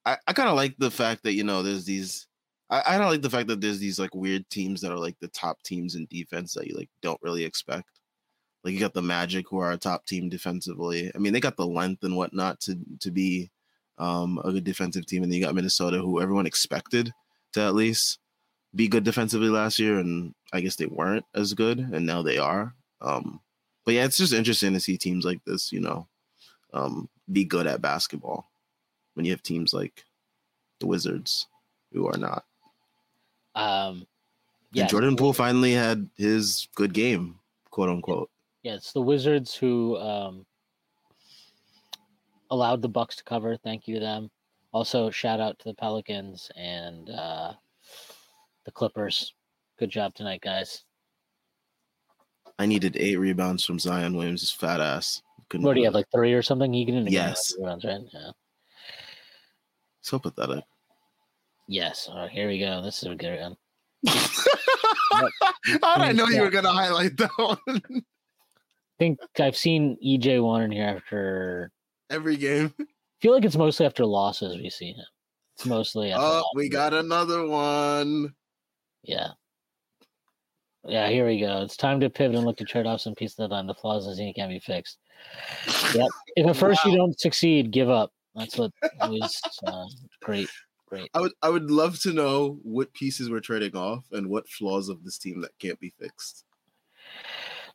I, 0.05 0.17
I 0.27 0.33
kind 0.33 0.49
of 0.49 0.55
like 0.55 0.75
the 0.77 0.91
fact 0.91 1.23
that 1.23 1.33
you 1.33 1.43
know 1.43 1.63
there's 1.63 1.85
these. 1.85 2.27
I, 2.69 2.83
I 2.87 2.97
don't 2.97 3.09
like 3.09 3.21
the 3.21 3.29
fact 3.29 3.47
that 3.47 3.61
there's 3.61 3.79
these 3.79 3.99
like 3.99 4.13
weird 4.13 4.49
teams 4.49 4.79
that 4.81 4.91
are 4.91 4.97
like 4.97 5.17
the 5.19 5.27
top 5.29 5.61
teams 5.63 5.95
in 5.95 6.07
defense 6.09 6.53
that 6.53 6.67
you 6.67 6.75
like 6.75 6.89
don't 7.01 7.19
really 7.21 7.43
expect. 7.43 7.98
Like 8.63 8.73
you 8.73 8.79
got 8.79 8.93
the 8.93 9.01
Magic 9.01 9.47
who 9.49 9.59
are 9.59 9.71
a 9.71 9.77
top 9.77 10.05
team 10.05 10.29
defensively. 10.29 11.11
I 11.13 11.17
mean, 11.17 11.33
they 11.33 11.39
got 11.39 11.57
the 11.57 11.65
length 11.65 12.03
and 12.03 12.15
whatnot 12.15 12.59
to 12.61 12.77
to 12.99 13.11
be 13.11 13.51
um, 13.97 14.39
a 14.43 14.51
good 14.51 14.63
defensive 14.63 15.05
team, 15.05 15.23
and 15.23 15.31
then 15.31 15.39
you 15.39 15.45
got 15.45 15.55
Minnesota 15.55 15.99
who 15.99 16.21
everyone 16.21 16.45
expected 16.45 17.13
to 17.53 17.61
at 17.61 17.75
least 17.75 18.19
be 18.75 18.87
good 18.87 19.03
defensively 19.03 19.49
last 19.49 19.79
year, 19.79 19.97
and 19.99 20.33
I 20.53 20.61
guess 20.61 20.75
they 20.75 20.85
weren't 20.85 21.25
as 21.33 21.53
good, 21.53 21.79
and 21.79 22.05
now 22.05 22.21
they 22.21 22.37
are. 22.37 22.73
Um, 23.01 23.41
but 23.85 23.93
yeah, 23.93 24.05
it's 24.05 24.17
just 24.17 24.33
interesting 24.33 24.73
to 24.73 24.79
see 24.79 24.97
teams 24.97 25.25
like 25.25 25.43
this, 25.45 25.71
you 25.71 25.79
know, 25.79 26.07
um, 26.73 27.09
be 27.31 27.45
good 27.45 27.67
at 27.67 27.81
basketball 27.81 28.49
when 29.13 29.25
you 29.25 29.31
have 29.31 29.41
teams 29.41 29.73
like 29.73 30.05
the 30.79 30.87
Wizards 30.87 31.47
who 31.93 32.07
are 32.07 32.17
not. 32.17 32.45
Um, 33.55 34.05
yeah, 34.71 34.83
and 34.83 34.89
Jordan 34.89 35.15
Poole 35.15 35.33
finally 35.33 35.73
had 35.73 36.09
his 36.15 36.67
good 36.75 36.93
game, 36.93 37.39
quote 37.71 37.89
unquote. 37.89 38.29
Yeah, 38.63 38.75
it's 38.75 38.91
the 38.91 39.01
Wizards 39.01 39.55
who 39.55 39.97
um, 39.97 40.45
allowed 42.51 42.81
the 42.81 42.89
Bucks 42.89 43.15
to 43.17 43.23
cover. 43.23 43.55
Thank 43.57 43.87
you 43.87 43.95
to 43.95 44.01
them. 44.01 44.29
Also, 44.71 45.09
shout 45.09 45.39
out 45.39 45.57
to 45.59 45.69
the 45.69 45.73
Pelicans 45.73 46.51
and 46.55 47.09
uh, 47.09 47.53
the 48.65 48.71
Clippers. 48.71 49.33
Good 49.79 49.89
job 49.89 50.13
tonight, 50.13 50.41
guys. 50.41 50.83
I 52.59 52.65
needed 52.65 52.97
eight 52.97 53.15
rebounds 53.15 53.63
from 53.63 53.79
Zion 53.79 54.15
Williams' 54.15 54.51
fat 54.51 54.81
ass. 54.81 55.21
Couldn't 55.49 55.65
what 55.65 55.73
do 55.73 55.79
you 55.79 55.85
have, 55.85 55.93
like 55.93 56.11
three 56.13 56.33
or 56.33 56.41
something? 56.41 56.73
He 56.73 56.85
didn't 56.85 57.07
yes. 57.07 57.55
rebounds, 57.57 57.85
right? 57.85 58.01
Yeah. 58.13 58.31
So 60.01 60.19
pathetic. 60.19 60.63
Yes. 61.67 62.09
All 62.11 62.17
right, 62.17 62.29
here 62.29 62.47
we 62.47 62.59
go. 62.59 62.81
This 62.81 63.01
is 63.01 63.09
a 63.09 63.15
good 63.15 63.39
one. 63.39 63.55
How 65.81 65.97
did 65.97 66.05
I 66.05 66.11
know 66.11 66.27
you 66.27 66.41
were 66.41 66.49
going 66.49 66.65
to 66.65 66.71
highlight 66.71 67.15
that 67.17 67.31
one? 67.37 68.03
I 68.99 69.03
think 69.05 69.19
I've 69.39 69.55
seen 69.55 69.97
EJ 70.05 70.43
one 70.43 70.61
in 70.63 70.71
here 70.71 70.83
after 70.83 71.71
every 72.09 72.35
game. 72.35 72.73
I 72.77 72.83
feel 73.21 73.33
like 73.33 73.45
it's 73.45 73.55
mostly 73.55 73.85
after 73.85 74.05
losses 74.05 74.57
we 74.57 74.69
see 74.69 74.91
him. 74.91 75.05
It's 75.55 75.65
mostly. 75.65 76.11
After 76.11 76.25
oh, 76.25 76.43
we 76.53 76.67
got 76.67 76.93
another 76.93 77.47
one. 77.47 78.33
Yeah. 79.03 79.29
Yeah, 80.85 81.07
here 81.07 81.25
we 81.25 81.39
go. 81.39 81.61
It's 81.61 81.77
time 81.77 82.01
to 82.01 82.09
pivot 82.09 82.35
and 82.35 82.45
look 82.45 82.57
to 82.57 82.65
trade 82.65 82.85
off 82.85 82.99
some 82.99 83.15
pieces 83.15 83.39
of 83.39 83.49
the 83.51 83.63
The 83.63 83.73
flaws 83.73 84.05
in 84.05 84.25
the 84.25 84.33
can't 84.33 84.49
be 84.49 84.59
fixed. 84.59 84.97
Yep. 85.93 86.07
If 86.35 86.47
at 86.47 86.57
first 86.57 86.83
wow. 86.83 86.91
you 86.91 86.97
don't 86.97 87.19
succeed, 87.19 87.71
give 87.71 87.89
up. 87.89 88.11
That's 88.35 88.57
what 88.57 88.71
was 89.01 89.41
uh, 89.65 89.85
great. 90.21 90.49
Great. 90.87 91.09
I 91.13 91.21
would 91.21 91.31
I 91.41 91.49
would 91.49 91.71
love 91.71 91.99
to 92.01 92.11
know 92.11 92.57
what 92.63 92.93
pieces 92.93 93.29
we're 93.29 93.39
trading 93.39 93.77
off 93.77 94.05
and 94.11 94.27
what 94.27 94.49
flaws 94.49 94.89
of 94.89 95.03
this 95.03 95.17
team 95.17 95.39
that 95.41 95.51
can't 95.59 95.79
be 95.79 95.93
fixed. 95.99 96.43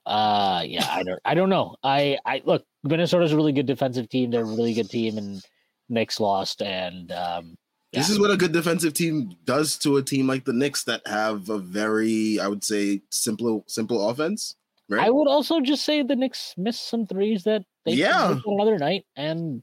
Uh 0.06 0.62
yeah, 0.66 0.86
I 0.90 1.02
don't 1.02 1.20
I 1.24 1.34
don't 1.34 1.48
know. 1.48 1.76
I 1.82 2.18
I 2.24 2.42
look, 2.44 2.64
Minnesota's 2.82 3.32
a 3.32 3.36
really 3.36 3.52
good 3.52 3.66
defensive 3.66 4.08
team. 4.08 4.30
They're 4.30 4.42
a 4.42 4.44
really 4.44 4.74
good 4.74 4.90
team 4.90 5.18
and 5.18 5.42
Knicks 5.88 6.20
lost 6.20 6.62
and 6.62 7.10
um 7.12 7.56
yeah. 7.94 8.00
This 8.00 8.10
is 8.10 8.18
what 8.18 8.32
a 8.32 8.36
good 8.36 8.50
defensive 8.50 8.92
team 8.92 9.36
does 9.44 9.78
to 9.78 9.98
a 9.98 10.02
team 10.02 10.26
like 10.26 10.44
the 10.44 10.52
Knicks 10.52 10.82
that 10.84 11.06
have 11.06 11.48
a 11.48 11.58
very, 11.58 12.40
I 12.40 12.48
would 12.48 12.64
say, 12.64 13.02
simple, 13.10 13.62
simple 13.68 14.08
offense. 14.08 14.56
Right? 14.88 15.06
I 15.06 15.10
would 15.10 15.28
also 15.28 15.60
just 15.60 15.84
say 15.84 16.02
the 16.02 16.16
Knicks 16.16 16.54
missed 16.56 16.88
some 16.88 17.06
threes 17.06 17.44
that 17.44 17.64
they 17.84 17.92
yeah 17.92 18.36
another 18.46 18.78
night, 18.78 19.06
and 19.16 19.62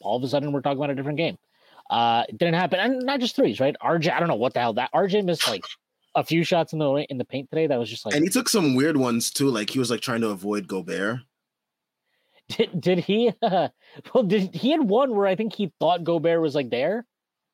all 0.00 0.16
of 0.16 0.22
a 0.22 0.28
sudden 0.28 0.52
we're 0.52 0.60
talking 0.60 0.78
about 0.78 0.90
a 0.90 0.94
different 0.94 1.18
game. 1.18 1.36
Uh, 1.90 2.24
it 2.28 2.38
didn't 2.38 2.54
happen, 2.54 2.78
and 2.78 3.02
not 3.02 3.20
just 3.20 3.36
threes, 3.36 3.60
right? 3.60 3.76
RJ, 3.82 4.12
I 4.12 4.20
don't 4.20 4.28
know 4.28 4.36
what 4.36 4.54
the 4.54 4.60
hell 4.60 4.74
that 4.74 4.90
RJ 4.94 5.24
missed 5.24 5.48
like 5.48 5.64
a 6.14 6.24
few 6.24 6.44
shots 6.44 6.72
in 6.72 6.78
the 6.78 7.06
in 7.08 7.18
the 7.18 7.24
paint 7.24 7.50
today. 7.50 7.66
That 7.66 7.78
was 7.78 7.88
just 7.88 8.04
like, 8.04 8.14
and 8.14 8.24
he 8.24 8.30
took 8.30 8.48
some 8.48 8.74
weird 8.74 8.96
ones 8.96 9.30
too. 9.30 9.48
Like 9.48 9.70
he 9.70 9.78
was 9.78 9.90
like 9.90 10.00
trying 10.00 10.20
to 10.22 10.28
avoid 10.28 10.66
Gobert. 10.66 11.20
Did 12.48 12.80
did 12.80 12.98
he? 12.98 13.32
Uh, 13.40 13.68
well, 14.14 14.24
did 14.24 14.54
he 14.54 14.70
had 14.70 14.82
one 14.82 15.14
where 15.14 15.26
I 15.26 15.36
think 15.36 15.54
he 15.54 15.72
thought 15.80 16.04
Gobert 16.04 16.40
was 16.40 16.54
like 16.54 16.70
there, 16.70 17.06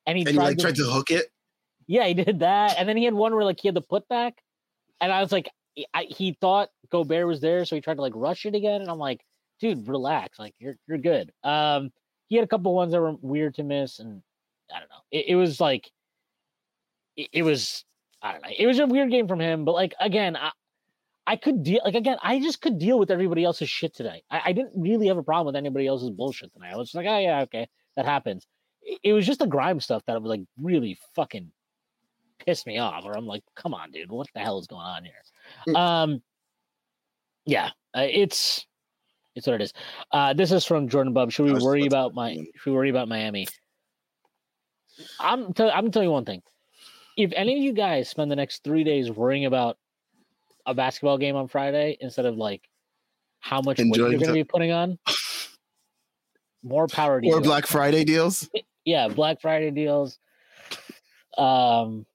and 0.06 0.18
he, 0.18 0.24
and 0.24 0.34
tried, 0.34 0.42
he 0.42 0.48
like, 0.48 0.56
to, 0.56 0.62
tried 0.62 0.76
to 0.76 0.84
hook 0.84 1.10
it. 1.10 1.26
Yeah, 1.86 2.06
he 2.06 2.14
did 2.24 2.40
that, 2.40 2.76
and 2.78 2.88
then 2.88 2.96
he 2.96 3.04
had 3.04 3.14
one 3.14 3.34
where 3.34 3.44
like 3.44 3.60
he 3.60 3.68
had 3.68 3.74
the 3.74 3.82
putback, 3.82 4.32
and 5.00 5.12
I 5.12 5.20
was 5.20 5.32
like, 5.32 5.50
I, 5.94 6.04
he 6.04 6.36
thought 6.40 6.70
Gobert 6.90 7.26
was 7.26 7.40
there, 7.40 7.64
so 7.64 7.76
he 7.76 7.82
tried 7.82 7.96
to 7.96 8.02
like 8.02 8.14
rush 8.14 8.46
it 8.46 8.54
again, 8.54 8.80
and 8.80 8.90
I'm 8.90 8.98
like, 8.98 9.20
dude, 9.60 9.86
relax, 9.88 10.38
like 10.38 10.54
you're 10.58 10.76
you're 10.86 10.98
good. 10.98 11.32
Um, 11.44 11.90
he 12.28 12.36
had 12.36 12.44
a 12.44 12.48
couple 12.48 12.74
ones 12.74 12.92
that 12.92 13.00
were 13.00 13.14
weird 13.20 13.54
to 13.54 13.62
miss, 13.62 13.98
and 13.98 14.22
I 14.74 14.80
don't 14.80 14.88
know. 14.88 15.02
It, 15.10 15.26
it 15.28 15.36
was 15.36 15.60
like, 15.60 15.90
it, 17.16 17.28
it, 17.32 17.42
was 17.42 17.84
I 18.22 18.32
don't 18.32 18.42
know. 18.42 18.50
It 18.56 18.66
was 18.66 18.78
a 18.78 18.86
weird 18.86 19.10
game 19.10 19.28
from 19.28 19.40
him, 19.40 19.64
but 19.64 19.74
like 19.74 19.94
again, 20.00 20.36
I 20.36 20.50
I 21.26 21.36
could 21.36 21.62
deal 21.62 21.80
like 21.84 21.94
again, 21.94 22.18
I 22.22 22.40
just 22.40 22.60
could 22.60 22.78
deal 22.78 22.98
with 22.98 23.10
everybody 23.10 23.44
else's 23.44 23.68
shit 23.68 23.94
today. 23.94 24.22
I, 24.30 24.42
I 24.46 24.52
didn't 24.52 24.72
really 24.74 25.08
have 25.08 25.18
a 25.18 25.22
problem 25.22 25.46
with 25.46 25.56
anybody 25.56 25.86
else's 25.86 26.10
bullshit 26.10 26.52
tonight. 26.52 26.72
I 26.72 26.76
was 26.76 26.94
like, 26.94 27.06
oh 27.06 27.18
yeah, 27.18 27.40
okay, 27.42 27.68
that 27.96 28.06
happens 28.06 28.46
it 29.02 29.12
was 29.12 29.26
just 29.26 29.40
the 29.40 29.46
Grimes 29.46 29.84
stuff 29.84 30.02
that 30.06 30.20
was 30.20 30.28
like 30.28 30.42
really 30.60 30.98
fucking 31.14 31.50
pissed 32.44 32.66
me 32.66 32.78
off. 32.78 33.04
Or 33.04 33.16
I'm 33.16 33.26
like, 33.26 33.42
come 33.54 33.74
on, 33.74 33.90
dude, 33.90 34.10
what 34.10 34.28
the 34.34 34.40
hell 34.40 34.58
is 34.58 34.66
going 34.66 34.82
on 34.82 35.04
here? 35.04 35.12
Mm. 35.68 35.76
Um, 35.76 36.22
yeah, 37.44 37.70
uh, 37.96 38.06
it's 38.08 38.66
it's 39.34 39.46
what 39.46 39.54
it 39.54 39.62
is. 39.62 39.72
Uh, 40.12 40.34
this 40.34 40.52
is 40.52 40.64
from 40.64 40.88
Jordan 40.88 41.12
Bub. 41.12 41.30
Should 41.30 41.46
we 41.46 41.52
worry 41.54 41.86
about 41.86 42.14
my? 42.14 42.34
Should 42.34 42.70
we 42.70 42.72
worry 42.72 42.90
about 42.90 43.08
Miami? 43.08 43.46
I'm 45.20 45.52
t- 45.52 45.62
I'm 45.62 45.82
gonna 45.82 45.90
tell 45.90 46.02
you 46.02 46.10
one 46.10 46.24
thing. 46.24 46.42
If 47.18 47.32
any 47.34 47.58
of 47.58 47.62
you 47.62 47.74
guys 47.74 48.08
spend 48.08 48.30
the 48.30 48.36
next 48.36 48.64
three 48.64 48.84
days 48.84 49.10
worrying 49.10 49.44
about 49.44 49.76
a 50.64 50.72
basketball 50.72 51.18
game 51.18 51.36
on 51.36 51.48
Friday 51.48 51.98
instead 52.00 52.24
of 52.24 52.36
like 52.36 52.62
how 53.40 53.60
much 53.60 53.78
weight 53.78 53.96
you're 53.96 54.08
going 54.10 54.20
to 54.20 54.32
be 54.32 54.44
putting 54.44 54.70
on, 54.70 54.98
more 56.62 56.86
power 56.86 57.20
to 57.20 57.26
or 57.26 57.30
you. 57.30 57.36
Or 57.36 57.40
Black 57.42 57.66
Friday 57.66 58.04
deals 58.04 58.48
yeah, 58.88 59.08
Black 59.08 59.42
Friday 59.42 59.70
deals. 59.70 60.18
Um, 61.36 62.06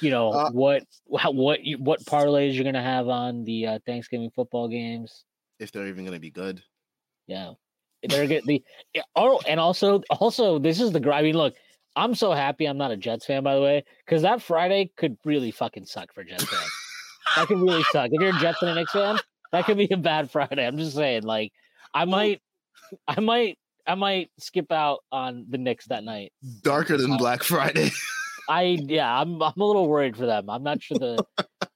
you 0.00 0.10
know 0.10 0.30
uh, 0.30 0.50
what 0.50 0.84
what 1.04 1.34
what 1.34 1.60
what 1.78 2.00
parlays 2.04 2.54
you're 2.54 2.64
gonna 2.64 2.82
have 2.82 3.08
on 3.08 3.44
the 3.44 3.66
uh, 3.66 3.78
Thanksgiving 3.84 4.30
football 4.34 4.66
games? 4.66 5.24
If 5.60 5.70
they're 5.70 5.86
even 5.86 6.06
gonna 6.06 6.18
be 6.18 6.30
good. 6.30 6.62
Yeah, 7.26 7.52
they're 8.02 8.26
good. 8.26 8.44
the 8.46 8.62
oh, 9.14 9.40
and 9.46 9.60
also 9.60 10.02
also 10.08 10.58
this 10.58 10.80
is 10.80 10.90
the 10.90 11.12
I 11.12 11.20
mean, 11.20 11.36
look, 11.36 11.54
I'm 11.94 12.14
so 12.14 12.32
happy 12.32 12.66
I'm 12.66 12.78
not 12.78 12.90
a 12.90 12.96
Jets 12.96 13.26
fan 13.26 13.42
by 13.42 13.54
the 13.54 13.60
way, 13.60 13.84
because 14.04 14.22
that 14.22 14.42
Friday 14.42 14.90
could 14.96 15.16
really 15.24 15.50
fucking 15.50 15.86
suck 15.86 16.12
for 16.14 16.24
Jets 16.24 16.44
fans. 16.44 16.70
that 17.36 17.46
could 17.48 17.60
really 17.60 17.84
suck. 17.92 18.10
If 18.12 18.20
you're 18.20 18.36
a 18.36 18.40
Jets 18.40 18.62
and 18.62 18.70
a 18.70 18.74
Knicks 18.74 18.92
fan, 18.92 19.18
that 19.52 19.64
could 19.66 19.76
be 19.76 19.88
a 19.90 19.96
bad 19.96 20.30
Friday. 20.32 20.66
I'm 20.66 20.78
just 20.78 20.94
saying, 20.94 21.22
like, 21.22 21.52
I 21.94 22.04
might, 22.04 22.40
I 23.06 23.20
might 23.20 23.58
I 23.86 23.94
might 23.94 24.30
skip 24.38 24.70
out 24.70 25.00
on 25.10 25.46
the 25.48 25.58
Knicks 25.58 25.86
that 25.86 26.04
night. 26.04 26.32
Darker 26.62 26.96
than 26.96 27.12
uh, 27.12 27.18
Black 27.18 27.42
Friday. 27.42 27.90
I 28.48 28.78
yeah, 28.80 29.20
I'm 29.20 29.42
I'm 29.42 29.60
a 29.60 29.64
little 29.64 29.88
worried 29.88 30.16
for 30.16 30.26
them. 30.26 30.50
I'm 30.50 30.62
not 30.62 30.82
sure 30.82 30.98
the 30.98 31.24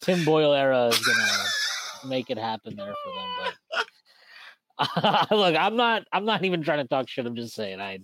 Tim 0.00 0.24
Boyle 0.24 0.52
era 0.52 0.86
is 0.86 0.98
gonna 0.98 2.08
make 2.08 2.30
it 2.30 2.38
happen 2.38 2.76
there 2.76 2.94
for 3.04 3.14
them. 3.14 3.86
But 4.78 5.30
look, 5.36 5.56
I'm 5.56 5.76
not 5.76 6.04
I'm 6.12 6.24
not 6.24 6.44
even 6.44 6.62
trying 6.62 6.78
to 6.78 6.88
talk 6.88 7.08
shit. 7.08 7.26
I'm 7.26 7.36
just 7.36 7.54
saying 7.54 7.80
I 7.80 7.98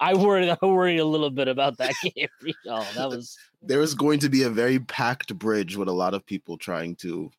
I 0.00 0.14
worried 0.14 0.48
I 0.48 0.66
worried 0.66 0.98
a 0.98 1.04
little 1.04 1.30
bit 1.30 1.48
about 1.48 1.78
that 1.78 1.94
game. 2.02 2.28
Oh, 2.68 2.88
that 2.96 3.08
was 3.08 3.36
there 3.62 3.78
was 3.78 3.94
going 3.94 4.20
to 4.20 4.28
be 4.28 4.42
a 4.42 4.50
very 4.50 4.78
packed 4.78 5.36
bridge 5.38 5.76
with 5.76 5.88
a 5.88 5.92
lot 5.92 6.14
of 6.14 6.26
people 6.26 6.58
trying 6.58 6.96
to 6.96 7.30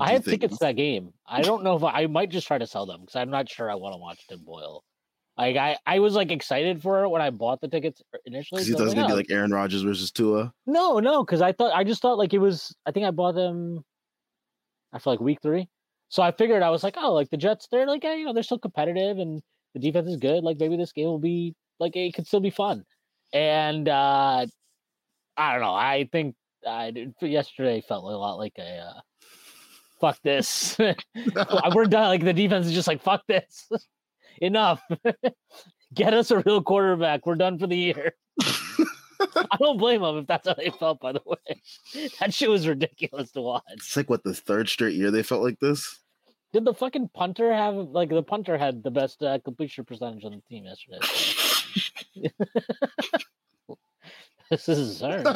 I 0.00 0.12
have 0.12 0.24
tickets 0.24 0.58
to 0.58 0.66
that 0.66 0.76
game. 0.76 1.12
I 1.26 1.42
don't 1.42 1.64
know 1.64 1.76
if 1.76 1.82
I, 1.82 2.02
I 2.02 2.06
might 2.06 2.30
just 2.30 2.46
try 2.46 2.58
to 2.58 2.66
sell 2.66 2.86
them 2.86 3.00
because 3.00 3.16
I'm 3.16 3.30
not 3.30 3.48
sure 3.48 3.70
I 3.70 3.74
want 3.74 3.94
to 3.94 3.98
watch 3.98 4.26
Tim 4.28 4.40
Boyle. 4.44 4.84
Like 5.36 5.56
I, 5.56 5.76
I 5.86 6.00
was 6.00 6.14
like 6.14 6.30
excited 6.32 6.82
for 6.82 7.04
it 7.04 7.08
when 7.08 7.22
I 7.22 7.30
bought 7.30 7.60
the 7.60 7.68
tickets 7.68 8.02
initially. 8.26 8.60
Because 8.60 8.68
you 8.68 8.74
thought 8.74 8.82
it 8.82 8.86
was 8.86 8.94
gonna 8.94 9.06
be 9.06 9.12
oh. 9.12 9.16
like 9.16 9.30
Aaron 9.30 9.52
Rodgers 9.52 9.82
versus 9.82 10.10
Tua. 10.10 10.52
No, 10.66 10.98
no, 10.98 11.24
because 11.24 11.42
I 11.42 11.52
thought 11.52 11.72
I 11.72 11.84
just 11.84 12.02
thought 12.02 12.18
like 12.18 12.34
it 12.34 12.38
was. 12.38 12.74
I 12.86 12.90
think 12.90 13.06
I 13.06 13.12
bought 13.12 13.36
them 13.36 13.84
after 14.92 15.10
like 15.10 15.20
week 15.20 15.38
three, 15.40 15.68
so 16.08 16.22
I 16.22 16.32
figured 16.32 16.62
I 16.62 16.70
was 16.70 16.82
like, 16.82 16.96
oh, 16.96 17.14
like 17.14 17.30
the 17.30 17.36
Jets, 17.36 17.68
they're 17.70 17.86
like, 17.86 18.02
you 18.02 18.24
know, 18.24 18.32
they're 18.32 18.42
still 18.42 18.58
competitive 18.58 19.18
and 19.18 19.42
the 19.78 19.90
defense 19.90 20.08
is 20.08 20.16
good. 20.16 20.44
Like 20.44 20.58
maybe 20.58 20.76
this 20.76 20.92
game 20.92 21.06
will 21.06 21.18
be 21.18 21.54
like 21.78 21.96
it 21.96 22.14
could 22.14 22.26
still 22.26 22.40
be 22.40 22.50
fun. 22.50 22.84
And 23.32 23.88
uh 23.88 24.46
I 25.36 25.52
don't 25.52 25.62
know. 25.62 25.74
I 25.74 26.08
think 26.10 26.34
I 26.66 26.90
did, 26.90 27.14
yesterday 27.20 27.80
felt 27.80 28.04
a 28.04 28.16
lot 28.16 28.38
like 28.38 28.54
a 28.58 28.78
uh, 28.78 29.00
fuck 30.00 30.18
this. 30.22 30.76
We're 31.74 31.84
done. 31.84 32.08
Like 32.08 32.24
the 32.24 32.32
defense 32.32 32.66
is 32.66 32.72
just 32.72 32.88
like 32.88 33.02
fuck 33.02 33.22
this. 33.28 33.68
Enough. 34.40 34.82
Get 35.94 36.14
us 36.14 36.30
a 36.30 36.40
real 36.40 36.62
quarterback. 36.62 37.26
We're 37.26 37.36
done 37.36 37.58
for 37.58 37.66
the 37.66 37.76
year. 37.76 38.12
I 38.40 39.56
don't 39.58 39.78
blame 39.78 40.02
them 40.02 40.18
if 40.18 40.26
that's 40.26 40.46
how 40.46 40.54
they 40.54 40.70
felt. 40.70 41.00
By 41.00 41.12
the 41.12 41.22
way, 41.24 41.62
that 42.20 42.34
shit 42.34 42.50
was 42.50 42.68
ridiculous 42.68 43.32
to 43.32 43.40
watch. 43.40 43.62
It's 43.70 43.96
like 43.96 44.10
what 44.10 44.22
the 44.22 44.34
third 44.34 44.68
straight 44.68 44.94
year 44.94 45.10
they 45.10 45.22
felt 45.22 45.42
like 45.42 45.58
this. 45.60 45.98
Did 46.52 46.64
the 46.64 46.74
fucking 46.74 47.10
punter 47.14 47.52
have 47.52 47.74
like 47.74 48.08
the 48.08 48.22
punter 48.22 48.56
had 48.56 48.82
the 48.82 48.90
best 48.90 49.22
uh, 49.22 49.38
completion 49.44 49.84
percentage 49.84 50.24
on 50.24 50.32
the 50.32 50.40
team 50.48 50.64
yesterday? 50.64 50.98
So. 51.02 52.28
this 54.50 54.68
is 54.68 54.96
Zach, 54.96 55.26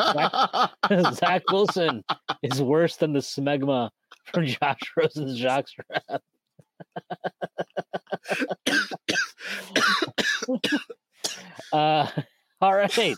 Zach 1.15 1.43
Wilson 1.51 2.03
is 2.43 2.63
worse 2.63 2.97
than 2.97 3.13
the 3.13 3.21
smegma 3.21 3.91
from 4.33 4.47
Josh 4.47 4.81
Rosen's 4.97 5.39
jockstrap. 5.39 6.21
uh, 11.73 12.07
all 12.61 12.75
right. 12.75 13.17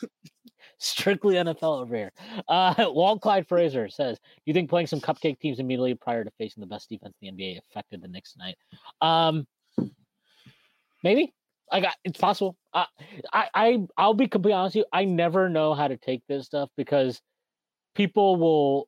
Strictly 0.85 1.37
NFL 1.37 1.80
over 1.80 1.97
here. 1.97 2.12
Uh, 2.47 2.74
Walt 2.93 3.22
Clyde 3.22 3.49
Fraser 3.49 3.89
says, 3.89 4.18
"Do 4.18 4.43
you 4.45 4.53
think 4.53 4.68
playing 4.68 4.87
some 4.87 5.01
cupcake 5.01 5.41
teams 5.41 5.59
immediately 5.59 5.95
prior 5.95 6.24
to 6.24 6.30
facing 6.37 6.61
the 6.61 6.66
best 6.66 6.91
defense 6.91 7.14
in 7.22 7.35
the 7.35 7.45
NBA 7.45 7.59
affected 7.59 8.03
the 8.03 8.09
Knicks 8.09 8.35
tonight?" 8.35 8.57
Um, 9.01 9.47
maybe. 11.03 11.32
I 11.72 11.80
got 11.80 11.95
it's 12.05 12.20
possible. 12.20 12.57
Uh, 12.74 12.85
I 13.32 13.49
I 13.55 13.78
I'll 13.97 14.12
be 14.12 14.28
completely 14.28 14.53
honest 14.53 14.76
with 14.76 14.82
you. 14.85 14.87
I 14.93 15.07
never 15.07 15.49
know 15.49 15.72
how 15.72 15.89
to 15.89 15.97
take 15.97 16.22
this 16.28 16.45
stuff 16.45 16.68
because 16.76 17.22
people 17.95 18.37
will, 18.37 18.87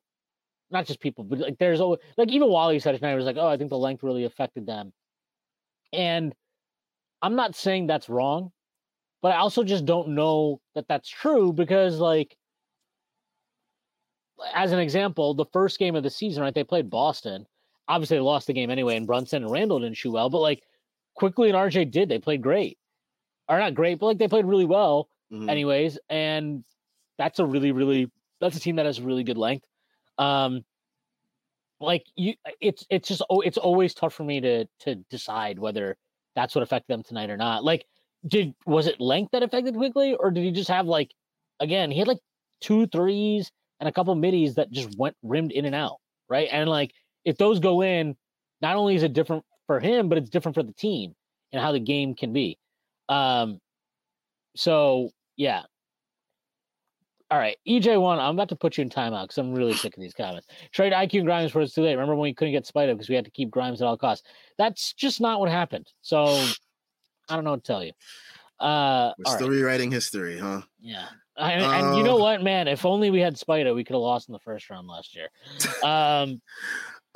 not 0.69 0.85
just 0.85 0.99
people, 0.99 1.23
but 1.23 1.39
like 1.39 1.57
there's 1.57 1.81
always 1.81 1.99
like 2.15 2.29
even 2.29 2.49
Wally 2.49 2.77
said 2.77 2.95
tonight. 2.95 3.15
Was 3.15 3.25
like, 3.25 3.37
"Oh, 3.37 3.47
I 3.47 3.57
think 3.57 3.71
the 3.71 3.77
length 3.77 4.03
really 4.03 4.25
affected 4.25 4.67
them," 4.67 4.93
and 5.91 6.35
I'm 7.23 7.35
not 7.35 7.55
saying 7.55 7.87
that's 7.87 8.07
wrong 8.07 8.51
but 9.21 9.31
I 9.31 9.37
also 9.37 9.63
just 9.63 9.85
don't 9.85 10.09
know 10.09 10.61
that 10.75 10.87
that's 10.87 11.09
true 11.09 11.51
because, 11.51 11.99
like, 11.99 12.37
as 14.53 14.71
an 14.71 14.79
example, 14.79 15.33
the 15.33 15.45
first 15.45 15.79
game 15.79 15.95
of 15.95 16.03
the 16.03 16.09
season, 16.09 16.43
right? 16.43 16.53
They 16.53 16.63
played 16.63 16.89
Boston. 16.89 17.45
Obviously, 17.87 18.17
they 18.17 18.21
lost 18.21 18.47
the 18.47 18.53
game 18.53 18.69
anyway, 18.69 18.95
and 18.95 19.07
Brunson 19.07 19.43
and 19.43 19.51
Randle 19.51 19.79
didn't 19.79 19.97
shoot 19.97 20.11
well. 20.11 20.29
But 20.29 20.39
like, 20.39 20.63
Quickley 21.15 21.49
and 21.49 21.57
RJ 21.57 21.89
did. 21.91 22.09
They 22.09 22.19
played 22.19 22.43
great, 22.43 22.77
or 23.49 23.57
not 23.57 23.73
great, 23.73 23.99
but 23.99 24.05
like 24.05 24.17
they 24.19 24.27
played 24.27 24.45
really 24.45 24.65
well, 24.65 25.09
mm-hmm. 25.31 25.49
anyways. 25.49 25.97
And 26.09 26.63
that's 27.17 27.39
a 27.39 27.45
really, 27.45 27.71
really 27.71 28.11
that's 28.39 28.55
a 28.55 28.59
team 28.59 28.75
that 28.75 28.85
has 28.85 29.01
really 29.01 29.23
good 29.23 29.37
length. 29.37 29.65
Um, 30.19 30.63
like 31.79 32.05
you, 32.15 32.33
it's 32.61 32.85
it's 32.89 33.07
just 33.07 33.23
oh, 33.29 33.41
it's 33.41 33.57
always 33.57 33.93
tough 33.93 34.13
for 34.13 34.23
me 34.23 34.41
to 34.41 34.65
to 34.81 34.95
decide 35.09 35.59
whether 35.59 35.97
that's 36.35 36.55
what 36.55 36.63
affected 36.63 36.93
them 36.93 37.03
tonight 37.03 37.29
or 37.29 37.37
not. 37.37 37.63
Like 37.63 37.85
did 38.25 38.53
was 38.65 38.87
it 38.87 38.99
length 38.99 39.31
that 39.31 39.43
affected 39.43 39.75
Quickley, 39.75 40.15
or 40.15 40.31
did 40.31 40.43
he 40.43 40.51
just 40.51 40.69
have 40.69 40.87
like 40.87 41.11
again 41.59 41.91
he 41.91 41.99
had 41.99 42.07
like 42.07 42.19
two 42.61 42.87
threes 42.87 43.51
and 43.79 43.87
a 43.87 43.91
couple 43.91 44.13
middies 44.15 44.55
that 44.55 44.71
just 44.71 44.97
went 44.97 45.15
rimmed 45.23 45.51
in 45.51 45.65
and 45.65 45.75
out, 45.75 45.97
right? 46.29 46.47
And 46.51 46.69
like 46.69 46.91
if 47.25 47.37
those 47.37 47.59
go 47.59 47.81
in, 47.81 48.15
not 48.61 48.75
only 48.75 48.95
is 48.95 49.03
it 49.03 49.13
different 49.13 49.43
for 49.67 49.79
him, 49.79 50.09
but 50.09 50.17
it's 50.17 50.29
different 50.29 50.55
for 50.55 50.63
the 50.63 50.73
team 50.73 51.13
and 51.51 51.61
how 51.61 51.71
the 51.71 51.79
game 51.79 52.15
can 52.15 52.33
be. 52.33 52.57
Um, 53.09 53.59
so 54.55 55.11
yeah. 55.35 55.63
All 57.29 57.37
right, 57.37 57.57
EJ1, 57.67 58.19
I'm 58.19 58.35
about 58.35 58.47
to 58.49 58.55
put 58.55 58.77
you 58.77 58.83
in 58.83 58.89
timeout 58.89 59.23
because 59.23 59.37
I'm 59.37 59.53
really 59.53 59.73
sick 59.73 59.97
of 59.97 60.01
these 60.01 60.13
comments. 60.13 60.47
Trade 60.71 60.93
IQ 60.93 61.15
and 61.15 61.25
Grimes 61.25 61.51
for 61.51 61.59
it's 61.59 61.73
too 61.73 61.81
late. 61.81 61.95
Remember 61.95 62.15
when 62.15 62.23
we 62.23 62.33
couldn't 62.33 62.53
get 62.53 62.63
Spida 62.63 62.93
because 62.93 63.09
we 63.09 63.15
had 63.15 63.25
to 63.25 63.31
keep 63.31 63.51
Grimes 63.51 63.81
at 63.81 63.85
all 63.85 63.97
costs? 63.97 64.25
That's 64.57 64.93
just 64.93 65.19
not 65.19 65.41
what 65.41 65.49
happened. 65.49 65.91
So 66.01 66.47
I 67.29 67.35
don't 67.35 67.43
know 67.43 67.51
what 67.51 67.63
to 67.63 67.71
tell 67.71 67.83
you. 67.83 67.91
Uh, 68.59 69.13
We're 69.17 69.35
still 69.35 69.49
right. 69.49 69.57
rewriting 69.57 69.91
history, 69.91 70.37
huh? 70.37 70.61
Yeah. 70.79 71.05
I, 71.37 71.51
and 71.53 71.87
uh, 71.87 71.97
you 71.97 72.03
know 72.03 72.17
uh, 72.17 72.21
what, 72.21 72.43
man? 72.43 72.67
If 72.67 72.85
only 72.85 73.11
we 73.11 73.19
had 73.19 73.35
Spida, 73.35 73.73
we 73.75 73.83
could 73.83 73.93
have 73.93 74.01
lost 74.01 74.27
in 74.27 74.33
the 74.33 74.39
first 74.39 74.69
round 74.69 74.87
last 74.87 75.15
year. 75.15 75.29
Um, 75.83 76.41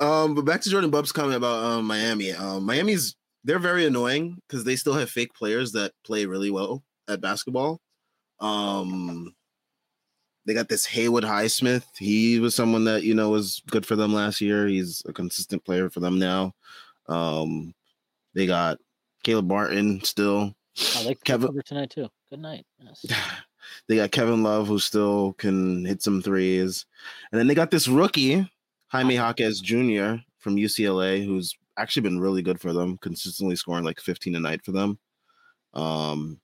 um, 0.00 0.34
but 0.34 0.44
back 0.44 0.60
to 0.62 0.70
Jordan 0.70 0.90
Bub's 0.90 1.12
comment 1.12 1.36
about 1.36 1.64
um, 1.64 1.84
Miami. 1.86 2.32
Um, 2.32 2.64
Miami's 2.64 3.16
they're 3.44 3.58
very 3.58 3.86
annoying 3.86 4.38
because 4.46 4.64
they 4.64 4.76
still 4.76 4.94
have 4.94 5.10
fake 5.10 5.34
players 5.34 5.72
that 5.72 5.92
play 6.04 6.26
really 6.26 6.50
well 6.50 6.84
at 7.08 7.20
basketball. 7.20 7.80
Um, 8.38 9.34
they 10.46 10.54
got 10.54 10.68
this 10.68 10.86
Haywood 10.86 11.24
Highsmith. 11.24 11.84
He 11.96 12.38
was 12.38 12.54
someone 12.54 12.84
that 12.84 13.02
you 13.02 13.14
know 13.14 13.30
was 13.30 13.62
good 13.70 13.86
for 13.86 13.96
them 13.96 14.14
last 14.14 14.40
year. 14.40 14.66
He's 14.66 15.02
a 15.06 15.12
consistent 15.12 15.64
player 15.64 15.90
for 15.90 16.00
them 16.00 16.18
now. 16.18 16.52
Um, 17.08 17.74
they 18.34 18.46
got 18.46 18.78
Caleb 19.22 19.48
Martin 19.48 20.02
still. 20.04 20.54
I 20.96 21.04
like 21.04 21.22
Kevin 21.24 21.48
cover 21.48 21.62
tonight 21.62 21.90
too. 21.90 22.08
Good 22.30 22.40
night. 22.40 22.64
Yes. 22.78 23.04
they 23.88 23.96
got 23.96 24.10
Kevin 24.10 24.42
Love 24.42 24.68
who 24.68 24.78
still 24.78 25.34
can 25.34 25.84
hit 25.84 26.02
some 26.02 26.22
threes, 26.22 26.86
and 27.30 27.38
then 27.38 27.46
they 27.46 27.54
got 27.54 27.70
this 27.70 27.88
rookie 27.88 28.48
Jaime 28.88 29.14
Jaquez 29.14 29.60
Jr. 29.60 30.16
from 30.38 30.56
UCLA 30.56 31.24
who's 31.24 31.56
actually 31.76 32.02
been 32.02 32.20
really 32.20 32.42
good 32.42 32.60
for 32.60 32.72
them, 32.72 32.98
consistently 32.98 33.56
scoring 33.56 33.84
like 33.84 34.00
15 34.00 34.34
a 34.34 34.40
night 34.40 34.64
for 34.64 34.72
them. 34.72 34.98
Um, 35.74 36.40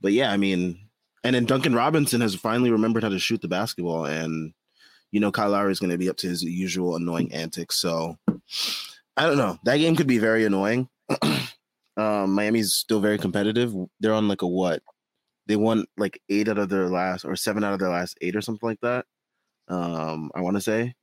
but 0.00 0.12
yeah, 0.12 0.30
I 0.30 0.36
mean, 0.36 0.88
and 1.24 1.34
then 1.34 1.46
Duncan 1.46 1.74
Robinson 1.74 2.20
has 2.20 2.34
finally 2.34 2.70
remembered 2.70 3.02
how 3.02 3.08
to 3.08 3.18
shoot 3.18 3.40
the 3.40 3.48
basketball, 3.48 4.04
and 4.04 4.52
you 5.10 5.20
know 5.20 5.32
Kyle 5.32 5.50
Lowry 5.50 5.72
is 5.72 5.80
going 5.80 5.90
to 5.90 5.98
be 5.98 6.10
up 6.10 6.16
to 6.18 6.28
his 6.28 6.42
usual 6.42 6.96
annoying 6.96 7.32
antics. 7.32 7.76
So 7.76 8.18
I 9.16 9.26
don't 9.26 9.38
know. 9.38 9.58
That 9.64 9.78
game 9.78 9.96
could 9.96 10.06
be 10.06 10.18
very 10.18 10.44
annoying. 10.44 10.88
um, 11.96 12.32
Miami's 12.32 12.74
still 12.74 13.00
very 13.00 13.18
competitive. 13.18 13.74
They're 14.00 14.14
on 14.14 14.28
like 14.28 14.42
a 14.42 14.46
what? 14.46 14.82
They 15.46 15.56
won 15.56 15.84
like 15.96 16.20
eight 16.28 16.48
out 16.48 16.58
of 16.58 16.68
their 16.68 16.88
last 16.88 17.24
or 17.24 17.36
seven 17.36 17.64
out 17.64 17.74
of 17.74 17.78
their 17.78 17.90
last 17.90 18.16
eight 18.20 18.34
or 18.34 18.40
something 18.40 18.66
like 18.66 18.80
that. 18.80 19.06
Um, 19.68 20.30
I 20.34 20.40
want 20.40 20.56
to 20.56 20.60
say. 20.60 20.94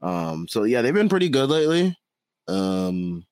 Um, 0.00 0.48
so 0.48 0.64
yeah, 0.64 0.82
they've 0.82 0.92
been 0.92 1.08
pretty 1.08 1.28
good 1.28 1.48
lately. 1.48 1.96
Um, 2.48 3.24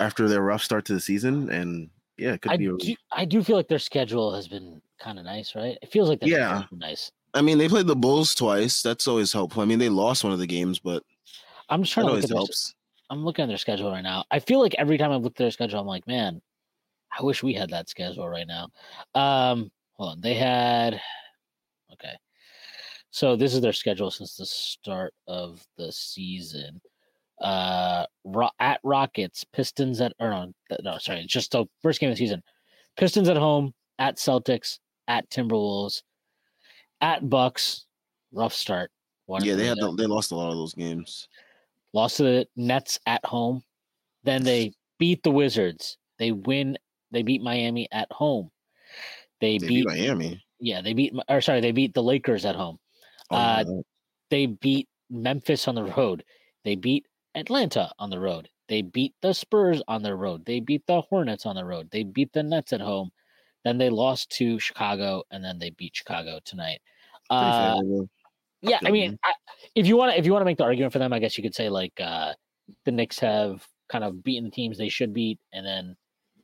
after 0.00 0.28
their 0.28 0.42
rough 0.42 0.62
start 0.62 0.84
to 0.86 0.94
the 0.94 1.00
season, 1.00 1.50
and 1.50 1.90
yeah, 2.16 2.34
it 2.34 2.42
could 2.42 2.52
I 2.52 2.56
be. 2.56 2.66
Do, 2.66 2.96
I 3.12 3.24
do 3.24 3.42
feel 3.42 3.56
like 3.56 3.68
their 3.68 3.78
schedule 3.78 4.34
has 4.34 4.48
been 4.48 4.80
kind 5.00 5.18
of 5.18 5.24
nice, 5.24 5.54
right? 5.54 5.76
It 5.82 5.90
feels 5.90 6.08
like 6.08 6.20
yeah, 6.22 6.64
nice. 6.72 7.10
I 7.34 7.42
mean, 7.42 7.58
they 7.58 7.68
played 7.68 7.88
the 7.88 7.96
Bulls 7.96 8.34
twice. 8.34 8.82
That's 8.82 9.08
always 9.08 9.32
helpful. 9.32 9.62
I 9.62 9.64
mean, 9.64 9.80
they 9.80 9.88
lost 9.88 10.22
one 10.22 10.32
of 10.32 10.38
the 10.38 10.46
games, 10.46 10.78
but 10.78 11.02
I'm 11.68 11.82
just 11.82 11.92
trying 11.92 12.06
to 12.06 12.12
look 12.12 12.24
at 12.24 12.30
helps. 12.30 12.74
I'm 13.14 13.24
looking 13.24 13.44
at 13.44 13.48
their 13.48 13.58
schedule 13.58 13.92
right 13.92 14.02
now. 14.02 14.24
I 14.32 14.40
feel 14.40 14.60
like 14.60 14.74
every 14.76 14.98
time 14.98 15.12
I 15.12 15.16
look 15.16 15.34
at 15.34 15.36
their 15.36 15.50
schedule, 15.52 15.78
I'm 15.78 15.86
like, 15.86 16.04
man, 16.08 16.42
I 17.16 17.22
wish 17.22 17.44
we 17.44 17.54
had 17.54 17.70
that 17.70 17.88
schedule 17.88 18.28
right 18.28 18.46
now. 18.46 18.70
Um, 19.14 19.70
hold 19.92 20.10
on. 20.10 20.20
They 20.20 20.34
had 20.34 21.00
okay. 21.92 22.14
So 23.10 23.36
this 23.36 23.54
is 23.54 23.60
their 23.60 23.72
schedule 23.72 24.10
since 24.10 24.36
the 24.36 24.46
start 24.46 25.14
of 25.28 25.64
the 25.78 25.92
season. 25.92 26.80
Uh, 27.40 28.04
at 28.58 28.80
Rockets, 28.82 29.44
Pistons 29.44 30.00
at 30.00 30.12
or 30.18 30.30
no, 30.30 30.52
no, 30.82 30.98
sorry, 30.98 31.20
it's 31.20 31.32
just 31.32 31.52
the 31.52 31.66
first 31.82 32.00
game 32.00 32.10
of 32.10 32.16
the 32.16 32.18
season. 32.18 32.42
Pistons 32.96 33.28
at 33.28 33.36
home, 33.36 33.74
at 34.00 34.16
Celtics, 34.16 34.80
at 35.06 35.30
Timberwolves, 35.30 36.02
at 37.00 37.30
Bucks. 37.30 37.86
Rough 38.32 38.54
start. 38.54 38.90
yeah, 39.28 39.54
they 39.54 39.66
had 39.66 39.78
the, 39.78 39.92
they 39.92 40.06
lost 40.06 40.32
a 40.32 40.34
lot 40.34 40.50
of 40.50 40.56
those 40.56 40.74
games 40.74 41.28
lost 41.94 42.18
to 42.18 42.24
the 42.24 42.46
Nets 42.56 42.98
at 43.06 43.24
home. 43.24 43.62
Then 44.24 44.42
they 44.42 44.72
beat 44.98 45.22
the 45.22 45.30
Wizards. 45.30 45.96
They 46.18 46.32
win. 46.32 46.76
They 47.10 47.22
beat 47.22 47.42
Miami 47.42 47.88
at 47.92 48.10
home. 48.12 48.50
They, 49.40 49.58
they 49.58 49.66
beat, 49.66 49.86
beat, 49.86 49.86
Miami. 49.86 50.44
Yeah, 50.60 50.82
they 50.82 50.92
beat. 50.92 51.14
Or 51.28 51.40
sorry, 51.40 51.60
they 51.60 51.72
beat 51.72 51.94
the 51.94 52.02
Lakers 52.02 52.44
at 52.44 52.56
home. 52.56 52.78
Oh, 53.30 53.36
uh, 53.36 53.64
they 54.30 54.46
beat 54.46 54.88
Memphis 55.10 55.68
on 55.68 55.74
the 55.74 55.84
road. 55.84 56.24
They 56.64 56.74
beat 56.74 57.06
Atlanta 57.34 57.92
on 57.98 58.10
the 58.10 58.20
road. 58.20 58.48
They 58.68 58.82
beat 58.82 59.14
the 59.20 59.32
Spurs 59.32 59.82
on 59.88 60.02
the 60.02 60.14
road. 60.14 60.44
They 60.46 60.60
beat 60.60 60.86
the 60.86 61.02
Hornets 61.02 61.46
on 61.46 61.56
the 61.56 61.64
road. 61.64 61.90
They 61.90 62.02
beat 62.02 62.32
the 62.32 62.42
Nets 62.42 62.72
at 62.72 62.80
home. 62.80 63.10
Then 63.64 63.78
they 63.78 63.90
lost 63.90 64.30
to 64.32 64.58
Chicago, 64.58 65.22
and 65.30 65.44
then 65.44 65.58
they 65.58 65.70
beat 65.70 65.96
Chicago 65.96 66.38
tonight. 66.44 66.80
Uh, 67.30 67.80
yeah, 68.64 68.78
I 68.84 68.90
mean, 68.90 69.18
I, 69.24 69.32
if 69.74 69.86
you 69.86 69.96
want 69.96 70.12
to, 70.12 70.18
if 70.18 70.26
you 70.26 70.32
want 70.32 70.42
to 70.42 70.46
make 70.46 70.58
the 70.58 70.64
argument 70.64 70.92
for 70.92 70.98
them, 70.98 71.12
I 71.12 71.18
guess 71.18 71.36
you 71.36 71.42
could 71.42 71.54
say 71.54 71.68
like 71.68 71.92
uh, 72.00 72.32
the 72.84 72.92
Knicks 72.92 73.18
have 73.18 73.66
kind 73.88 74.04
of 74.04 74.22
beaten 74.22 74.44
the 74.44 74.50
teams 74.50 74.78
they 74.78 74.88
should 74.88 75.12
beat, 75.12 75.38
and 75.52 75.64
then 75.66 75.96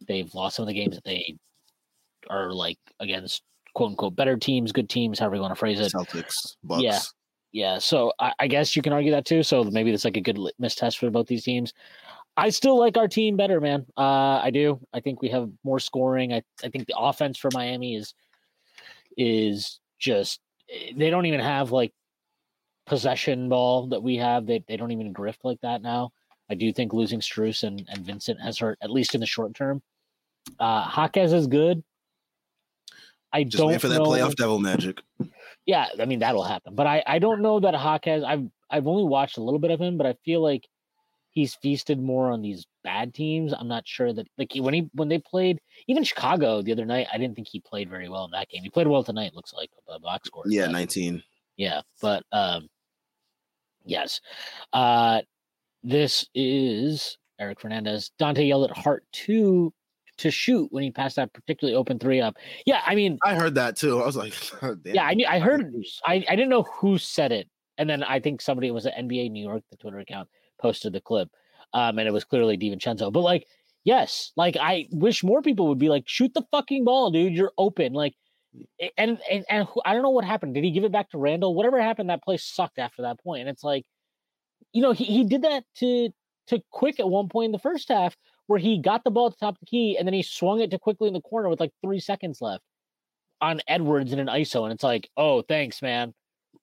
they've 0.07 0.33
lost 0.35 0.57
some 0.57 0.65
of 0.65 0.69
the 0.69 0.75
games 0.75 0.97
that 0.97 1.05
they 1.05 1.37
are 2.29 2.53
like 2.53 2.79
against 3.01 3.43
quote 3.75 3.91
unquote 3.91 4.17
better 4.17 4.37
teams, 4.37 4.73
good 4.73 4.89
teams, 4.89 5.19
however 5.19 5.37
you 5.37 5.43
want 5.43 5.53
to 5.53 5.59
phrase 5.59 5.81
it. 5.81 5.93
Celtics, 5.93 6.57
Bucks. 6.63 6.83
Yeah, 6.83 7.01
yeah. 7.53 7.79
So 7.79 8.13
I, 8.19 8.33
I 8.41 8.47
guess 8.47 8.77
you 8.77 8.83
can 8.83 8.93
argue 8.93 9.13
that 9.13 9.25
too. 9.25 9.43
So 9.43 9.65
maybe 9.65 9.93
it's 9.93 10.05
like 10.05 10.17
a 10.17 10.23
good 10.23 10.39
litmus 10.39 10.75
test 10.75 10.99
for 10.99 11.11
both 11.11 11.27
these 11.27 11.45
teams. 11.45 11.73
I 12.37 12.51
still 12.51 12.79
like 12.79 12.97
our 12.97 13.09
team 13.09 13.37
better, 13.37 13.61
man. 13.61 13.87
Uh, 13.97 14.41
I 14.43 14.51
do. 14.51 14.81
I 14.93 15.01
think 15.01 15.21
we 15.21 15.29
have 15.29 15.51
more 15.65 15.81
scoring. 15.81 16.33
I, 16.33 16.43
I 16.65 16.69
think 16.69 16.87
the 16.87 16.97
offense 16.97 17.39
for 17.39 17.51
Miami 17.53 17.97
is 17.97 18.15
is 19.17 19.81
just 19.99 20.41
eh, 20.71 20.93
they 20.97 21.11
don't 21.11 21.27
even 21.27 21.41
have 21.41 21.73
like 21.73 21.93
possession 22.91 23.49
ball 23.49 23.87
that 23.87 24.03
we 24.03 24.17
have. 24.17 24.47
They 24.47 24.63
they 24.67 24.77
don't 24.77 24.91
even 24.91 25.15
grift 25.15 25.45
like 25.45 25.61
that 25.63 25.81
now. 25.81 26.11
I 26.51 26.55
do 26.57 26.73
think 26.73 26.93
losing 26.93 27.21
Strus 27.21 27.63
and, 27.63 27.87
and 27.89 28.05
Vincent 28.05 28.41
has 28.41 28.59
hurt, 28.59 28.79
at 28.83 28.91
least 28.91 29.15
in 29.15 29.21
the 29.21 29.27
short 29.27 29.55
term. 29.55 29.81
Uh 30.59 30.91
Jaquez 30.95 31.33
is 31.33 31.47
good. 31.47 31.83
I 33.33 33.45
Just 33.45 33.59
don't 33.59 33.69
wait 33.69 33.81
for 33.81 33.87
that 33.87 34.01
playoff 34.01 34.35
devil 34.35 34.59
magic. 34.59 35.01
Yeah, 35.67 35.87
I 36.01 36.05
mean 36.05 36.19
that'll 36.19 36.43
happen. 36.43 36.75
But 36.75 36.89
I, 36.89 37.05
I 37.07 37.21
don't 37.21 37.43
know 37.43 37.61
that 37.61 37.75
Jaquez 37.75 38.25
I've 38.25 38.49
I've 38.69 38.89
only 38.89 39.05
watched 39.05 39.39
a 39.39 39.43
little 39.43 39.61
bit 39.61 39.71
of 39.71 39.81
him, 39.81 39.97
but 39.97 40.07
I 40.07 40.15
feel 40.25 40.43
like 40.43 40.67
he's 41.31 41.55
feasted 41.55 42.01
more 42.01 42.33
on 42.33 42.43
these 42.43 42.67
bad 42.83 43.15
teams. 43.15 43.53
I'm 43.53 43.69
not 43.69 43.87
sure 43.87 44.13
that 44.13 44.27
like 44.37 44.51
when 44.57 44.75
he 44.75 44.91
when 44.95 45.09
they 45.09 45.19
played 45.19 45.61
even 45.87 46.03
Chicago 46.03 46.61
the 46.61 46.73
other 46.73 46.87
night, 46.87 47.07
I 47.13 47.19
didn't 47.19 47.37
think 47.37 47.47
he 47.47 47.61
played 47.61 47.89
very 47.89 48.09
well 48.09 48.25
in 48.25 48.33
that 48.33 48.49
game. 48.49 48.65
He 48.65 48.71
played 48.71 48.89
well 48.89 49.05
tonight. 49.05 49.37
Looks 49.37 49.55
like 49.55 49.71
a 49.89 50.01
box 50.01 50.27
score. 50.27 50.43
Yeah, 50.47 50.67
but, 50.67 50.73
19. 50.73 51.23
Yeah, 51.57 51.83
but 52.01 52.25
um, 52.33 52.69
yes, 53.85 54.21
uh, 54.73 55.21
this 55.83 56.27
is 56.35 57.19
Eric 57.39 57.61
Fernandez. 57.61 58.11
Donte 58.21 58.47
yelled 58.47 58.71
at 58.71 58.77
Hart 58.77 59.05
two 59.13 59.73
to 60.19 60.31
shoot 60.31 60.69
when 60.71 60.83
he 60.83 60.91
passed 60.91 61.17
that 61.17 61.33
particularly 61.33 61.75
open 61.75 61.99
three 61.99 62.21
up. 62.21 62.37
Yeah, 62.67 62.83
I 62.87 62.95
mean, 62.95 63.19
I 63.25 63.35
heard 63.35 63.55
that 63.55 63.77
too. 63.77 64.01
I 64.01 64.07
was 64.07 64.17
like, 64.17 64.35
oh, 64.63 64.77
yeah, 64.85 65.05
I 65.05 65.15
knew, 65.15 65.27
I 65.27 65.39
heard, 65.39 65.73
I, 66.07 66.25
I 66.29 66.37
didn't 66.37 66.51
know 66.51 66.65
who 66.65 66.99
said 66.99 67.33
it, 67.33 67.49
and 67.79 67.89
then 67.89 68.03
I 68.03 68.21
think 68.21 68.43
somebody 68.43 68.69
it 68.69 68.73
was 68.73 68.87
an 68.87 69.09
NBA 69.09 69.31
New 69.31 69.43
York, 69.43 69.63
the 69.71 69.77
Twitter 69.77 69.99
account 69.99 70.29
posted 70.61 70.93
the 70.93 71.01
clip, 71.01 71.31
um, 71.73 71.99
and 71.99 72.07
it 72.07 72.13
was 72.13 72.25
clearly 72.25 72.59
DiVincenzo. 72.59 73.11
But 73.13 73.21
like, 73.21 73.47
yes, 73.85 74.33
like 74.37 74.57
I 74.61 74.89
wish 74.91 75.25
more 75.25 75.41
people 75.41 75.69
would 75.69 75.79
be 75.79 75.89
like, 75.89 76.05
shoot 76.07 76.35
the 76.35 76.45
fucking 76.51 76.85
ball, 76.85 77.11
dude. 77.11 77.35
You're 77.35 77.53
open. 77.57 77.95
Like, 77.95 78.15
and 78.97 79.19
and 79.31 79.45
and 79.49 79.69
I 79.85 79.93
don't 79.93 80.03
know 80.03 80.11
what 80.11 80.25
happened. 80.25 80.55
Did 80.55 80.65
he 80.65 80.71
give 80.71 80.85
it 80.85 80.93
back 80.93 81.11
to 81.11 81.19
Randle? 81.19 81.55
Whatever 81.55 81.81
happened, 81.81 82.11
that 82.11 82.23
play 82.23 82.37
sucked 82.37 82.79
after 82.79 83.03
that 83.03 83.23
point. 83.23 83.41
And 83.41 83.49
it's 83.49 83.65
like, 83.65 83.85
you 84.73 84.83
know, 84.83 84.93
he, 84.93 85.05
he 85.05 85.25
did 85.25 85.43
that 85.43 85.65
to 85.77 86.11
to 86.49 86.63
Quick 86.71 86.99
at 87.01 87.09
one 87.09 87.29
point 87.29 87.47
in 87.47 87.53
the 87.53 87.59
first 87.59 87.89
half 87.89 88.17
where 88.47 88.59
he 88.59 88.79
got 88.79 89.05
the 89.05 89.11
ball 89.11 89.27
at 89.27 89.33
the 89.33 89.47
top 89.47 89.55
of 89.55 89.61
the 89.61 89.67
key 89.67 89.97
and 89.97 90.07
then 90.07 90.15
he 90.15 90.23
swung 90.23 90.61
it 90.61 90.71
to 90.73 90.79
Quickley 90.79 91.07
in 91.07 91.15
the 91.15 91.21
corner 91.21 91.49
with 91.49 91.61
like 91.61 91.73
three 91.83 92.01
seconds 92.01 92.41
left 92.41 92.65
on 93.41 93.61
Edwards 93.69 94.13
in 94.13 94.19
an 94.19 94.27
ISO. 94.27 94.65
And 94.65 94.73
it's 94.73 94.83
like, 94.83 95.09
oh, 95.17 95.43
thanks, 95.43 95.81
man. 95.81 96.13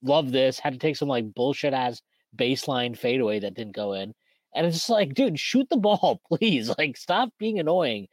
Love 0.03 0.31
this. 0.31 0.59
Had 0.59 0.73
to 0.73 0.79
take 0.79 0.97
some 0.97 1.07
like 1.07 1.33
bullshit 1.33 1.73
ass 1.73 2.01
baseline 2.35 2.97
fadeaway 2.97 3.39
that 3.39 3.53
didn't 3.53 3.75
go 3.75 3.93
in. 3.93 4.13
And 4.53 4.65
it's 4.65 4.75
just 4.75 4.89
like, 4.89 5.13
dude, 5.13 5.39
shoot 5.39 5.67
the 5.69 5.77
ball, 5.77 6.21
please. 6.27 6.71
Like, 6.77 6.97
stop 6.97 7.29
being 7.39 7.59
annoying. 7.59 8.07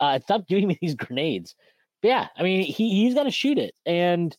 Uh, 0.00 0.18
stop 0.20 0.46
giving 0.48 0.66
me 0.66 0.78
these 0.80 0.94
grenades. 0.94 1.54
Yeah, 2.02 2.28
I 2.36 2.42
mean, 2.42 2.62
he 2.62 2.90
he's 2.90 3.14
got 3.14 3.24
to 3.24 3.30
shoot 3.30 3.58
it, 3.58 3.74
and 3.84 4.34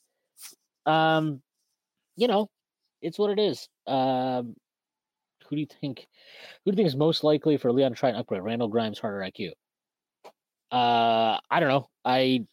um, 0.85 1.41
you 2.15 2.27
know, 2.27 2.49
it's 3.01 3.19
what 3.19 3.31
it 3.31 3.39
is. 3.39 3.67
Um, 3.85 4.55
who 5.47 5.55
do 5.55 5.59
you 5.59 5.67
think? 5.67 6.07
Who 6.63 6.71
do 6.71 6.75
you 6.75 6.77
think 6.77 6.87
is 6.87 6.95
most 6.95 7.23
likely 7.23 7.57
for 7.57 7.71
Leon 7.71 7.91
to 7.91 7.97
try 7.97 8.09
and 8.09 8.17
upgrade? 8.17 8.41
Randle 8.41 8.67
Grimes, 8.67 8.99
Harder 8.99 9.19
IQ. 9.19 9.51
Uh, 10.71 11.37
I 11.49 11.59
don't 11.59 11.69
know. 11.69 11.89
I 12.05 12.45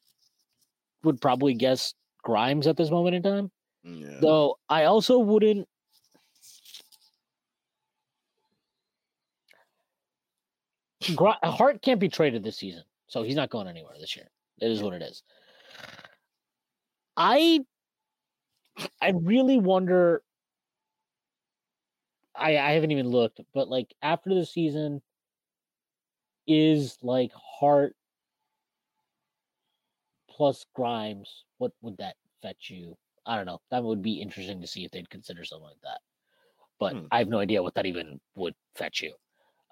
would 1.04 1.20
probably 1.20 1.54
guess 1.54 1.94
Grimes 2.22 2.66
at 2.66 2.76
this 2.76 2.90
moment 2.90 3.16
in 3.16 3.22
time. 3.22 3.50
Yeah. 3.84 4.18
Though 4.20 4.58
I 4.68 4.84
also 4.84 5.18
wouldn't. 5.18 5.66
Hart 11.16 11.80
can't 11.80 12.00
be 12.00 12.08
traded 12.08 12.42
this 12.42 12.58
season, 12.58 12.82
so 13.06 13.22
he's 13.22 13.36
not 13.36 13.48
going 13.48 13.68
anywhere 13.68 13.94
this 13.98 14.16
year. 14.16 14.28
It 14.60 14.70
is 14.70 14.82
what 14.82 14.94
it 14.94 15.02
is. 15.02 15.22
I 17.16 17.60
I 19.00 19.10
really 19.10 19.58
wonder 19.58 20.22
I, 22.34 22.56
I 22.56 22.72
haven't 22.72 22.92
even 22.92 23.08
looked, 23.08 23.40
but 23.52 23.68
like 23.68 23.94
after 24.02 24.34
the 24.34 24.46
season, 24.46 25.02
is 26.46 26.96
like 27.02 27.32
Hart 27.34 27.94
plus 30.30 30.64
Grimes, 30.74 31.44
what 31.58 31.72
would 31.82 31.98
that 31.98 32.14
fetch 32.40 32.70
you? 32.70 32.96
I 33.26 33.36
don't 33.36 33.46
know. 33.46 33.60
That 33.70 33.84
would 33.84 34.02
be 34.02 34.22
interesting 34.22 34.60
to 34.60 34.66
see 34.66 34.84
if 34.84 34.90
they'd 34.90 35.10
consider 35.10 35.44
something 35.44 35.66
like 35.66 35.80
that. 35.82 35.98
But 36.80 36.94
hmm. 36.94 37.06
I 37.10 37.18
have 37.18 37.28
no 37.28 37.40
idea 37.40 37.62
what 37.62 37.74
that 37.74 37.86
even 37.86 38.20
would 38.36 38.54
fetch 38.76 39.02
you. 39.02 39.12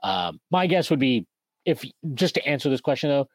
Um, 0.03 0.41
my 0.51 0.67
guess 0.67 0.91
would 0.91 0.99
be 0.99 1.27
if 1.65 1.85
just 2.15 2.35
to 2.35 2.47
answer 2.47 2.69
this 2.69 2.81
question 2.81 3.09
though, 3.09 3.29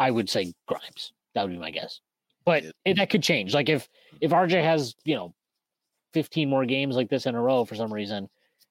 I 0.00 0.10
would 0.10 0.30
say 0.30 0.54
Grimes. 0.66 1.12
That 1.34 1.42
would 1.42 1.52
be 1.52 1.58
my 1.58 1.70
guess. 1.70 2.00
But 2.46 2.64
it, 2.84 2.96
that 2.96 3.10
could 3.10 3.22
change. 3.22 3.54
Like 3.54 3.68
if 3.68 3.88
if 4.20 4.32
RJ 4.32 4.64
has 4.64 4.94
you 5.04 5.14
know 5.14 5.34
15 6.14 6.48
more 6.48 6.64
games 6.64 6.96
like 6.96 7.10
this 7.10 7.26
in 7.26 7.34
a 7.34 7.40
row 7.40 7.64
for 7.64 7.74
some 7.76 7.92
reason, 7.92 8.28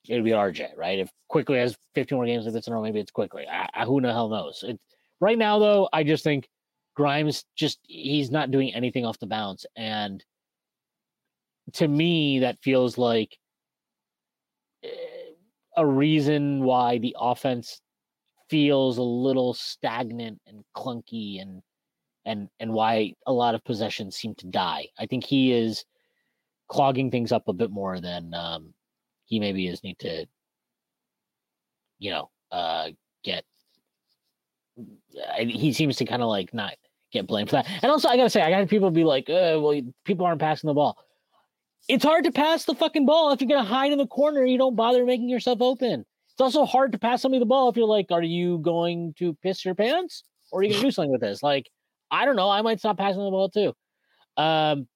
it 0.07 0.15
would 0.15 0.25
be 0.25 0.31
RJ, 0.31 0.75
right? 0.75 0.99
If 0.99 1.11
Quickley 1.29 1.59
has 1.59 1.77
15 1.95 2.17
more 2.17 2.25
games 2.25 2.45
like 2.45 2.53
this 2.53 2.67
in 2.67 2.73
a 2.73 2.75
row, 2.75 2.81
maybe 2.81 2.99
it's 2.99 3.11
Quickley. 3.11 3.47
I, 3.47 3.69
I, 3.73 3.85
who 3.85 4.01
the 4.01 4.11
hell 4.11 4.27
knows? 4.27 4.63
It, 4.67 4.79
right 5.21 5.37
now, 5.37 5.59
though, 5.59 5.87
I 5.93 6.03
just 6.03 6.23
think 6.23 6.49
Grimes 6.95 7.45
just 7.55 7.79
he's 7.83 8.31
not 8.31 8.51
doing 8.51 8.73
anything 8.73 9.05
off 9.05 9.19
the 9.19 9.27
bounce, 9.27 9.65
and 9.77 10.25
to 11.73 11.87
me, 11.87 12.39
that 12.39 12.57
feels 12.63 12.97
like 12.97 13.37
eh, 14.83 14.87
a 15.77 15.85
reason 15.85 16.63
why 16.63 16.97
the 16.97 17.15
offense 17.19 17.81
feels 18.49 18.97
a 18.97 19.03
little 19.03 19.53
stagnant 19.53 20.39
and 20.47 20.63
clunky 20.75 21.41
and 21.41 21.61
and 22.25 22.49
and 22.59 22.71
why 22.71 23.13
a 23.25 23.33
lot 23.33 23.55
of 23.55 23.63
possessions 23.63 24.15
seem 24.15 24.35
to 24.35 24.47
die. 24.47 24.87
I 24.97 25.05
think 25.05 25.23
he 25.23 25.51
is 25.51 25.85
clogging 26.67 27.11
things 27.11 27.31
up 27.31 27.47
a 27.47 27.53
bit 27.53 27.71
more 27.71 27.99
than 27.99 28.33
um, 28.33 28.73
he 29.25 29.39
maybe 29.39 29.67
is 29.67 29.83
need 29.83 29.99
to, 29.99 30.25
you 31.97 32.11
know, 32.11 32.29
uh, 32.51 32.89
get. 33.23 33.43
He 35.37 35.73
seems 35.73 35.97
to 35.97 36.05
kind 36.05 36.21
of 36.21 36.29
like 36.29 36.53
not 36.53 36.75
get 37.11 37.27
blamed 37.27 37.49
for 37.49 37.57
that. 37.57 37.67
And 37.81 37.91
also, 37.91 38.07
I 38.07 38.15
gotta 38.15 38.29
say, 38.29 38.41
I 38.41 38.49
got 38.49 38.69
people 38.69 38.91
be 38.91 39.03
like, 39.03 39.29
uh, 39.29 39.59
"Well, 39.59 39.81
people 40.05 40.25
aren't 40.25 40.39
passing 40.39 40.67
the 40.67 40.73
ball." 40.73 40.97
It's 41.87 42.03
hard 42.03 42.25
to 42.25 42.31
pass 42.31 42.65
the 42.65 42.75
fucking 42.75 43.05
ball 43.05 43.31
if 43.31 43.41
you're 43.41 43.49
gonna 43.49 43.67
hide 43.67 43.91
in 43.91 43.97
the 43.97 44.07
corner. 44.07 44.45
You 44.45 44.57
don't 44.57 44.75
bother 44.75 45.05
making 45.05 45.29
yourself 45.29 45.61
open. 45.61 46.05
It's 46.39 46.55
also 46.55 46.65
hard 46.65 46.93
to 46.93 46.97
pass 46.97 47.21
somebody 47.21 47.39
the 47.39 47.45
ball 47.45 47.67
if 47.67 47.75
you're 47.75 47.85
like, 47.85 48.11
"Are 48.11 48.23
you 48.23 48.59
going 48.59 49.13
to 49.15 49.33
piss 49.43 49.65
your 49.65 49.75
pants, 49.75 50.23
or 50.51 50.61
are 50.61 50.63
you 50.63 50.69
gonna 50.69 50.83
do 50.83 50.91
something 50.91 51.11
with 51.11 51.19
this?" 51.19 51.43
Like, 51.43 51.69
I 52.11 52.23
don't 52.23 52.37
know. 52.37 52.49
I 52.49 52.61
might 52.61 52.79
stop 52.79 52.97
passing 52.97 53.21
the 53.21 53.29
ball 53.29 53.49
too. 53.49 53.73
Um, 54.37 54.87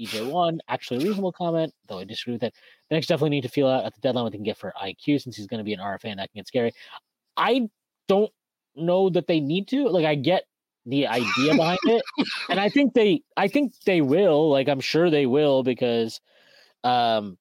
EJ1, 0.00 0.60
actually 0.66 1.04
a 1.04 1.06
reasonable 1.06 1.30
comment, 1.32 1.74
though 1.88 1.98
I 1.98 2.04
disagree 2.04 2.32
with 2.32 2.42
it. 2.42 2.54
The 2.88 2.96
Knicks 2.96 3.06
definitely 3.06 3.30
need 3.30 3.42
to 3.42 3.50
feel 3.50 3.68
out 3.68 3.84
at 3.84 3.94
the 3.94 4.00
deadline 4.00 4.24
what 4.24 4.32
they 4.32 4.38
can 4.38 4.44
get 4.44 4.56
for 4.56 4.72
IQ 4.82 5.20
since 5.20 5.36
he's 5.36 5.46
going 5.46 5.58
to 5.58 5.64
be 5.64 5.74
an 5.74 5.78
RFA 5.78 6.06
and 6.06 6.18
that 6.18 6.32
can 6.32 6.38
get 6.38 6.48
scary. 6.48 6.72
I 7.36 7.68
don't 8.08 8.32
know 8.74 9.10
that 9.10 9.26
they 9.26 9.40
need 9.40 9.68
to. 9.68 9.88
Like, 9.88 10.06
I 10.06 10.14
get 10.14 10.44
the 10.86 11.06
idea 11.06 11.54
behind 11.54 11.78
it, 11.84 12.02
and 12.48 12.58
I 12.58 12.70
think 12.70 12.94
they, 12.94 13.22
I 13.36 13.48
think 13.48 13.74
they 13.84 14.00
will. 14.00 14.50
Like, 14.50 14.68
I'm 14.68 14.80
sure 14.80 15.10
they 15.10 15.26
will 15.26 15.62
because, 15.62 16.18
um, 16.82 17.36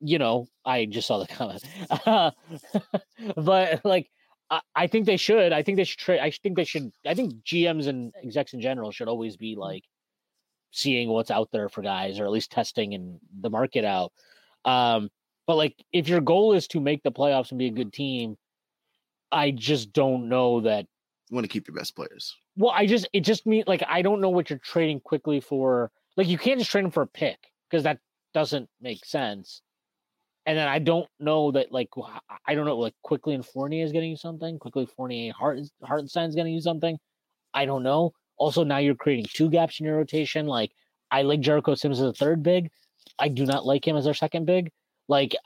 you 0.00 0.18
know, 0.18 0.48
I 0.64 0.86
just 0.86 1.06
saw 1.06 1.18
the 1.18 1.26
comment, 1.26 1.64
but 3.36 3.84
like, 3.84 4.10
I, 4.50 4.60
I 4.74 4.86
think 4.86 5.06
they 5.06 5.16
should. 5.16 5.52
I 5.52 5.62
think 5.62 5.76
they 5.76 5.84
should 5.84 5.98
trade. 5.98 6.20
I 6.20 6.30
think 6.30 6.56
they 6.56 6.64
should. 6.64 6.90
I 7.06 7.14
think 7.14 7.44
GMs 7.44 7.86
and 7.86 8.12
execs 8.22 8.52
in 8.52 8.60
general 8.60 8.90
should 8.90 9.08
always 9.08 9.36
be 9.36 9.56
like 9.56 9.84
seeing 10.72 11.08
what's 11.08 11.30
out 11.30 11.50
there 11.52 11.68
for 11.68 11.82
guys 11.82 12.20
or 12.20 12.24
at 12.24 12.30
least 12.30 12.50
testing 12.50 12.94
and 12.94 13.18
the 13.40 13.50
market 13.50 13.84
out. 13.84 14.12
Um, 14.64 15.10
but 15.46 15.56
like 15.56 15.74
if 15.92 16.08
your 16.08 16.20
goal 16.20 16.52
is 16.52 16.68
to 16.68 16.80
make 16.80 17.02
the 17.02 17.12
playoffs 17.12 17.50
and 17.50 17.58
be 17.58 17.66
a 17.66 17.72
good 17.72 17.92
team, 17.92 18.36
I 19.32 19.50
just 19.50 19.92
don't 19.92 20.28
know 20.28 20.60
that 20.60 20.86
you 21.28 21.34
want 21.34 21.44
to 21.44 21.48
keep 21.48 21.68
your 21.68 21.76
best 21.76 21.94
players. 21.94 22.36
Well, 22.56 22.72
I 22.74 22.86
just 22.86 23.08
it 23.12 23.20
just 23.20 23.46
means 23.46 23.66
like 23.66 23.82
I 23.88 24.02
don't 24.02 24.20
know 24.20 24.28
what 24.28 24.50
you're 24.50 24.58
trading 24.58 25.00
Quickley 25.00 25.40
for. 25.40 25.90
Like 26.16 26.28
you 26.28 26.38
can't 26.38 26.58
just 26.58 26.70
trade 26.70 26.84
them 26.84 26.90
for 26.90 27.02
a 27.02 27.06
pick 27.06 27.38
because 27.68 27.84
that 27.84 27.98
doesn't 28.34 28.68
make 28.80 29.04
sense. 29.04 29.62
And 30.46 30.56
then 30.56 30.68
I 30.68 30.78
don't 30.78 31.06
know 31.18 31.52
that 31.52 31.70
like 31.70 31.90
I 32.46 32.54
don't 32.54 32.64
know 32.64 32.78
like 32.78 32.94
Quickley 33.02 33.34
and 33.34 33.44
Fournier 33.44 33.84
is 33.84 33.92
getting 33.92 34.10
you 34.10 34.16
something. 34.16 34.58
Quickley 34.58 34.86
Fournier 34.86 35.32
Hart 35.32 35.60
Hartenstein's 35.84 36.34
getting 36.34 36.54
you 36.54 36.60
something. 36.60 36.98
I 37.52 37.66
don't 37.66 37.82
know. 37.82 38.12
Also, 38.36 38.64
now 38.64 38.78
you're 38.78 38.94
creating 38.94 39.26
two 39.32 39.50
gaps 39.50 39.80
in 39.80 39.86
your 39.86 39.96
rotation. 39.96 40.46
Like, 40.46 40.72
I 41.10 41.22
like 41.22 41.40
Jericho 41.40 41.74
Sims 41.74 42.00
as 42.00 42.06
a 42.06 42.12
third 42.12 42.42
big. 42.42 42.70
I 43.18 43.28
do 43.28 43.44
not 43.44 43.66
like 43.66 43.86
him 43.86 43.96
as 43.96 44.06
our 44.06 44.14
second 44.14 44.46
big. 44.46 44.70
Like, 45.08 45.36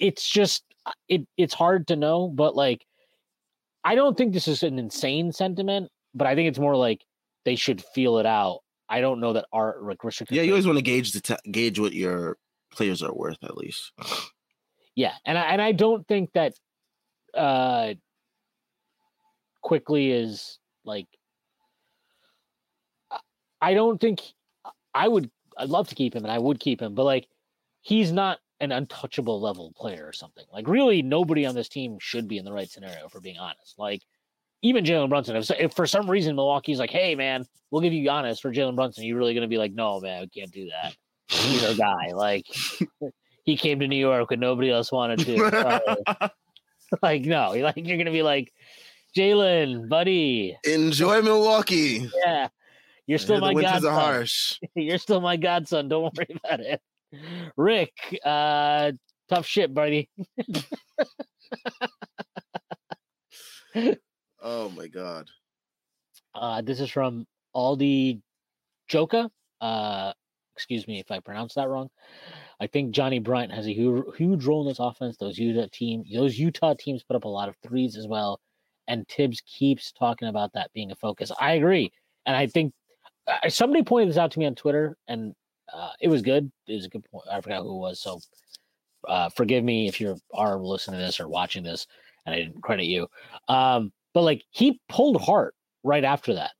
it's 0.00 0.28
just 0.28 0.64
it. 1.08 1.26
It's 1.36 1.54
hard 1.54 1.86
to 1.88 1.96
know, 1.96 2.28
but 2.28 2.56
like, 2.56 2.84
I 3.84 3.94
don't 3.94 4.16
think 4.18 4.32
this 4.32 4.48
is 4.48 4.62
an 4.62 4.78
insane 4.78 5.30
sentiment, 5.32 5.90
but 6.12 6.26
I 6.26 6.34
think 6.34 6.48
it's 6.48 6.58
more 6.58 6.76
like 6.76 7.04
they 7.44 7.54
should 7.54 7.82
feel 7.94 8.18
it 8.18 8.26
out. 8.26 8.60
I 8.88 9.00
don't 9.00 9.20
know 9.20 9.32
that 9.34 9.46
art 9.52 9.84
like 9.84 10.02
restricted. 10.02 10.36
Yeah, 10.36 10.42
you 10.42 10.52
always 10.52 10.66
want 10.66 10.78
to 10.78 10.82
gauge 10.82 11.12
the 11.12 11.20
t- 11.20 11.50
gauge 11.50 11.78
what 11.78 11.92
your 11.92 12.36
players 12.72 13.02
are 13.02 13.14
worth 13.14 13.38
at 13.44 13.56
least. 13.56 13.92
Yeah, 14.94 15.14
and 15.24 15.38
I 15.38 15.42
and 15.42 15.62
I 15.62 15.72
don't 15.72 16.06
think 16.06 16.32
that 16.32 16.54
uh 17.34 17.94
Quickley 19.62 20.10
is 20.10 20.58
like 20.84 21.06
I 23.60 23.74
don't 23.74 24.00
think 24.00 24.22
I 24.94 25.08
would. 25.08 25.30
I'd 25.56 25.68
love 25.68 25.88
to 25.88 25.94
keep 25.94 26.14
him, 26.14 26.24
and 26.24 26.32
I 26.32 26.38
would 26.38 26.60
keep 26.60 26.80
him, 26.80 26.94
but 26.94 27.04
like 27.04 27.28
he's 27.82 28.12
not 28.12 28.38
an 28.60 28.72
untouchable 28.72 29.40
level 29.40 29.72
player 29.76 30.06
or 30.06 30.12
something. 30.12 30.44
Like 30.52 30.68
really, 30.68 31.02
nobody 31.02 31.46
on 31.46 31.54
this 31.54 31.68
team 31.68 31.98
should 32.00 32.28
be 32.28 32.38
in 32.38 32.44
the 32.44 32.52
right 32.52 32.70
scenario. 32.70 33.08
For 33.08 33.20
being 33.20 33.38
honest, 33.38 33.78
like 33.78 34.02
even 34.62 34.84
Jalen 34.84 35.08
Brunson. 35.08 35.36
If, 35.36 35.50
if 35.50 35.72
for 35.74 35.86
some 35.86 36.08
reason 36.08 36.36
Milwaukee's 36.36 36.78
like, 36.78 36.90
"Hey 36.90 37.14
man, 37.14 37.44
we'll 37.70 37.82
give 37.82 37.92
you 37.92 38.08
Giannis 38.08 38.40
for 38.40 38.52
Jalen 38.52 38.76
Brunson," 38.76 39.04
you 39.04 39.16
really 39.16 39.34
to 39.34 39.46
be 39.46 39.58
like, 39.58 39.72
"No 39.72 40.00
man, 40.00 40.22
we 40.22 40.28
can't 40.28 40.52
do 40.52 40.70
that." 40.70 40.94
He's 41.28 41.64
our 41.64 41.74
guy. 41.74 42.12
Like 42.14 42.46
he 43.50 43.56
came 43.56 43.80
to 43.80 43.88
New 43.88 43.96
York 43.96 44.30
when 44.30 44.38
nobody 44.38 44.70
else 44.70 44.92
wanted 44.92 45.18
to. 45.20 46.30
Like 47.02 47.22
no, 47.22 47.50
like 47.52 47.76
you're 47.76 47.98
gonna 47.98 48.10
be 48.10 48.22
like 48.22 48.52
Jalen, 49.16 49.88
buddy. 49.88 50.56
Enjoy 50.64 51.22
Milwaukee. 51.22 52.08
Yeah, 52.26 52.48
you're 53.06 53.20
still 53.20 53.36
Yeah, 53.36 53.52
my 53.52 53.62
godson. 53.62 53.92
harsh. 53.92 54.58
You're 54.74 54.98
still 54.98 55.20
my 55.20 55.36
godson. 55.36 55.88
Don't 55.88 56.12
worry 56.16 56.26
about 56.44 56.58
it. 56.58 56.80
Rick, 57.56 57.92
uh, 58.24 58.90
tough 59.28 59.46
shit, 59.46 59.72
buddy. 59.72 60.08
Oh 64.42 64.68
my 64.70 64.88
god. 64.88 65.28
Uh, 66.34 66.60
this 66.62 66.80
is 66.80 66.90
from 66.90 67.24
Aldi 67.54 68.20
Joka. 68.88 69.30
Uh, 69.60 70.12
excuse 70.56 70.88
me 70.88 70.98
if 70.98 71.10
I 71.12 71.20
pronounce 71.20 71.54
that 71.54 71.68
wrong. 71.68 71.88
I 72.60 72.66
think 72.66 72.90
Johnnie 72.90 73.18
Bryant 73.18 73.52
has 73.52 73.66
a 73.66 73.72
huge, 73.72 74.44
role 74.44 74.62
in 74.62 74.68
this 74.68 74.78
offense. 74.78 75.16
Those 75.16 75.38
Utah 75.38 75.66
team, 75.72 76.04
those 76.12 76.38
Utah 76.38 76.74
teams 76.78 77.02
put 77.02 77.16
up 77.16 77.24
a 77.24 77.28
lot 77.28 77.48
of 77.48 77.56
threes 77.66 77.96
as 77.96 78.06
well, 78.06 78.40
and 78.86 79.08
Thibs 79.08 79.40
keeps 79.46 79.92
talking 79.92 80.28
about 80.28 80.52
that 80.52 80.72
being 80.74 80.90
a 80.90 80.96
focus. 80.96 81.32
I 81.40 81.52
agree, 81.52 81.90
and 82.26 82.36
I 82.36 82.46
think 82.46 82.72
uh, 83.26 83.48
somebody 83.48 83.82
pointed 83.82 84.10
this 84.10 84.18
out 84.18 84.30
to 84.32 84.38
me 84.38 84.46
on 84.46 84.54
Twitter, 84.54 84.96
and 85.08 85.34
uh, 85.72 85.90
it 86.00 86.08
was 86.08 86.20
good. 86.20 86.52
It 86.66 86.74
was 86.74 86.84
a 86.84 86.90
good 86.90 87.04
point. 87.10 87.24
I 87.32 87.40
forgot 87.40 87.62
who 87.62 87.76
it 87.76 87.80
was, 87.80 88.00
so 88.00 88.20
uh, 89.08 89.30
forgive 89.30 89.64
me 89.64 89.88
if 89.88 90.00
you 90.00 90.18
are 90.34 90.58
listening 90.58 91.00
to 91.00 91.06
this 91.06 91.18
or 91.18 91.28
watching 91.28 91.62
this, 91.62 91.86
and 92.26 92.34
I 92.34 92.38
didn't 92.38 92.62
credit 92.62 92.84
you. 92.84 93.08
Um, 93.48 93.90
but 94.12 94.22
like 94.22 94.42
he 94.50 94.80
pulled 94.88 95.20
Hart 95.20 95.54
right 95.82 96.04
after 96.04 96.34
that, 96.34 96.52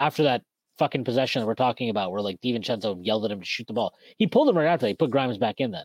after 0.00 0.22
that 0.22 0.42
fucking 0.78 1.04
possession 1.04 1.40
that 1.40 1.46
we're 1.46 1.54
talking 1.54 1.88
about, 1.90 2.12
where 2.12 2.20
like 2.22 2.40
DiVincenzo 2.40 2.98
yelled 3.02 3.24
at 3.24 3.30
him 3.30 3.40
to 3.40 3.46
shoot 3.46 3.66
the 3.66 3.72
ball. 3.72 3.94
He 4.18 4.26
pulled 4.26 4.48
him 4.48 4.56
right 4.56 4.66
after. 4.66 4.86
He 4.86 4.94
put 4.94 5.10
Grimes 5.10 5.38
back 5.38 5.56
in 5.58 5.70
then. 5.72 5.84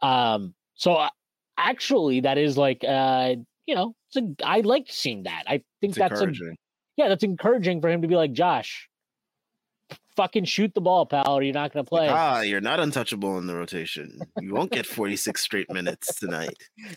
Um, 0.00 0.54
so 0.74 0.94
uh, 0.94 1.10
actually, 1.58 2.20
that 2.20 2.38
is 2.38 2.56
like, 2.56 2.82
uh, 2.86 3.36
you 3.66 3.74
know, 3.74 3.94
it's 4.08 4.16
a, 4.16 4.46
I 4.46 4.60
like 4.60 4.86
seeing 4.88 5.24
that. 5.24 5.44
I 5.46 5.62
think 5.80 5.90
It's 5.92 5.98
that's 5.98 6.20
a, 6.20 6.24
encouraging. 6.24 6.56
yeah, 6.96 7.08
that's 7.08 7.22
encouraging 7.24 7.80
for 7.80 7.88
him 7.88 8.02
to 8.02 8.08
be 8.08 8.16
like 8.16 8.32
Josh. 8.32 8.88
Fucking 10.16 10.44
shoot 10.44 10.74
the 10.74 10.80
ball, 10.82 11.06
pal, 11.06 11.36
or 11.36 11.42
you're 11.42 11.54
not 11.54 11.72
going 11.72 11.84
to 11.84 11.88
play. 11.88 12.06
Ah, 12.08 12.42
you're 12.42 12.60
not 12.60 12.80
untouchable 12.80 13.38
in 13.38 13.46
the 13.46 13.54
rotation. 13.54 14.18
You 14.40 14.52
won't 14.52 14.70
get 14.70 14.84
46 14.84 15.40
straight 15.40 15.70
minutes 15.72 16.16
tonight. 16.18 16.56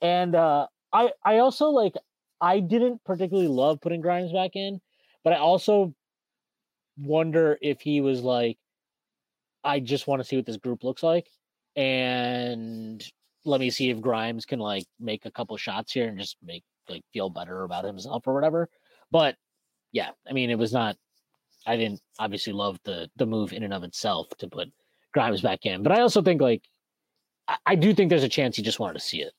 And 0.00 0.34
uh, 0.34 0.66
I 0.92 1.10
I 1.22 1.38
also 1.38 1.66
like 1.68 1.92
I 2.40 2.60
didn't 2.60 3.04
particularly 3.04 3.48
love 3.48 3.80
putting 3.82 4.00
Grimes 4.00 4.32
back 4.32 4.52
in, 4.54 4.80
but 5.24 5.34
I 5.34 5.36
also 5.36 5.94
wonder 6.98 7.58
if 7.60 7.80
he 7.80 8.00
was 8.00 8.22
like, 8.22 8.58
I 9.64 9.80
just 9.80 10.06
want 10.06 10.20
to 10.20 10.24
see 10.24 10.36
what 10.36 10.46
this 10.46 10.56
group 10.56 10.84
looks 10.84 11.02
like, 11.02 11.26
and 11.76 13.04
let 13.44 13.60
me 13.60 13.70
see 13.70 13.90
if 13.90 14.00
Grimes 14.00 14.44
can 14.44 14.58
like 14.58 14.84
make 15.00 15.26
a 15.26 15.30
couple 15.30 15.56
shots 15.56 15.92
here 15.92 16.08
and 16.08 16.18
just 16.18 16.36
make 16.42 16.64
like 16.88 17.02
feel 17.12 17.30
better 17.30 17.64
about 17.64 17.84
himself 17.84 18.26
or 18.26 18.34
whatever. 18.34 18.68
But 19.10 19.36
yeah, 19.92 20.10
I 20.28 20.32
mean, 20.32 20.50
it 20.50 20.58
was 20.58 20.72
not. 20.72 20.96
I 21.66 21.76
didn't 21.76 22.00
obviously 22.18 22.52
love 22.52 22.78
the 22.84 23.10
the 23.16 23.26
move 23.26 23.52
in 23.52 23.62
and 23.62 23.74
of 23.74 23.84
itself 23.84 24.28
to 24.38 24.48
put 24.48 24.68
Grimes 25.12 25.40
back 25.40 25.66
in, 25.66 25.82
but 25.82 25.92
I 25.92 26.00
also 26.00 26.22
think 26.22 26.40
like 26.40 26.62
I, 27.46 27.56
I 27.66 27.74
do 27.74 27.94
think 27.94 28.10
there's 28.10 28.24
a 28.24 28.28
chance 28.28 28.56
he 28.56 28.62
just 28.62 28.80
wanted 28.80 28.94
to 28.94 29.00
see 29.00 29.22
it 29.22 29.32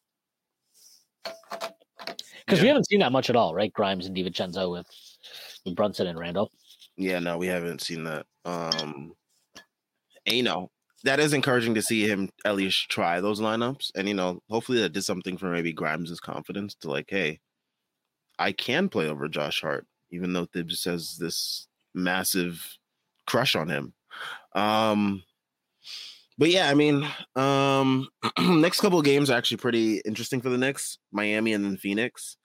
because 2.45 2.62
we 2.62 2.68
haven't 2.68 2.88
seen 2.88 2.99
that 2.99 3.12
much 3.12 3.30
at 3.30 3.36
all, 3.36 3.53
right? 3.53 3.72
Grimes 3.72 4.05
and 4.05 4.16
DiVincenzo 4.16 4.72
with 4.72 4.88
with 5.66 5.76
Brunson 5.76 6.07
and 6.07 6.18
Randle. 6.18 6.51
Yeah, 7.00 7.20
no, 7.20 7.38
we 7.38 7.47
haven't 7.47 7.82
seen 7.82 8.04
that. 8.04 8.26
Um, 8.45 9.14
you 10.26 10.43
know, 10.43 10.70
that 11.04 11.20
is 11.20 11.34
encouraging 11.34 11.76
to 11.76 11.82
see 11.82 12.06
him 12.08 12.30
at 12.45 12.56
least 12.56 12.89
try 12.89 13.22
those 13.22 13.39
lineups. 13.39 13.91
And, 13.95 14.08
you 14.08 14.14
know, 14.14 14.41
hopefully 14.50 14.80
that 14.82 14.93
did 14.93 15.04
something 15.04 15.38
for 15.38 15.47
maybe 15.50 15.74
Grimes' 15.74 16.20
confidence 16.20 16.76
to 16.82 16.89
like, 16.89 17.06
hey, 17.10 17.39
I 18.38 18.52
can 18.52 18.89
play 18.89 19.08
over 19.08 19.28
Josh 19.30 19.62
Hart, 19.62 19.88
even 20.12 20.34
though 20.34 20.45
Thibs 20.45 20.84
has 20.86 21.18
this 21.18 21.68
massive 21.93 22.78
crush 23.28 23.56
on 23.56 23.70
him. 23.70 23.93
Um, 24.56 25.24
but 26.38 26.50
yeah, 26.50 26.70
I 26.70 26.74
mean, 26.74 27.08
um, 27.36 28.08
next 28.39 28.82
couple 28.82 29.00
of 29.00 29.06
games 29.06 29.30
are 29.30 29.38
actually 29.38 29.58
pretty 29.58 30.00
interesting 30.06 30.41
for 30.41 30.50
the 30.50 30.58
Knicks, 30.58 30.97
Miami 31.12 31.54
and 31.54 31.66
then 31.66 31.78
Phoenix. 31.78 32.38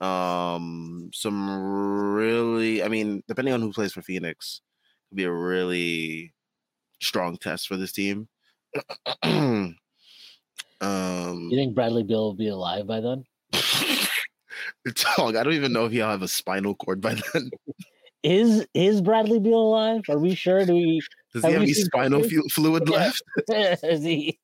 Um, 0.00 1.10
some 1.12 2.14
really, 2.14 2.82
I 2.82 2.88
mean, 2.88 3.22
depending 3.28 3.54
on 3.54 3.60
who 3.60 3.72
plays 3.72 3.92
for 3.92 4.02
Phoenix, 4.02 4.60
could 5.08 5.16
be 5.16 5.24
a 5.24 5.32
really 5.32 6.32
strong 7.00 7.36
test 7.36 7.68
for 7.68 7.76
this 7.76 7.92
team. 7.92 8.28
um, 9.22 9.76
You 10.80 11.56
think 11.56 11.74
Bradley 11.74 12.02
Beal 12.02 12.22
will 12.22 12.34
be 12.34 12.48
alive 12.48 12.86
by 12.86 13.00
then? 13.00 13.24
dog, 15.16 15.36
I 15.36 15.42
don't 15.42 15.54
even 15.54 15.72
know 15.72 15.86
if 15.86 15.92
he'll 15.92 16.08
have 16.08 16.22
a 16.22 16.28
spinal 16.28 16.74
cord 16.74 17.00
by 17.00 17.14
then. 17.32 17.50
Is 18.22 18.66
is 18.74 19.00
Bradley 19.00 19.40
Beal 19.40 19.54
alive? 19.54 20.02
Are 20.10 20.18
we 20.18 20.34
sure? 20.34 20.66
Do 20.66 20.74
we 20.74 21.00
Does 21.32 21.42
Have 21.42 21.52
he 21.52 21.54
have 21.54 21.62
any 21.62 21.72
spinal 21.72 22.22
fluid 22.50 22.86
left? 22.90 23.22
is 23.48 24.02
he 24.02 24.38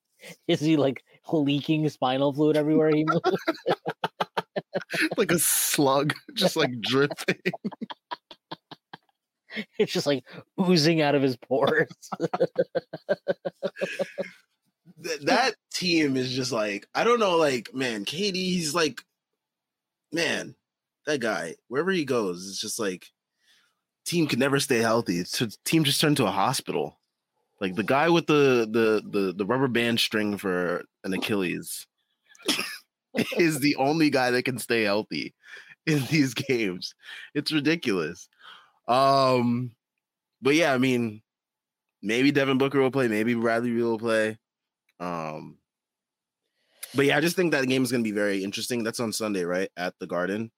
is 0.49 0.61
he 0.61 0.79
like 0.79 1.05
leaking 1.31 1.87
spinal 1.91 2.33
fluid 2.33 2.57
everywhere 2.57 2.89
he 2.89 3.05
moves? 3.05 3.21
like 5.16 5.31
a 5.31 5.39
slug, 5.39 6.14
just 6.35 6.57
like 6.57 6.81
dripping. 6.81 7.41
it's 9.79 9.93
just 9.93 10.07
like 10.07 10.24
oozing 10.61 11.01
out 11.01 11.14
of 11.14 11.22
his 11.22 11.37
pores. 11.37 11.89
Th- 15.03 15.20
that 15.22 15.55
team 15.72 16.16
is 16.16 16.33
just 16.33 16.53
like 16.53 16.87
I 16.95 17.05
don't 17.05 17.20
know, 17.20 17.37
like 17.37 17.74
man, 17.74 18.05
KD, 18.05 18.35
he's 18.35 18.74
like, 18.74 19.03
man, 20.12 20.55
that 21.07 21.20
guy 21.20 21.55
wherever 21.68 21.91
he 21.91 22.05
goes, 22.05 22.49
it's 22.49 22.61
just 22.61 22.79
like 22.79 23.07
team 24.05 24.27
can 24.27 24.39
never 24.39 24.61
stay 24.61 24.79
healthy. 24.79 25.18
It's 25.18 25.41
a 25.41 25.49
team 25.64 25.85
just 25.85 26.01
turned 26.01 26.16
to 26.18 26.27
a 26.27 26.31
hospital. 26.31 26.99
Like 27.61 27.74
the 27.74 27.83
guy 27.83 28.09
with 28.09 28.27
the 28.27 28.68
the 28.70 29.03
the, 29.09 29.33
the 29.33 29.47
rubber 29.47 29.68
band 29.68 30.01
string 30.01 30.37
for 30.37 30.85
an 31.05 31.14
Achilles 31.14 31.87
is 33.39 33.61
the 33.61 33.77
only 33.77 34.11
guy 34.11 34.31
that 34.31 34.45
can 34.45 34.59
stay 34.59 34.83
healthy 34.83 35.35
in 35.87 36.05
these 36.11 36.35
games. 36.49 36.95
It's 37.35 37.53
ridiculous. 37.53 38.29
Um, 38.89 39.73
but 40.43 40.55
yeah, 40.55 40.73
I 40.73 40.79
mean, 40.79 41.23
maybe 42.03 42.31
Devin 42.31 42.59
Booker 42.59 42.81
will 42.81 42.91
play, 42.91 43.09
maybe 43.09 43.35
Bradley 43.35 43.73
Beal 43.73 43.91
will 43.91 43.99
play. 43.99 44.39
Um, 45.01 45.59
but 46.95 47.07
yeah, 47.07 47.17
I 47.17 47.21
just 47.21 47.37
think 47.37 47.53
that 47.53 47.67
game 47.67 47.83
is 47.83 47.91
going 47.91 48.03
to 48.03 48.09
be 48.09 48.14
very 48.14 48.43
interesting. 48.45 48.83
That's 48.85 49.01
on 49.01 49.12
Sunday, 49.12 49.45
right 49.45 49.69
at 49.77 49.95
the 49.99 50.07
Garden. 50.07 50.51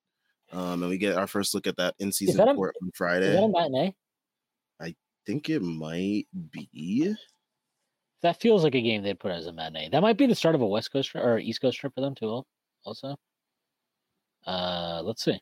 Um, 0.52 0.82
and 0.82 0.88
we 0.88 0.98
get 0.98 1.16
our 1.16 1.26
first 1.26 1.54
look 1.54 1.66
at 1.66 1.76
that 1.76 1.94
in 1.98 2.12
season 2.12 2.46
report 2.46 2.74
on 2.82 2.88
Is 2.88 2.94
Friday. 2.94 3.32
that 3.32 3.42
a 3.42 3.44
I 3.44 3.48
matinee? 3.48 3.94
think 5.28 5.50
it 5.50 5.60
might 5.60 6.26
be. 6.50 7.14
That 8.22 8.40
feels 8.40 8.64
like 8.64 8.74
a 8.74 8.80
game 8.80 9.02
they'd 9.02 9.18
put 9.18 9.30
as 9.30 9.46
a 9.46 9.52
matinee. 9.52 9.90
That 9.90 10.02
might 10.02 10.16
be 10.16 10.26
the 10.26 10.34
start 10.34 10.54
of 10.54 10.60
a 10.60 10.66
West 10.66 10.92
Coast 10.92 11.10
trip 11.10 11.24
or 11.24 11.38
East 11.38 11.60
Coast 11.60 11.78
trip 11.78 11.94
for 11.94 12.00
them 12.00 12.14
too. 12.14 12.42
Also, 12.84 13.16
uh, 14.46 15.02
let's 15.04 15.24
see. 15.24 15.40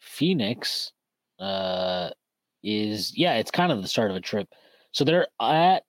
Phoenix, 0.00 0.92
uh, 1.38 2.10
is 2.62 3.16
yeah, 3.16 3.34
it's 3.34 3.50
kind 3.50 3.72
of 3.72 3.82
the 3.82 3.88
start 3.88 4.10
of 4.10 4.16
a 4.16 4.20
trip. 4.20 4.48
So 4.92 5.04
they're 5.04 5.28
at 5.40 5.84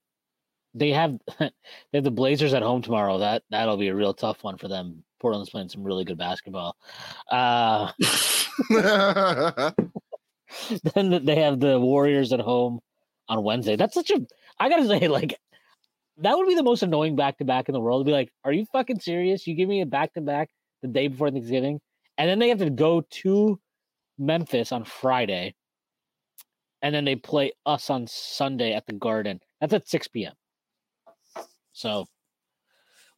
they 0.74 0.90
have 0.90 1.18
they 1.38 1.50
have 1.94 2.04
the 2.04 2.10
Blazers 2.10 2.54
at 2.54 2.62
home 2.62 2.82
tomorrow. 2.82 3.18
That 3.18 3.42
that'll 3.50 3.76
be 3.76 3.88
a 3.88 3.94
real 3.94 4.14
tough 4.14 4.44
one 4.44 4.56
for 4.56 4.68
them. 4.68 5.02
Portland's 5.20 5.50
playing 5.50 5.68
some 5.68 5.84
really 5.84 6.04
good 6.04 6.18
basketball. 6.18 6.76
Uh, 7.30 7.92
then 10.94 11.24
they 11.24 11.36
have 11.36 11.60
the 11.60 11.78
Warriors 11.78 12.32
at 12.32 12.40
home 12.40 12.80
on 13.28 13.42
Wednesday. 13.42 13.76
That's 13.76 13.94
such 13.94 14.10
a 14.10 14.26
I 14.60 14.68
gotta 14.68 14.86
say, 15.00 15.08
like 15.08 15.36
that 16.18 16.36
would 16.36 16.46
be 16.46 16.54
the 16.54 16.62
most 16.62 16.82
annoying 16.82 17.16
back 17.16 17.38
to 17.38 17.44
back 17.44 17.68
in 17.68 17.72
the 17.72 17.80
world. 17.80 18.02
To 18.02 18.08
be 18.08 18.12
like, 18.12 18.30
are 18.44 18.52
you 18.52 18.66
fucking 18.72 19.00
serious? 19.00 19.46
You 19.46 19.54
give 19.54 19.68
me 19.68 19.80
a 19.80 19.86
back 19.86 20.12
to 20.14 20.20
back 20.20 20.50
the 20.82 20.88
day 20.88 21.08
before 21.08 21.30
Thanksgiving, 21.30 21.80
and 22.18 22.28
then 22.28 22.38
they 22.38 22.50
have 22.50 22.58
to 22.58 22.70
go 22.70 23.02
to 23.22 23.58
Memphis 24.18 24.70
on 24.70 24.84
Friday, 24.84 25.54
and 26.82 26.94
then 26.94 27.04
they 27.04 27.16
play 27.16 27.52
us 27.64 27.90
on 27.90 28.06
Sunday 28.06 28.74
at 28.74 28.86
the 28.86 28.92
Garden. 28.92 29.40
That's 29.60 29.72
at 29.72 29.88
six 29.88 30.06
p.m. 30.06 30.34
So 31.72 32.00
a 32.00 32.04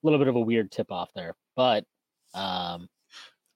little 0.02 0.18
bit 0.18 0.28
of 0.28 0.36
a 0.36 0.40
weird 0.40 0.70
tip 0.70 0.92
off 0.92 1.10
there, 1.14 1.34
but 1.56 1.84
um, 2.34 2.88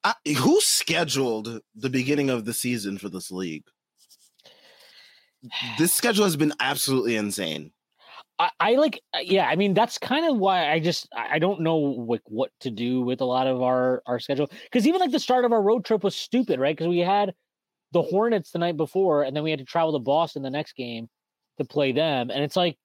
I, 0.04 0.14
who 0.38 0.60
scheduled 0.60 1.60
the 1.74 1.90
beginning 1.90 2.30
of 2.30 2.44
the 2.44 2.52
season 2.52 2.98
for 2.98 3.08
this 3.08 3.30
league? 3.30 3.64
This 5.78 5.92
schedule 5.92 6.24
has 6.24 6.36
been 6.36 6.52
absolutely 6.60 7.16
insane. 7.16 7.72
I, 8.38 8.50
I 8.60 8.74
like 8.74 9.00
uh, 9.14 9.20
yeah 9.22 9.46
i 9.48 9.56
mean 9.56 9.72
that's 9.72 9.98
kind 9.98 10.26
of 10.26 10.36
why 10.36 10.70
i 10.70 10.78
just 10.78 11.08
i 11.16 11.38
don't 11.38 11.60
know 11.60 11.76
like 11.76 12.22
what 12.26 12.50
to 12.60 12.70
do 12.70 13.00
with 13.00 13.20
a 13.20 13.24
lot 13.24 13.46
of 13.46 13.62
our 13.62 14.02
our 14.06 14.18
schedule 14.18 14.48
because 14.64 14.86
even 14.86 15.00
like 15.00 15.10
the 15.10 15.18
start 15.18 15.44
of 15.44 15.52
our 15.52 15.62
road 15.62 15.84
trip 15.84 16.04
was 16.04 16.14
stupid 16.14 16.60
right 16.60 16.76
because 16.76 16.88
we 16.88 16.98
had 16.98 17.34
the 17.92 18.02
hornets 18.02 18.50
the 18.50 18.58
night 18.58 18.76
before 18.76 19.22
and 19.22 19.34
then 19.34 19.42
we 19.42 19.50
had 19.50 19.58
to 19.58 19.64
travel 19.64 19.92
to 19.92 19.98
boston 19.98 20.42
the 20.42 20.50
next 20.50 20.74
game 20.74 21.08
to 21.56 21.64
play 21.64 21.92
them 21.92 22.30
and 22.30 22.42
it's 22.42 22.56
like 22.56 22.76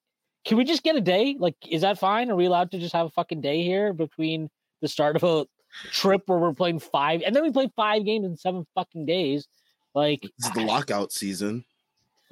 can 0.44 0.56
we 0.56 0.64
just 0.64 0.82
get 0.82 0.96
a 0.96 1.00
day? 1.00 1.36
Like, 1.38 1.56
is 1.68 1.82
that 1.82 1.98
fine? 1.98 2.30
Are 2.30 2.36
we 2.36 2.46
allowed 2.46 2.70
to 2.72 2.78
just 2.78 2.94
have 2.94 3.06
a 3.06 3.10
fucking 3.10 3.40
day 3.40 3.62
here 3.62 3.92
between 3.92 4.48
the 4.80 4.88
start 4.88 5.16
of 5.16 5.22
a 5.22 5.46
trip 5.92 6.22
where 6.26 6.38
we're 6.38 6.52
playing 6.52 6.80
five 6.80 7.22
and 7.24 7.34
then 7.34 7.42
we 7.42 7.50
play 7.50 7.70
five 7.76 8.04
games 8.04 8.26
in 8.26 8.36
seven 8.36 8.66
fucking 8.74 9.06
days? 9.06 9.46
Like, 9.94 10.24
is 10.24 10.50
the 10.52 10.62
lockout 10.62 11.12
season. 11.12 11.64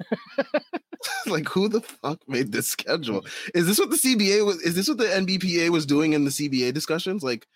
like 1.27 1.47
who 1.47 1.67
the 1.67 1.81
fuck 1.81 2.19
made 2.27 2.51
this 2.51 2.69
schedule? 2.69 3.25
Is 3.53 3.65
this 3.67 3.79
what 3.79 3.89
the 3.89 3.95
CBA 3.97 4.45
was? 4.45 4.61
Is 4.61 4.75
this 4.75 4.87
what 4.87 4.97
the 4.97 5.05
NBPA 5.05 5.69
was 5.69 5.85
doing 5.85 6.13
in 6.13 6.25
the 6.25 6.31
CBA 6.31 6.73
discussions? 6.73 7.23
Like 7.23 7.47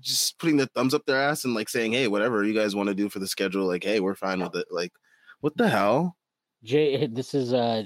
just 0.00 0.38
putting 0.38 0.56
the 0.56 0.66
thumbs 0.68 0.94
up 0.94 1.04
their 1.06 1.20
ass 1.20 1.44
and 1.44 1.54
like 1.54 1.68
saying, 1.68 1.92
"Hey, 1.92 2.08
whatever 2.08 2.44
you 2.44 2.54
guys 2.54 2.74
want 2.74 2.88
to 2.88 2.94
do 2.94 3.08
for 3.08 3.18
the 3.18 3.26
schedule, 3.26 3.66
like, 3.66 3.84
hey, 3.84 4.00
we're 4.00 4.14
fine 4.14 4.40
with 4.40 4.54
it." 4.56 4.66
Like, 4.70 4.92
what 5.40 5.56
the 5.56 5.68
hell? 5.68 6.16
Jay, 6.62 7.06
this 7.12 7.34
is 7.34 7.52
uh 7.52 7.84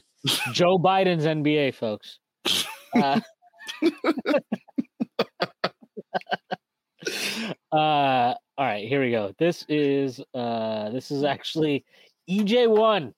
Joe 0.53 0.79
Biden's 0.79 1.25
NBA, 1.25 1.75
folks. 1.75 2.19
Uh, 2.95 3.21
uh, 7.73 8.35
all 8.59 8.67
right, 8.67 8.87
here 8.89 9.03
we 9.03 9.11
go. 9.11 9.33
This 9.39 9.65
is 9.69 10.21
uh 10.35 10.91
this 10.91 11.11
is 11.11 11.25
actually 11.25 11.85
EJ1, 12.31 13.13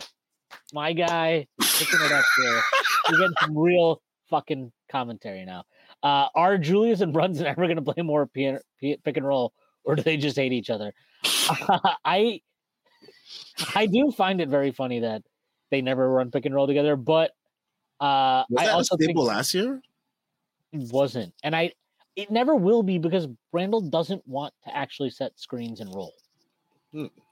my 0.73 0.93
guy, 0.93 1.47
picking 1.61 2.01
it 2.03 2.13
up 2.13 2.25
here. 2.37 2.63
We're 3.11 3.19
getting 3.19 3.35
some 3.41 3.57
real 3.59 4.01
fucking 4.31 4.73
commentary 4.91 5.45
now. 5.45 5.65
Uh, 6.03 6.29
are 6.35 6.59
Julius 6.59 7.01
and 7.01 7.13
Brunson 7.13 7.47
ever 7.47 7.63
going 7.67 7.77
to 7.77 7.83
play 7.83 8.03
more 8.03 8.27
pick, 8.27 8.61
pick 8.81 9.17
and 9.17 9.27
roll, 9.27 9.53
or 9.85 9.97
do 9.97 10.03
they 10.03 10.17
just 10.17 10.37
hate 10.37 10.53
each 10.53 10.71
other? 10.71 10.93
I 12.05 12.41
I 13.75 13.87
do 13.87 14.11
find 14.13 14.41
it 14.41 14.49
very 14.49 14.71
funny 14.73 15.01
that 15.01 15.23
they 15.71 15.81
never 15.81 16.11
run 16.11 16.31
pick 16.31 16.45
and 16.47 16.55
roll 16.55 16.67
together, 16.67 16.97
but 16.97 17.31
uh, 18.01 18.45
Was 18.51 18.59
I 18.59 18.65
that 18.67 18.75
also 18.75 18.97
think 18.97 19.17
last 19.17 19.55
year? 19.55 19.81
it 20.73 20.93
wasn't, 20.93 21.33
and 21.43 21.55
I 21.57 21.73
it 22.17 22.31
never 22.31 22.55
will 22.55 22.83
be 22.83 22.99
because 22.99 23.27
Randle 23.53 23.81
doesn't 23.81 24.27
want 24.27 24.53
to 24.65 24.77
actually 24.77 25.11
set 25.11 25.39
screens 25.39 25.81
and 25.81 25.93
roll. 25.95 26.13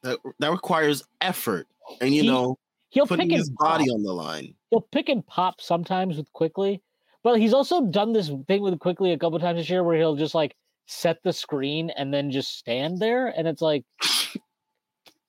That 0.02 0.18
that 0.38 0.50
requires 0.50 1.02
effort, 1.20 1.66
and 2.00 2.14
you 2.14 2.22
He- 2.22 2.26
know, 2.28 2.58
He'll 2.92 3.06
putting 3.06 3.28
pick 3.30 3.38
his 3.38 3.50
body 3.50 3.86
pop. 3.86 3.94
on 3.94 4.02
the 4.02 4.12
line. 4.12 4.54
He'll 4.70 4.82
pick 4.92 5.08
and 5.08 5.26
pop 5.26 5.60
sometimes 5.60 6.16
with 6.18 6.30
Quickley, 6.32 6.82
but 7.24 7.40
he's 7.40 7.54
also 7.54 7.86
done 7.86 8.12
this 8.12 8.30
thing 8.46 8.62
with 8.62 8.78
Quickley 8.78 9.12
a 9.12 9.18
couple 9.18 9.38
times 9.40 9.58
this 9.58 9.70
year 9.70 9.82
where 9.82 9.96
he'll 9.96 10.14
just 10.16 10.34
like 10.34 10.54
set 10.86 11.18
the 11.24 11.32
screen 11.32 11.90
and 11.96 12.12
then 12.12 12.30
just 12.30 12.58
stand 12.58 12.98
there, 12.98 13.28
and 13.28 13.48
it's 13.48 13.62
like 13.62 13.84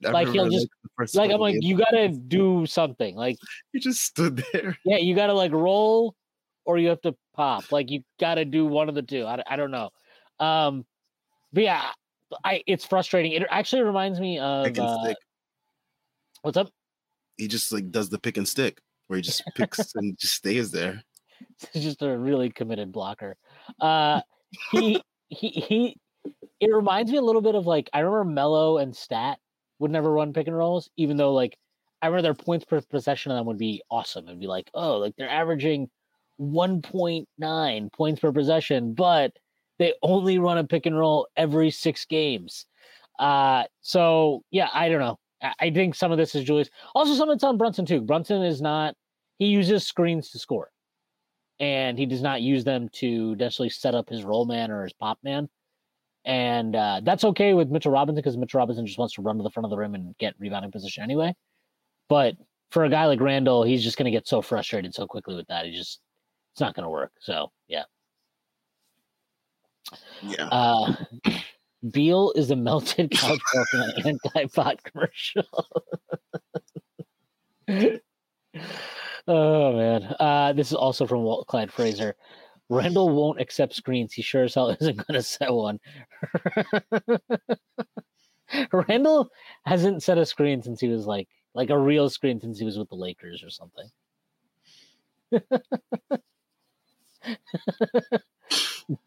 Like, 0.02 0.28
he'll 0.28 0.50
just- 0.50 0.68
like 1.16 1.32
I'm 1.32 1.40
like 1.40 1.56
you 1.62 1.78
gotta 1.78 2.10
do 2.10 2.66
something 2.66 3.16
like 3.16 3.38
he 3.74 3.80
just 3.80 4.02
stood 4.02 4.44
there. 4.52 4.78
yeah 4.86 4.98
you 4.98 5.16
gotta 5.16 5.34
like 5.34 5.52
roll 5.54 6.14
or 6.66 6.78
you 6.78 6.90
have 6.90 7.02
to 7.02 7.16
pop 7.34 7.72
like 7.72 7.90
you 7.90 8.04
gotta 8.20 8.46
do 8.46 8.66
one 8.66 8.90
of 8.90 8.96
the 8.96 9.02
two 9.02 9.26
I, 9.26 9.42
I 9.48 9.56
don't 9.56 9.72
know 9.72 9.90
um 10.40 10.86
but 11.52 11.64
yeah 11.64 11.86
I 12.44 12.62
it's 12.68 12.86
frustrating 12.86 13.32
it 13.32 13.44
actually 13.50 13.82
reminds 13.84 14.20
me 14.20 14.38
of 14.40 14.78
uh, 14.78 15.14
what's 16.42 16.58
up 16.58 16.70
He 17.38 17.48
just 17.48 17.72
like 17.72 17.92
does 17.92 18.10
the 18.10 18.20
pick 18.20 18.38
and 18.38 18.48
stick, 18.48 18.80
where 19.08 19.18
he 19.18 19.24
just 19.24 19.44
picks 19.56 19.80
and 19.96 20.18
just 20.18 20.36
stays 20.36 20.72
there. 20.72 21.04
He's 21.72 21.84
just 21.84 22.02
a 22.02 22.18
really 22.18 22.50
committed 22.50 22.92
blocker. 22.92 23.38
Uh, 23.80 24.22
he 24.72 25.02
he 25.30 25.50
he. 25.50 25.98
It 26.60 26.74
reminds 26.74 27.12
me 27.12 27.18
a 27.18 27.22
little 27.22 27.42
bit 27.42 27.56
of 27.56 27.68
like 27.68 27.90
I 27.94 28.00
remember 28.00 28.32
Melo 28.32 28.78
and 28.78 28.96
Stat 28.96 29.40
would 29.80 29.92
never 29.92 30.12
run 30.12 30.34
pick 30.34 30.48
and 30.48 30.58
rolls, 30.58 30.90
even 30.98 31.18
though 31.18 31.34
like 31.34 31.58
I 32.02 32.08
remember 32.08 32.22
their 32.22 32.34
points 32.34 32.66
per 32.66 32.82
possession 32.82 33.32
on 33.32 33.38
them 33.38 33.48
would 33.48 33.58
be 33.58 33.82
awesome. 33.90 34.28
It'd 34.28 34.40
be 34.40 34.48
like, 34.48 34.70
oh, 34.74 34.98
like 34.98 35.16
they're 35.18 35.30
averaging 35.30 35.90
one 36.38 36.82
point 36.82 37.28
nine 37.38 37.90
points 37.92 38.20
per 38.20 38.32
possession, 38.32 38.94
but 38.94 39.34
they 39.80 39.94
only 40.02 40.38
run 40.40 40.58
a 40.58 40.64
pick 40.64 40.86
and 40.86 40.98
roll 40.98 41.28
every 41.36 41.72
six 41.72 42.06
games. 42.06 42.66
Uh, 43.20 43.64
so 43.82 44.44
yeah, 44.52 44.68
I 44.74 44.90
don't 44.90 45.00
know. 45.00 45.20
I, 45.60 45.72
think 45.72 45.96
some 45.96 46.12
of 46.12 46.18
this 46.18 46.36
is 46.36 46.44
Julius. 46.44 46.70
Also, 46.96 47.16
some 47.16 47.30
of 47.30 47.36
it's 47.36 47.44
on 47.44 47.58
Brunson 47.58 47.86
too. 47.86 48.02
Brunson 48.02 48.44
is 48.44 48.62
not. 48.62 48.96
He 49.40 49.48
uses 49.48 49.86
screens 49.86 50.30
to 50.30 50.40
score 50.40 50.70
and 51.60 51.98
he 51.98 52.06
does 52.06 52.22
not 52.22 52.42
use 52.42 52.64
them 52.64 52.90
to 52.94 53.36
necessarily 53.36 53.70
set 53.70 53.96
up 53.96 54.10
his 54.10 54.24
roll 54.24 54.46
man 54.46 54.72
or 54.72 54.84
his 54.84 54.94
pop 54.94 55.20
man. 55.24 55.50
And 56.26 56.76
uh, 56.76 57.02
that's 57.04 57.24
okay 57.26 57.54
with 57.54 57.70
Mitchell 57.70 57.92
Robinson 57.92 58.22
because 58.22 58.38
Mitchell 58.38 58.60
Robinson 58.60 58.86
just 58.86 58.98
wants 58.98 59.14
to 59.16 59.22
run 59.22 59.38
to 59.38 59.44
the 59.44 59.50
front 59.50 59.66
of 59.66 59.70
the 59.70 59.78
rim 59.78 59.96
and 59.96 60.18
get 60.18 60.36
rebounding 60.40 60.72
position 60.72 61.04
anyway. 61.04 61.36
But 62.10 62.36
for 62.72 62.86
a 62.86 62.90
guy 62.90 63.06
like 63.06 63.20
Randle, 63.20 63.64
he's 63.64 63.84
just 63.84 63.98
going 63.98 64.06
to 64.06 64.12
get 64.12 64.28
so 64.28 64.42
frustrated 64.42 64.94
so 64.94 65.06
quickly 65.06 65.36
with 65.36 65.48
that. 65.48 65.66
He 65.66 65.76
just, 65.76 66.00
it's 66.54 66.62
not 66.62 66.76
going 66.76 66.84
to 66.84 66.90
work. 66.90 67.12
So, 67.20 67.52
yeah. 67.68 67.84
Yeah. 70.22 70.48
Uh, 70.48 70.96
Beal 71.92 72.32
is 72.36 72.52
a 72.52 72.56
melted 72.56 73.12
couch 73.18 73.40
broken 73.54 73.82
an 73.82 73.92
anti-pot 74.06 74.84
commercial. 74.84 75.44
oh 79.28 79.74
man, 79.74 80.04
uh, 80.20 80.54
this 80.54 80.68
is 80.68 80.76
also 80.76 81.06
from 81.06 81.24
Walt 81.24 81.48
Clyde 81.48 81.72
Fraser. 81.72 82.16
Randle 82.70 83.10
won't 83.10 83.42
accept 83.42 83.76
screens. 83.76 84.14
He 84.14 84.22
sure 84.22 84.44
as 84.44 84.56
hell 84.56 84.70
isn't 84.82 84.96
going 84.96 85.14
to 85.14 85.24
set 85.24 85.54
one. 85.54 85.80
Randle 88.72 89.30
hasn't 89.66 90.04
set 90.04 90.18
a 90.18 90.26
screen 90.26 90.62
since 90.62 90.80
he 90.80 90.88
was 90.88 91.06
like 91.06 91.28
like 91.56 91.70
a 91.70 91.78
real 91.78 92.10
screen 92.10 92.40
since 92.40 92.58
he 92.60 92.66
was 92.66 92.78
with 92.78 92.90
the 92.90 92.96
Lakers 92.96 93.44
or 93.44 93.50
something. 93.50 93.90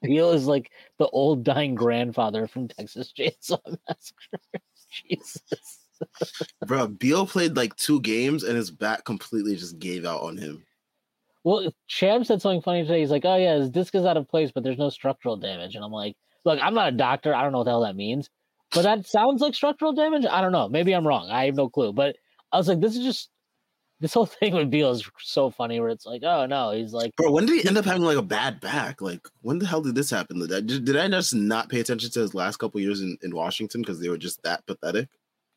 Beal 0.02 0.30
is 0.32 0.46
like 0.46 0.70
the 0.98 1.08
old 1.08 1.44
dying 1.44 1.74
grandfather 1.74 2.46
from 2.46 2.68
Texas 2.68 3.12
Chainsaw 3.16 3.60
Massacre. 3.88 4.40
Jesus. 4.90 5.42
Bro, 6.66 6.88
Beal 6.88 7.26
played 7.26 7.56
like 7.56 7.74
two 7.76 8.00
games 8.00 8.42
and 8.42 8.56
his 8.56 8.70
back 8.70 9.04
completely 9.04 9.56
just 9.56 9.78
gave 9.78 10.04
out 10.04 10.22
on 10.22 10.36
him. 10.36 10.64
Well, 11.44 11.72
Shams 11.86 12.28
said 12.28 12.42
something 12.42 12.60
funny 12.60 12.82
today. 12.82 13.00
He's 13.00 13.10
like, 13.10 13.24
"Oh 13.24 13.36
yeah, 13.36 13.54
his 13.54 13.70
disc 13.70 13.94
is 13.94 14.04
out 14.04 14.16
of 14.16 14.28
place, 14.28 14.50
but 14.52 14.64
there's 14.64 14.78
no 14.78 14.90
structural 14.90 15.36
damage." 15.36 15.76
And 15.76 15.84
I'm 15.84 15.92
like, 15.92 16.16
"Look, 16.44 16.58
I'm 16.60 16.74
not 16.74 16.88
a 16.88 16.96
doctor. 16.96 17.32
I 17.32 17.42
don't 17.42 17.52
know 17.52 17.58
what 17.58 17.64
the 17.64 17.70
hell 17.70 17.82
that 17.82 17.94
means, 17.94 18.28
but 18.72 18.82
that 18.82 19.06
sounds 19.06 19.40
like 19.40 19.54
structural 19.54 19.92
damage. 19.92 20.26
I 20.28 20.40
don't 20.40 20.50
know. 20.50 20.68
Maybe 20.68 20.92
I'm 20.92 21.06
wrong. 21.06 21.30
I 21.30 21.44
have 21.46 21.54
no 21.54 21.68
clue." 21.68 21.92
But 21.92 22.16
I 22.50 22.58
was 22.58 22.66
like, 22.66 22.80
"This 22.80 22.96
is 22.96 23.04
just 23.04 23.30
this 24.00 24.14
whole 24.14 24.26
thing 24.26 24.54
with 24.54 24.70
Beal 24.70 24.90
is 24.90 25.08
so 25.20 25.50
funny. 25.50 25.80
Where 25.80 25.88
it's 25.88 26.06
like, 26.06 26.22
oh 26.24 26.46
no, 26.46 26.72
he's 26.72 26.92
like, 26.92 27.14
Bro, 27.16 27.30
when 27.32 27.46
did 27.46 27.60
he 27.62 27.68
end 27.68 27.78
up 27.78 27.84
having 27.84 28.02
like 28.02 28.18
a 28.18 28.22
bad 28.22 28.60
back? 28.60 29.00
Like, 29.00 29.26
when 29.42 29.58
the 29.58 29.66
hell 29.66 29.80
did 29.82 29.94
this 29.94 30.10
happen? 30.10 30.38
Did 30.38 30.52
I, 30.52 30.60
did 30.60 30.96
I 30.96 31.08
just 31.08 31.34
not 31.34 31.68
pay 31.68 31.80
attention 31.80 32.10
to 32.10 32.20
his 32.20 32.34
last 32.34 32.56
couple 32.58 32.80
years 32.80 33.00
in, 33.00 33.16
in 33.22 33.34
Washington 33.34 33.80
because 33.82 34.00
they 34.00 34.08
were 34.08 34.18
just 34.18 34.42
that 34.42 34.64
pathetic? 34.66 35.08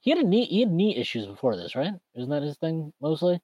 he 0.02 0.12
had 0.12 0.20
a 0.20 0.24
knee 0.24 0.46
he 0.46 0.62
had 0.62 0.72
knee 0.72 0.96
issues 0.96 1.26
before 1.26 1.58
this, 1.58 1.76
right? 1.76 1.94
Isn't 2.16 2.30
that 2.30 2.42
his 2.44 2.58
thing 2.58 2.94
mostly? 3.02 3.42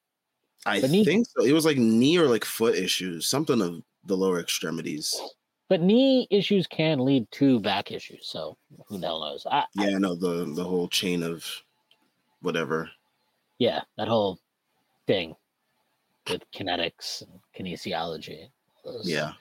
I 0.66 0.80
knee- 0.80 1.04
think 1.04 1.28
so. 1.28 1.44
It 1.46 1.52
was 1.52 1.66
like 1.66 1.78
knee 1.78 2.18
or 2.18 2.28
like 2.28 2.46
foot 2.46 2.76
issues, 2.76 3.28
something 3.28 3.62
of 3.62 3.84
the 4.06 4.16
lower 4.16 4.40
extremities. 4.40 5.20
But 5.68 5.82
knee 5.82 6.28
issues 6.30 6.66
can 6.68 7.00
lead 7.00 7.30
to 7.32 7.60
back 7.60 7.92
issues. 7.92 8.28
So 8.28 8.56
who 8.88 9.00
the 9.00 9.08
hell 9.08 9.20
knows? 9.20 9.46
I, 9.50 9.66
Yeah, 9.76 9.96
I 9.96 10.00
know 10.00 10.16
the 10.16 10.46
the 10.56 10.64
whole 10.64 10.88
chain 10.88 11.24
of 11.24 11.46
whatever. 12.42 12.90
yeah, 13.60 13.82
that 13.98 14.08
whole 14.08 14.40
thing 15.08 15.36
with 16.30 16.42
kinetics 16.52 17.22
and 17.22 17.40
kinesiology, 17.58 18.50
Yeah, 19.04 19.34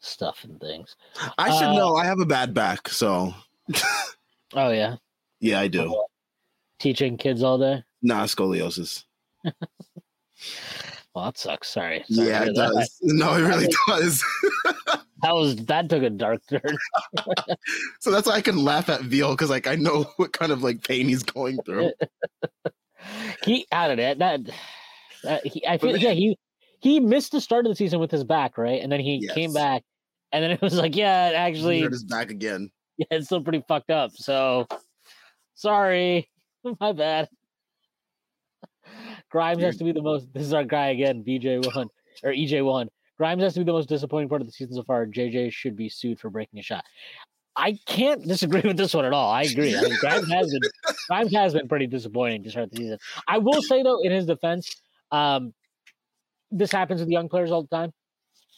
stuff 0.00 0.44
and 0.44 0.60
things. 0.60 0.96
I 1.38 1.50
should 1.56 1.68
Uh, 1.68 1.74
know. 1.74 1.96
I 1.96 2.04
have 2.04 2.20
a 2.20 2.26
bad 2.26 2.52
back, 2.54 2.88
so 2.88 3.34
Oh 4.54 4.70
yeah, 4.70 4.96
yeah, 5.40 5.60
I 5.60 5.68
do. 5.68 6.04
teaching 6.78 7.16
kids 7.16 7.42
all 7.42 7.58
day. 7.58 7.82
Nah, 8.02 8.24
scoliosis. 8.24 9.04
Well, 11.14 11.24
that 11.24 11.38
sucks. 11.38 11.68
Sorry. 11.68 12.04
Sorry 12.08 12.28
yeah, 12.28 12.42
it 12.44 12.54
that. 12.54 12.72
does. 12.74 12.98
No, 13.02 13.34
it 13.34 13.40
really 13.40 13.66
does. 13.88 14.22
That 15.22 15.34
was 15.34 15.56
that 15.66 15.88
took 15.88 16.04
a 16.04 16.10
dark 16.10 16.40
turn. 16.48 16.60
so 17.98 18.12
that's 18.12 18.28
why 18.28 18.34
I 18.34 18.40
can 18.40 18.56
laugh 18.64 18.88
at 18.88 19.08
Beal 19.10 19.30
because 19.32 19.50
like 19.50 19.66
I 19.66 19.74
know 19.74 20.04
what 20.16 20.32
kind 20.32 20.52
of 20.52 20.62
like 20.62 20.86
pain 20.86 21.08
he's 21.08 21.24
going 21.24 21.58
through. 21.64 21.90
he 23.44 23.66
added 23.72 23.98
it. 23.98 24.20
That, 24.20 24.42
that 25.24 25.46
he, 25.46 25.66
I 25.66 25.78
feel 25.78 25.96
yeah 25.96 26.12
he 26.12 26.36
he 26.80 27.00
missed 27.00 27.32
the 27.32 27.40
start 27.40 27.66
of 27.66 27.70
the 27.70 27.76
season 27.76 28.00
with 28.00 28.10
his 28.10 28.24
back 28.24 28.58
right, 28.58 28.82
and 28.82 28.90
then 28.90 29.00
he 29.00 29.28
came 29.34 29.52
back, 29.52 29.82
and 30.32 30.42
then 30.42 30.50
it 30.52 30.62
was 30.62 30.74
like 30.74 30.96
yeah, 30.96 31.32
actually 31.34 31.80
hurt 31.80 31.92
his 31.92 32.04
back 32.04 32.30
again. 32.30 32.70
yeah, 32.96 33.06
it's 33.10 33.26
still 33.26 33.42
pretty 33.42 33.62
fucked 33.66 33.90
up. 33.90 34.12
So 34.14 34.66
sorry, 35.54 36.28
my 36.80 36.92
bad. 36.92 37.28
Grimes 39.30 39.62
has 39.62 39.76
to 39.76 39.84
be 39.84 39.92
the 39.92 40.02
most. 40.02 40.32
This 40.32 40.44
is 40.44 40.54
our 40.54 40.64
guy 40.64 40.88
again, 40.88 41.24
BJ 41.26 41.74
one 41.74 41.88
or 42.22 42.32
EJ 42.32 42.64
one. 42.64 42.88
Grimes 43.18 43.42
has 43.42 43.54
to 43.54 43.60
be 43.60 43.64
the 43.64 43.72
most 43.72 43.88
disappointing 43.88 44.28
part 44.28 44.40
of 44.40 44.46
the 44.46 44.52
season 44.52 44.74
so 44.74 44.82
far. 44.84 45.04
JJ 45.04 45.52
should 45.52 45.76
be 45.76 45.88
sued 45.88 46.20
for 46.20 46.30
breaking 46.30 46.60
a 46.60 46.62
shot. 46.62 46.84
I 47.56 47.76
can't 47.86 48.22
disagree 48.22 48.60
with 48.60 48.76
this 48.76 48.94
one 48.94 49.04
at 49.04 49.12
all. 49.12 49.32
I 49.32 49.42
agree. 49.42 49.76
I 49.76 49.82
mean, 49.82 49.96
Grimes 49.98 50.30
has 50.30 50.50
been 50.52 50.60
Grimes 51.08 51.32
has 51.34 51.52
been 51.52 51.68
pretty 51.68 51.88
disappointing 51.88 52.44
to 52.44 52.50
start 52.50 52.70
the 52.70 52.76
season. 52.76 52.98
I 53.26 53.38
will 53.38 53.60
say 53.62 53.82
though, 53.82 54.00
in 54.00 54.12
his 54.12 54.26
defense, 54.26 54.80
um, 55.10 55.52
this 56.50 56.72
happens 56.72 57.00
with 57.00 57.08
young 57.08 57.28
players 57.28 57.50
all 57.50 57.62
the 57.62 57.76
time. 57.76 57.92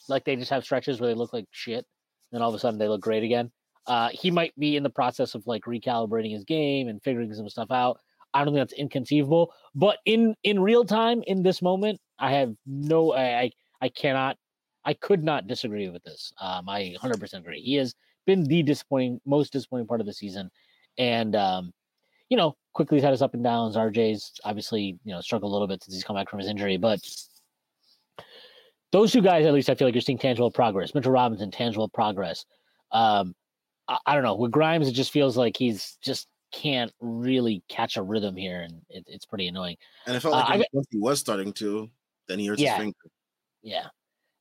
Like 0.07 0.25
they 0.25 0.35
just 0.35 0.51
have 0.51 0.63
stretches 0.63 0.99
where 0.99 1.09
they 1.09 1.15
look 1.15 1.33
like 1.33 1.45
shit, 1.51 1.85
and 2.31 2.41
all 2.41 2.49
of 2.49 2.55
a 2.55 2.59
sudden 2.59 2.79
they 2.79 2.87
look 2.87 3.01
great 3.01 3.23
again. 3.23 3.51
Uh, 3.87 4.09
he 4.11 4.29
might 4.29 4.57
be 4.59 4.75
in 4.75 4.83
the 4.83 4.89
process 4.89 5.35
of 5.35 5.45
like 5.47 5.63
recalibrating 5.63 6.31
his 6.31 6.43
game 6.43 6.87
and 6.87 7.01
figuring 7.01 7.33
some 7.33 7.49
stuff 7.49 7.71
out. 7.71 7.99
I 8.33 8.43
don't 8.43 8.53
think 8.53 8.61
that's 8.61 8.79
inconceivable, 8.79 9.53
but 9.75 9.97
in 10.05 10.35
in 10.43 10.59
real 10.59 10.85
time, 10.85 11.21
in 11.27 11.43
this 11.43 11.61
moment, 11.61 11.99
I 12.17 12.31
have 12.31 12.53
no, 12.65 13.13
I 13.13 13.39
I, 13.39 13.51
I 13.81 13.89
cannot, 13.89 14.37
I 14.85 14.93
could 14.93 15.23
not 15.23 15.47
disagree 15.47 15.89
with 15.89 16.03
this. 16.03 16.31
Um, 16.39 16.69
I 16.69 16.95
100% 17.01 17.33
agree. 17.33 17.61
He 17.61 17.75
has 17.75 17.93
been 18.25 18.43
the 18.43 18.63
disappointing, 18.63 19.19
most 19.25 19.51
disappointing 19.51 19.87
part 19.87 19.99
of 19.99 20.07
the 20.07 20.13
season, 20.13 20.49
and 20.97 21.35
um, 21.35 21.73
you 22.31 22.37
know, 22.37 22.55
Quickley 22.73 23.01
had 23.01 23.11
his 23.11 23.21
up 23.21 23.33
and 23.33 23.43
downs. 23.43 23.75
RJ's 23.75 24.31
obviously 24.45 24.97
you 25.03 25.13
know 25.13 25.19
struggled 25.19 25.51
a 25.51 25.53
little 25.53 25.67
bit 25.67 25.83
since 25.83 25.93
he's 25.93 26.03
come 26.05 26.15
back 26.15 26.29
from 26.29 26.39
his 26.39 26.47
injury, 26.47 26.77
but 26.77 26.99
those 28.91 29.11
two 29.11 29.21
guys, 29.21 29.45
at 29.45 29.53
least, 29.53 29.69
I 29.69 29.75
feel 29.75 29.87
like 29.87 29.93
you're 29.95 30.01
seeing 30.01 30.17
tangible 30.17 30.51
progress. 30.51 30.93
Mitchell 30.95 31.11
Robinson, 31.11 31.51
tangible 31.51 31.87
progress. 31.89 32.45
Um, 32.91 33.35
I, 33.87 33.97
I 34.05 34.13
don't 34.15 34.23
know. 34.23 34.35
With 34.35 34.51
Grimes, 34.51 34.87
it 34.87 34.93
just 34.93 35.11
feels 35.11 35.37
like 35.37 35.55
he's 35.57 35.97
just 36.01 36.27
can't 36.53 36.91
really 36.99 37.63
catch 37.69 37.95
a 37.97 38.01
rhythm 38.03 38.35
here, 38.35 38.61
and 38.61 38.81
it, 38.89 39.03
it's 39.07 39.25
pretty 39.25 39.47
annoying. 39.47 39.77
And 40.07 40.15
it 40.15 40.19
felt 40.21 40.35
Uh, 40.35 40.39
like 40.49 40.61
I- 40.61 40.65
once 40.73 40.87
he 40.89 40.99
was 40.99 41.19
starting 41.19 41.53
to, 41.53 41.89
then 42.27 42.39
he 42.39 42.47
hurts 42.47 42.61
Yeah. 42.61 42.71
his 42.75 42.79
finger. 42.79 42.97
Yeah. 43.61 43.87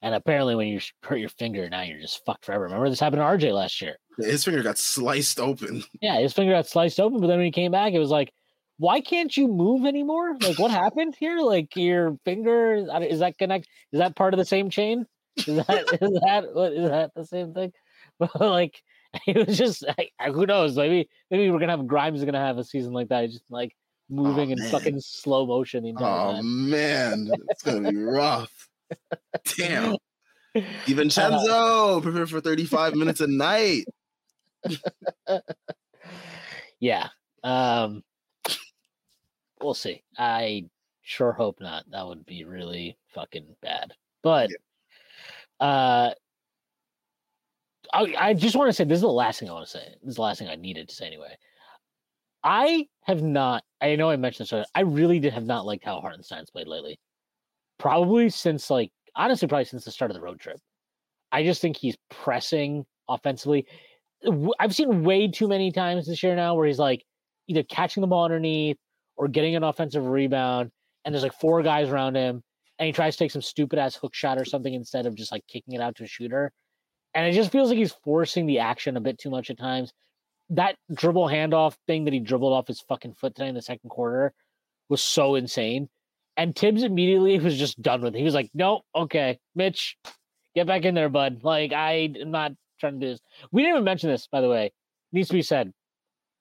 And 0.03 0.15
apparently, 0.15 0.55
when 0.55 0.69
you 0.69 0.81
hurt 1.03 1.17
your 1.19 1.29
finger, 1.29 1.69
now 1.69 1.83
you're 1.83 2.01
just 2.01 2.25
fucked 2.25 2.47
forever. 2.47 2.65
Remember 2.65 2.89
this 2.89 3.01
happened 3.01 3.21
to 3.21 3.47
RJ 3.47 3.53
last 3.55 3.83
year. 3.83 3.97
His 4.19 4.45
finger 4.45 4.63
got 4.63 4.79
sliced 4.79 5.39
open. 5.39 5.85
Yeah, 6.01 6.19
his 6.21 6.33
finger 6.33 6.53
got 6.55 6.67
sliced 6.67 6.99
open, 6.99 7.21
but 7.21 7.27
then 7.27 7.37
when 7.37 7.45
he 7.45 7.51
came 7.53 7.71
back, 7.73 7.93
it 7.93 7.99
was 7.99 8.11
like, 8.11 8.33
why 8.79 9.03
can't 9.03 9.37
you 9.37 9.47
move 9.47 9.85
anymore? 9.85 10.37
Like, 10.41 10.59
what 10.59 10.71
happened 10.71 11.15
here? 11.19 11.39
Like, 11.41 11.77
your 11.77 12.17
finger 12.25 12.77
is 13.03 13.19
that 13.21 13.37
connect? 13.39 13.69
Is 13.93 13.99
that 13.99 14.17
part 14.17 14.33
of 14.33 14.39
the 14.39 14.47
same 14.47 14.71
chain? 14.71 15.05
Is 15.37 15.45
that 15.67 15.69
is 16.01 16.21
that 16.25 16.45
what 16.55 16.73
is 16.73 16.89
that 16.89 17.11
the 17.15 17.27
same 17.27 17.53
thing? 17.53 17.73
But 18.19 18.41
like, 18.41 18.83
it 19.27 19.47
was 19.47 19.59
just 19.59 19.85
I- 20.19 20.31
who 20.31 20.47
knows? 20.47 20.77
Maybe 20.77 21.09
maybe 21.31 21.51
we're 21.51 21.59
gonna 21.59 21.77
have 21.77 21.87
Grimes 21.87 22.21
is 22.21 22.25
gonna 22.25 22.39
have 22.41 22.57
a 22.57 22.65
season 22.65 22.93
like 22.95 23.09
that, 23.09 23.29
just 23.31 23.45
like 23.51 23.77
moving 24.09 24.51
in 24.51 24.59
man. 24.59 24.71
fucking 24.71 25.01
slow 25.01 25.45
motion 25.47 25.83
the 25.85 25.91
entire 25.91 26.29
Oh 26.29 26.33
time. 26.37 26.71
man, 26.71 27.31
it's 27.51 27.63
gonna 27.63 27.91
be 27.93 27.97
rough. 27.99 28.69
Damn. 29.57 29.97
DiVincenzo, 30.55 32.03
prepare 32.03 32.27
for 32.27 32.41
35 32.41 32.95
minutes 32.95 33.21
a 33.21 33.27
night. 33.27 33.85
Yeah. 36.81 37.09
Um 37.45 38.03
we'll 39.63 39.75
see. 39.75 40.03
I 40.19 40.65
sure 41.03 41.33
hope 41.33 41.61
not. 41.61 41.85
That 41.91 42.07
would 42.07 42.27
be 42.27 42.45
really 42.45 42.99
fucking 43.15 43.55
bad. 43.63 43.93
But 44.23 44.51
uh 45.61 46.13
I, 47.93 48.15
I 48.19 48.35
just 48.35 48.57
want 48.57 48.69
to 48.69 48.73
say 48.73 48.85
this 48.85 48.97
is 48.97 49.03
the 49.03 49.09
last 49.09 49.41
thing 49.41 49.51
I 49.51 49.53
want 49.53 49.67
to 49.67 49.71
say. 49.71 49.95
This 50.03 50.11
is 50.11 50.17
the 50.17 50.23
last 50.23 50.39
thing 50.39 50.49
I 50.49 50.57
needed 50.57 50.89
to 50.89 50.95
say 50.95 51.07
anyway. 51.07 51.37
I 52.43 52.87
have 53.03 53.23
not 53.23 53.63
I 53.81 53.95
know 53.97 54.11
I 54.11 54.17
mentioned 54.17 54.47
this 54.47 54.53
earlier. 54.53 54.67
I 54.75 54.81
really 54.81 55.21
did 55.21 55.35
have 55.35 55.47
not 55.47 55.67
liked 55.67 55.85
how 55.85 56.01
Hartenstein's 56.01 56.51
played 56.51 56.67
lately. 56.67 56.99
Probably 57.81 58.29
since 58.29 58.69
like 58.69 58.93
honestly 59.17 59.49
probably 59.49 59.65
since 59.65 59.85
the 59.85 59.91
start 59.91 60.11
of 60.11 60.15
the 60.15 60.21
road 60.21 60.39
trip. 60.39 60.61
I 61.33 61.43
just 61.43 61.63
think 61.63 61.79
he's 61.79 61.97
pressing 62.11 62.85
offensively. 63.09 63.67
I've 64.59 64.75
seen 64.75 65.03
way 65.03 65.29
too 65.29 65.49
many 65.49 65.73
times 65.73 66.07
this 66.07 66.23
year 66.23 66.37
now 66.37 66.55
where 66.55 66.67
he's 66.67 66.79
like 66.79 67.03
either 67.49 67.63
catching 67.63 68.03
the 68.03 68.07
ball 68.07 68.25
underneath 68.25 68.77
or 69.17 69.29
getting 69.29 69.57
an 69.57 69.65
offensive 69.65 70.07
rebound, 70.07 70.71
and 71.05 71.15
there's 71.15 71.23
like 71.23 71.41
four 71.41 71.63
guys 71.63 71.89
around 71.89 72.17
him, 72.17 72.43
and 72.79 72.87
he 72.87 72.93
tries 72.93 73.15
to 73.15 73.25
take 73.25 73.31
some 73.31 73.41
stupid 73.43 73.79
ass 73.79 73.97
hook 73.97 74.15
shot 74.15 74.39
or 74.39 74.45
something 74.45 74.75
instead 74.75 75.07
of 75.07 75.15
just 75.15 75.33
like 75.33 75.47
kicking 75.47 75.75
it 75.75 75.81
out 75.81 75.97
to 75.97 76.05
a 76.05 76.07
shooter. 76.07 76.53
And 77.15 77.27
it 77.27 77.33
just 77.33 77.51
feels 77.51 77.71
like 77.71 77.79
he's 77.79 77.97
forcing 78.05 78.45
the 78.45 78.59
action 78.59 78.99
a 78.99 79.01
bit 79.01 79.19
too 79.19 79.31
much 79.31 79.49
at 79.49 79.59
times. 79.59 79.93
That 80.51 80.77
dribble 80.95 81.29
handoff 81.29 81.77
thing 81.87 82.05
that 82.05 82.13
he 82.13 82.21
dribbled 82.21 82.53
off 82.53 82.69
his 82.69 82.83
fucking 82.83 83.15
foot 83.15 83.35
today 83.35 83.49
in 83.49 83.55
the 83.55 83.63
second 83.63 83.89
quarter 83.89 84.35
was 84.91 85.01
so 85.01 85.35
insane. 85.35 85.89
And 86.41 86.57
Thibs 86.57 86.83
immediately 86.85 87.39
was 87.39 87.59
just 87.59 87.83
done 87.83 88.01
with 88.01 88.15
it. 88.15 88.19
He 88.19 88.25
was 88.25 88.33
like, 88.33 88.49
nope, 88.55 88.81
okay, 88.95 89.39
Mitch, 89.55 89.99
get 90.55 90.67
back 90.67 90.87
in 90.87 90.95
there, 90.95 91.11
bud. 91.11 91.41
Like, 91.43 91.75
I 91.75 92.15
am 92.19 92.31
not 92.31 92.53
trying 92.81 92.99
to 92.99 93.07
do 93.07 93.13
this. 93.13 93.21
We 93.53 93.61
didn't 93.61 93.75
even 93.75 93.85
mention 93.85 94.09
this, 94.09 94.27
by 94.27 94.41
the 94.41 94.49
way. 94.49 94.73
Needs 95.13 95.29
to 95.29 95.35
be 95.35 95.43
said. 95.43 95.71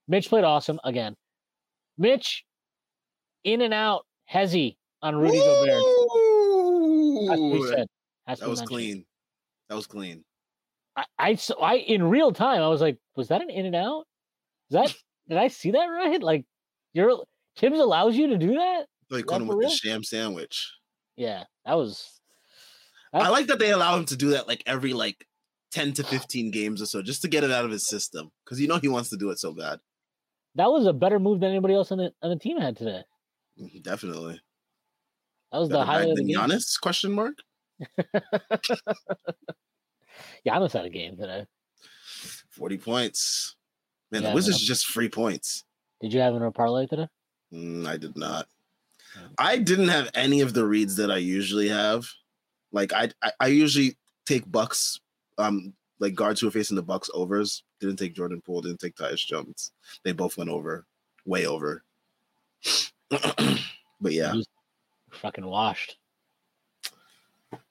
Mitch 0.07 0.29
played 0.29 0.45
awesome 0.45 0.79
again. 0.85 1.17
Mitch, 1.97 2.45
in 3.43 3.59
and 3.59 3.73
out, 3.73 4.05
hezzy 4.31 4.77
on 5.01 5.17
Rudy 5.17 5.37
Gobert. 5.37 5.73
Has 7.29 7.37
to 7.37 7.51
be 7.51 7.59
Woo! 7.59 7.67
said. 7.67 7.87
To 8.29 8.35
That 8.37 8.47
was 8.47 8.59
mentioned. 8.59 8.67
clean. 8.69 9.05
That 9.67 9.75
was 9.75 9.85
clean. 9.85 10.23
I, 10.95 11.03
I, 11.17 11.35
so 11.35 11.55
I, 11.59 11.73
in 11.73 12.05
real 12.05 12.31
time, 12.31 12.61
I 12.61 12.69
was 12.69 12.79
like, 12.79 12.97
was 13.17 13.27
that 13.27 13.41
an 13.41 13.49
in 13.49 13.65
and 13.65 13.75
out? 13.75 14.05
Is 14.69 14.75
that, 14.75 14.95
did 15.27 15.37
I 15.37 15.49
see 15.49 15.71
that 15.71 15.87
right? 15.87 16.23
Like, 16.23 16.45
you're, 16.93 17.21
Thibs 17.57 17.79
allows 17.79 18.15
you 18.15 18.27
to 18.27 18.37
do 18.37 18.53
that? 18.53 18.85
He 19.09 19.23
caught 19.23 19.41
him 19.41 19.47
with 19.47 19.61
the 19.61 19.69
sham 19.69 20.03
sandwich. 20.03 20.71
Yeah, 21.15 21.43
that 21.65 21.73
was, 21.73 22.19
I 23.11 23.29
like 23.29 23.47
that 23.47 23.59
they 23.59 23.71
allow 23.71 23.97
him 23.97 24.05
to 24.05 24.15
do 24.15 24.29
that 24.31 24.47
like 24.47 24.63
every 24.65 24.93
like 24.93 25.25
10 25.71 25.93
to 25.93 26.03
15 26.05 26.51
games 26.51 26.81
or 26.81 26.85
so, 26.85 27.01
just 27.01 27.21
to 27.23 27.27
get 27.27 27.43
it 27.43 27.51
out 27.51 27.65
of 27.65 27.71
his 27.71 27.87
system. 27.87 28.31
Because 28.45 28.59
you 28.61 28.67
know 28.67 28.77
he 28.77 28.87
wants 28.87 29.09
to 29.09 29.17
do 29.17 29.29
it 29.31 29.39
so 29.39 29.53
bad. 29.53 29.79
that 30.55 30.71
was 30.71 30.85
a 30.85 30.93
better 30.93 31.19
move 31.19 31.39
than 31.39 31.49
anybody 31.49 31.73
else 31.73 31.91
on 31.91 31.97
the, 31.97 32.11
on 32.21 32.29
the 32.29 32.37
team 32.39 32.59
had 32.59 32.77
today. 32.77 33.03
Mhm, 33.59 33.81
Definitely. 33.83 34.39
That 35.51 35.57
was 35.59 35.69
the 35.69 35.75
Better 35.79 35.85
highlight 35.85 36.09
of 36.11 36.15
the 36.17 36.23
game. 36.25 36.37
Giannis? 36.37 36.79
Question 36.79 37.11
mark. 37.11 37.33
Giannis 40.45 40.73
had 40.73 40.85
a 40.85 40.89
game 40.89 41.17
today. 41.17 41.45
40 42.51 42.77
points. 42.77 43.55
Man, 44.11 44.21
Yeah, 44.23 44.29
the 44.29 44.35
Wizards 44.35 44.61
just 44.65 44.85
free 44.87 45.09
points. 45.09 45.63
Did 46.01 46.13
you 46.13 46.19
have 46.19 46.35
in 46.35 46.41
a 46.43 46.51
parlay 46.51 46.85
today? 46.87 47.07
Mm, 47.53 47.87
I 47.87 47.97
did 47.97 48.17
not. 48.17 48.47
I 49.37 49.57
didn't 49.57 49.87
have 49.89 50.09
any 50.13 50.41
of 50.41 50.53
the 50.53 50.65
reads 50.65 50.95
that 50.97 51.11
I 51.11 51.17
usually 51.17 51.69
have. 51.69 52.05
Like 52.71 52.93
I, 52.93 53.09
I, 53.21 53.31
I 53.39 53.47
usually 53.47 53.97
take 54.25 54.49
Bucks, 54.51 54.99
um, 55.37 55.73
like 55.99 56.15
guards 56.15 56.39
who 56.41 56.47
are 56.47 56.51
facing 56.51 56.75
the 56.75 56.83
Bucks 56.83 57.09
overs. 57.13 57.63
Didn't 57.79 57.97
take 57.97 58.13
Jordan 58.13 58.41
Poole. 58.41 58.61
Didn't 58.61 58.79
take 58.79 58.95
Tyus 58.95 59.25
Jones. 59.25 59.71
They 60.03 60.11
both 60.11 60.37
went 60.37 60.49
over, 60.49 60.85
way 61.25 61.45
over. 61.45 61.83
but 63.09 64.11
yeah, 64.13 64.33
Fucking 65.11 65.45
washed. 65.45 65.97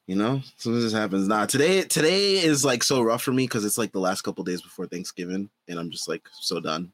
you 0.07 0.17
know, 0.17 0.41
sometimes 0.57 0.85
this 0.85 0.93
happens. 0.93 1.29
Nah, 1.29 1.47
today, 1.47 1.83
today 1.83 2.39
is 2.39 2.65
like 2.65 2.83
so 2.83 3.03
rough 3.03 3.23
for 3.23 3.33
me 3.33 3.45
because 3.45 3.65
it's 3.65 3.79
like 3.79 3.93
the 3.93 4.01
last 4.01 4.23
couple 4.23 4.43
days 4.43 4.63
before 4.63 4.87
Thanksgiving, 4.87 5.49
and 5.69 5.79
I'm 5.79 5.91
just 5.91 6.09
like 6.09 6.27
so 6.41 6.59
done. 6.59 6.91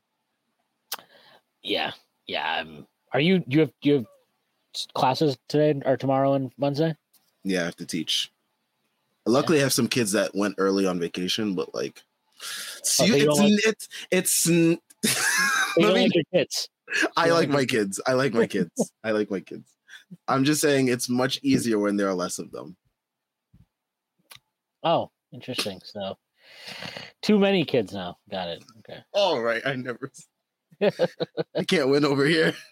Yeah, 1.63 1.93
yeah. 2.27 2.61
Um, 2.61 2.87
are 3.13 3.21
you? 3.21 3.39
Do 3.39 3.47
you 3.49 3.61
have? 3.61 3.73
Do 3.81 3.89
you 3.89 3.95
have 3.97 4.07
classes 4.95 5.37
today 5.49 5.81
or 5.85 5.97
tomorrow 5.97 6.35
and 6.35 6.53
Wednesday? 6.59 6.95
Yeah, 7.45 7.63
I 7.63 7.65
have 7.65 7.77
to 7.77 7.87
teach. 7.87 8.33
Luckily, 9.27 9.59
I 9.59 9.63
have 9.63 9.73
some 9.73 9.89
kids 9.89 10.13
that 10.13 10.35
went 10.35 10.57
early 10.59 10.87
on 10.87 10.99
vacation, 11.01 11.55
but 11.55 11.75
like, 11.75 12.03
Oh, 13.01 13.05
you 13.05 13.15
it's, 13.15 13.25
don't 13.39 13.61
it's 13.65 13.89
it's 14.11 14.49
n- 14.49 14.79
You 15.03 15.11
Let 15.87 15.95
me- 15.95 16.03
like 16.03 16.15
your 16.15 16.25
kids. 16.33 16.69
I 17.17 17.31
like 17.31 17.33
like 17.33 17.49
my 17.49 17.65
kids. 17.65 18.01
I 18.07 18.13
like 18.13 18.35
my 18.35 18.47
kids. 18.47 18.93
I 19.03 19.11
like 19.13 19.31
my 19.31 19.41
kids. 19.41 19.69
I'm 20.29 20.45
just 20.45 20.61
saying 20.61 20.89
it's 20.89 21.09
much 21.09 21.41
easier 21.43 21.79
when 21.79 21.97
there 21.97 22.09
are 22.09 22.15
less 22.15 22.39
of 22.39 22.51
them. 22.53 22.77
Oh, 24.83 25.11
interesting. 25.33 25.81
So, 25.85 26.17
too 27.23 27.39
many 27.39 27.65
kids 27.65 27.95
now. 27.95 28.19
Got 28.31 28.49
it. 28.49 28.65
Okay. 28.81 29.01
All 29.13 29.41
right, 29.41 29.63
I 29.67 29.75
never. 29.77 30.13
I 31.57 31.65
can't 31.65 31.89
win 31.89 32.05
over 32.05 32.25
here. 32.25 32.55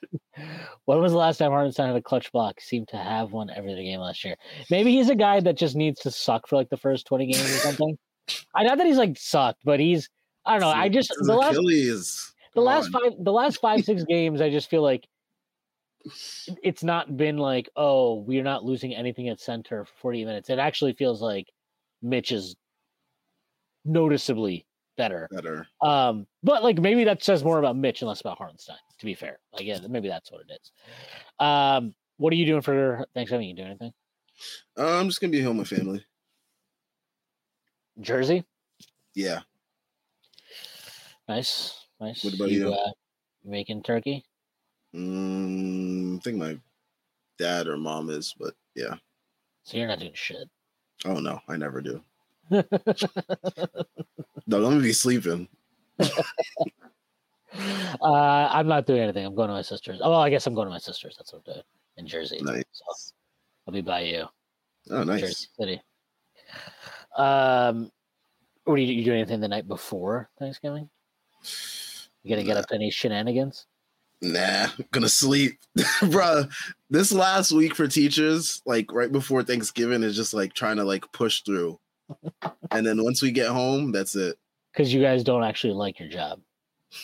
When 0.86 1.00
was 1.00 1.12
the 1.12 1.18
last 1.18 1.36
time 1.36 1.50
Hartenstein 1.52 1.88
had 1.88 1.96
a 1.96 2.02
clutch 2.02 2.32
block? 2.32 2.60
Seemed 2.60 2.88
to 2.88 2.96
have 2.96 3.32
one 3.32 3.50
every 3.50 3.72
other 3.72 3.82
game 3.82 4.00
last 4.00 4.24
year. 4.24 4.34
Maybe 4.70 4.90
he's 4.90 5.10
a 5.10 5.14
guy 5.14 5.40
that 5.40 5.56
just 5.56 5.76
needs 5.76 6.00
to 6.00 6.10
suck 6.10 6.48
for 6.48 6.56
like 6.56 6.70
the 6.70 6.76
first 6.78 7.06
twenty 7.06 7.26
games 7.26 7.44
or 7.44 7.58
something. 7.58 7.98
I 8.54 8.64
not 8.64 8.78
that 8.78 8.86
he's 8.86 8.96
like 8.96 9.16
sucked, 9.18 9.60
but 9.64 9.78
he's 9.78 10.08
I 10.44 10.52
don't 10.52 10.62
know. 10.62 10.68
I 10.68 10.88
just 10.88 11.12
the 11.20 11.34
last 11.34 11.52
Achilles. 11.56 12.32
the 12.54 12.60
Come 12.60 12.64
last 12.64 12.86
on. 12.86 12.92
five 12.92 13.12
the 13.20 13.32
last 13.32 13.60
five 13.60 13.84
six 13.84 14.02
games 14.04 14.40
i 14.40 14.50
just 14.50 14.68
feel 14.70 14.82
like 14.82 15.06
it's 16.62 16.82
not 16.82 17.16
been 17.16 17.36
like 17.38 17.68
oh 17.76 18.14
we're 18.26 18.42
not 18.42 18.64
losing 18.64 18.94
anything 18.94 19.28
at 19.28 19.38
center 19.40 19.84
for 19.84 19.92
40 20.00 20.24
minutes 20.24 20.50
it 20.50 20.58
actually 20.58 20.92
feels 20.94 21.22
like 21.22 21.46
mitch 22.02 22.32
is 22.32 22.56
noticeably 23.84 24.66
better 24.96 25.28
better. 25.32 25.66
um 25.80 26.26
but 26.42 26.62
like 26.62 26.78
maybe 26.78 27.04
that 27.04 27.22
says 27.22 27.42
more 27.44 27.58
about 27.58 27.76
mitch 27.76 28.02
and 28.02 28.08
less 28.08 28.20
about 28.20 28.38
hartenstein 28.38 28.76
to 28.98 29.04
be 29.06 29.14
fair 29.14 29.38
like 29.52 29.64
yeah 29.64 29.78
maybe 29.88 30.08
that's 30.08 30.30
what 30.30 30.42
it 30.48 30.52
is 30.60 30.72
um 31.40 31.94
what 32.18 32.32
are 32.32 32.36
you 32.36 32.46
doing 32.46 32.60
for 32.62 33.06
thanksgiving 33.14 33.48
you 33.48 33.54
doing 33.54 33.68
anything 33.68 33.92
Uh, 34.78 34.98
I'm 35.00 35.06
just 35.08 35.20
gonna 35.20 35.30
be 35.30 35.42
home 35.42 35.58
with 35.58 35.70
my 35.72 35.76
family. 35.76 36.04
jersey 38.00 38.44
Yeah, 39.14 39.40
nice 41.28 41.86
nice 42.00 42.24
What 42.24 42.34
about 42.34 42.50
you? 42.50 42.72
uh, 42.72 42.90
making 43.44 43.82
turkey 43.82 44.24
mm, 44.94 46.16
I 46.16 46.20
think 46.20 46.38
my 46.38 46.58
dad 47.38 47.66
or 47.66 47.76
mom 47.76 48.08
is, 48.10 48.34
but 48.38 48.54
yeah, 48.74 48.94
So 49.64 49.76
you're 49.76 49.88
not 49.88 49.98
doing 49.98 50.12
shit. 50.14 50.48
Oh 51.04 51.18
no, 51.18 51.40
I 51.48 51.56
never 51.56 51.80
do. 51.80 52.02
No, 54.46 54.58
let 54.58 54.72
me 54.72 54.82
be 54.82 54.92
sleeping. 54.92 55.48
Uh, 58.00 58.48
I'm 58.50 58.66
not 58.66 58.86
doing 58.86 59.02
anything. 59.02 59.26
I'm 59.26 59.34
going 59.34 59.48
to 59.48 59.54
my 59.54 59.62
sister's. 59.62 60.00
Oh, 60.02 60.10
well, 60.10 60.20
I 60.20 60.30
guess 60.30 60.46
I'm 60.46 60.54
going 60.54 60.66
to 60.66 60.70
my 60.70 60.78
sister's. 60.78 61.16
That's 61.18 61.32
what 61.32 61.42
I'm 61.46 61.52
doing 61.52 61.64
in 61.98 62.06
Jersey. 62.06 62.40
Nice. 62.40 62.64
So 62.72 63.12
I'll 63.66 63.74
be 63.74 63.80
by 63.80 64.00
you, 64.00 64.26
Oh, 64.90 65.04
nice. 65.04 65.20
Jersey 65.20 65.46
City. 65.58 65.82
Um, 67.16 67.90
what 68.64 68.74
are 68.74 68.78
you, 68.78 68.92
you 68.92 69.04
doing 69.04 69.18
anything 69.18 69.40
the 69.40 69.48
night 69.48 69.68
before 69.68 70.30
Thanksgiving? 70.38 70.88
You 72.22 72.30
gonna 72.30 72.44
get 72.46 72.56
up 72.56 72.66
to 72.68 72.74
any 72.74 72.90
shenanigans? 72.90 73.66
Nah, 74.20 74.68
gonna 74.92 75.08
sleep, 75.08 75.58
bruh. 75.78 76.50
This 76.88 77.12
last 77.12 77.50
week 77.52 77.74
for 77.74 77.88
teachers, 77.88 78.62
like 78.64 78.92
right 78.92 79.10
before 79.10 79.42
Thanksgiving, 79.42 80.02
is 80.02 80.16
just 80.16 80.32
like 80.32 80.52
trying 80.52 80.76
to 80.76 80.84
like 80.84 81.10
push 81.12 81.42
through, 81.42 81.78
and 82.70 82.86
then 82.86 83.02
once 83.02 83.22
we 83.22 83.30
get 83.30 83.48
home, 83.48 83.92
that's 83.92 84.14
it. 84.16 84.36
Because 84.72 84.92
you 84.92 85.00
guys 85.02 85.22
don't 85.24 85.44
actually 85.44 85.74
like 85.74 85.98
your 85.98 86.08
job. 86.08 86.40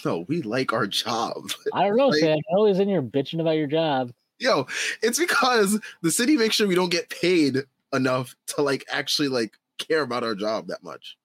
No, 0.05 0.25
we 0.29 0.43
like 0.43 0.73
our 0.73 0.87
job. 0.87 1.51
I 1.73 1.85
don't 1.87 1.97
know, 1.97 2.09
Like- 2.09 2.21
Sam. 2.21 2.39
You're 2.49 2.59
always 2.59 2.79
in 2.79 2.89
here 2.89 3.03
bitching 3.03 3.41
about 3.41 3.57
your 3.57 3.67
job. 3.67 4.13
Yo, 4.39 4.67
it's 5.03 5.19
because 5.19 5.81
the 6.03 6.11
city 6.11 6.37
makes 6.37 6.55
sure 6.55 6.69
we 6.69 6.75
don't 6.77 6.91
get 6.93 7.11
paid 7.11 7.65
enough 7.93 8.37
to 8.47 8.63
like 8.63 8.85
actually 8.91 9.29
like 9.29 9.55
care 9.79 10.03
about 10.03 10.23
our 10.23 10.35
job 10.35 10.69
that 10.69 10.83
much. 10.85 11.17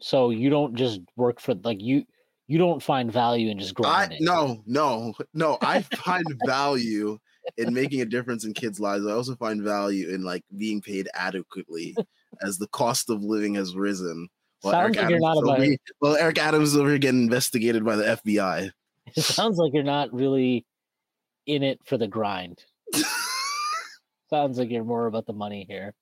So 0.00 0.30
you 0.30 0.50
don't 0.50 0.74
just 0.74 1.00
work 1.16 1.40
for 1.40 1.54
like 1.54 1.80
you. 1.80 2.04
You 2.48 2.58
don't 2.58 2.82
find 2.82 3.10
value 3.12 3.50
in 3.50 3.58
just 3.58 3.72
I 3.78 3.82
grinding. 3.82 4.24
no, 4.24 4.62
no, 4.66 5.14
no. 5.34 5.58
I 5.62 5.82
find 5.82 6.24
value 6.46 7.18
in 7.56 7.72
making 7.72 8.00
a 8.00 8.04
difference 8.04 8.44
in 8.44 8.52
kids' 8.52 8.80
lives. 8.80 9.06
I 9.06 9.12
also 9.12 9.36
find 9.36 9.62
value 9.62 10.12
in 10.12 10.22
like 10.22 10.44
being 10.56 10.80
paid 10.80 11.08
adequately 11.14 11.96
as 12.42 12.58
the 12.58 12.68
cost 12.68 13.10
of 13.10 13.22
living 13.22 13.54
has 13.54 13.74
risen. 13.76 14.28
While 14.62 14.72
Sounds 14.72 14.96
like 14.96 15.10
you're 15.10 15.20
not 15.20 15.36
over 15.36 15.46
about- 15.46 15.62
here- 15.62 15.76
well, 16.00 16.16
Eric 16.16 16.38
Adams 16.38 16.70
is 16.70 16.76
over 16.76 16.88
here 16.88 16.98
getting 16.98 17.22
investigated 17.22 17.84
by 17.84 17.96
the 17.96 18.04
FBI. 18.04 18.70
It 19.16 19.22
sounds 19.22 19.56
like 19.56 19.72
you're 19.72 19.84
not 19.84 20.12
really 20.12 20.66
in 21.46 21.62
it 21.62 21.78
for 21.84 21.96
the 21.96 22.08
grind. 22.08 22.64
sounds 24.30 24.58
like 24.58 24.68
you're 24.68 24.82
more 24.82 25.06
about 25.06 25.26
the 25.26 25.32
money 25.32 25.64
here. 25.68 25.94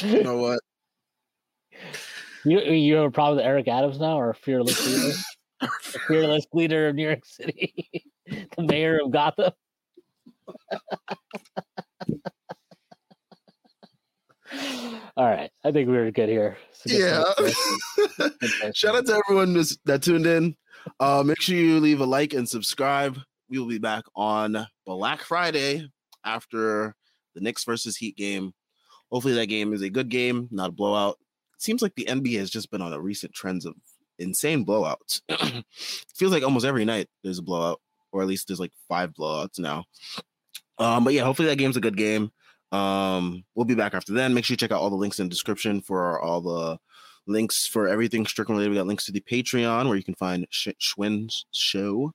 You 0.00 0.22
know 0.22 0.36
what? 0.38 0.60
You 2.44 2.60
you 2.60 2.94
have 2.94 3.06
a 3.06 3.10
problem 3.10 3.38
with 3.38 3.46
Eric 3.46 3.66
Adams 3.66 3.98
now, 3.98 4.18
or 4.20 4.32
fearless 4.32 4.86
leader, 4.86 5.16
the 5.60 5.98
fearless 6.06 6.46
leader 6.52 6.88
of 6.88 6.94
New 6.94 7.02
York 7.02 7.24
City, 7.26 8.04
the 8.56 8.62
mayor 8.62 9.00
of 9.04 9.10
Gotham? 9.10 9.52
All 15.16 15.26
right, 15.26 15.50
I 15.64 15.72
think 15.72 15.88
we 15.88 15.96
were 15.96 16.10
good 16.10 16.28
here. 16.28 16.56
Good 16.86 17.00
Yeah. 17.00 17.24
Good. 17.36 18.76
Shout 18.76 18.94
out 18.94 19.06
to 19.06 19.20
everyone 19.26 19.54
that 19.84 20.02
tuned 20.02 20.26
in. 20.26 20.56
Uh, 21.00 21.22
make 21.24 21.40
sure 21.40 21.56
you 21.56 21.80
leave 21.80 22.00
a 22.00 22.06
like 22.06 22.34
and 22.34 22.48
subscribe. 22.48 23.18
We 23.50 23.58
will 23.58 23.66
be 23.66 23.78
back 23.78 24.04
on 24.14 24.66
Black 24.86 25.22
Friday 25.22 25.88
after 26.24 26.94
the 27.34 27.40
Knicks 27.40 27.64
versus 27.64 27.96
Heat 27.96 28.16
game. 28.16 28.52
Hopefully, 29.10 29.34
that 29.34 29.46
game 29.46 29.72
is 29.72 29.82
a 29.82 29.90
good 29.90 30.08
game, 30.08 30.48
not 30.50 30.70
a 30.70 30.72
blowout. 30.72 31.16
It 31.54 31.62
seems 31.62 31.82
like 31.82 31.94
the 31.94 32.04
NBA 32.04 32.38
has 32.38 32.50
just 32.50 32.70
been 32.70 32.82
on 32.82 32.92
a 32.92 33.00
recent 33.00 33.32
trends 33.32 33.64
of 33.64 33.74
insane 34.18 34.64
blowouts. 34.64 35.22
Feels 36.14 36.32
like 36.32 36.42
almost 36.42 36.66
every 36.66 36.84
night 36.84 37.08
there's 37.24 37.38
a 37.38 37.42
blowout, 37.42 37.80
or 38.12 38.22
at 38.22 38.28
least 38.28 38.48
there's 38.48 38.60
like 38.60 38.72
five 38.88 39.12
blowouts 39.12 39.58
now. 39.58 39.84
Um, 40.78 41.04
but 41.04 41.12
yeah, 41.12 41.24
hopefully 41.24 41.48
that 41.48 41.58
game's 41.58 41.76
a 41.76 41.80
good 41.80 41.96
game. 41.96 42.30
Um, 42.70 43.44
we'll 43.54 43.64
be 43.64 43.74
back 43.74 43.94
after 43.94 44.12
then. 44.12 44.34
Make 44.34 44.44
sure 44.44 44.52
you 44.52 44.58
check 44.58 44.72
out 44.72 44.80
all 44.80 44.90
the 44.90 44.96
links 44.96 45.18
in 45.18 45.26
the 45.26 45.30
description 45.30 45.80
for 45.80 46.20
all 46.20 46.40
the 46.40 46.78
links 47.26 47.66
for 47.66 47.88
everything 47.88 48.26
Stricken 48.26 48.54
related. 48.54 48.70
We 48.70 48.76
got 48.76 48.86
links 48.86 49.06
to 49.06 49.12
the 49.12 49.20
Patreon 49.20 49.86
where 49.86 49.96
you 49.96 50.04
can 50.04 50.14
find 50.14 50.46
Sh- 50.50 50.68
Shwin's 50.78 51.46
show, 51.52 52.12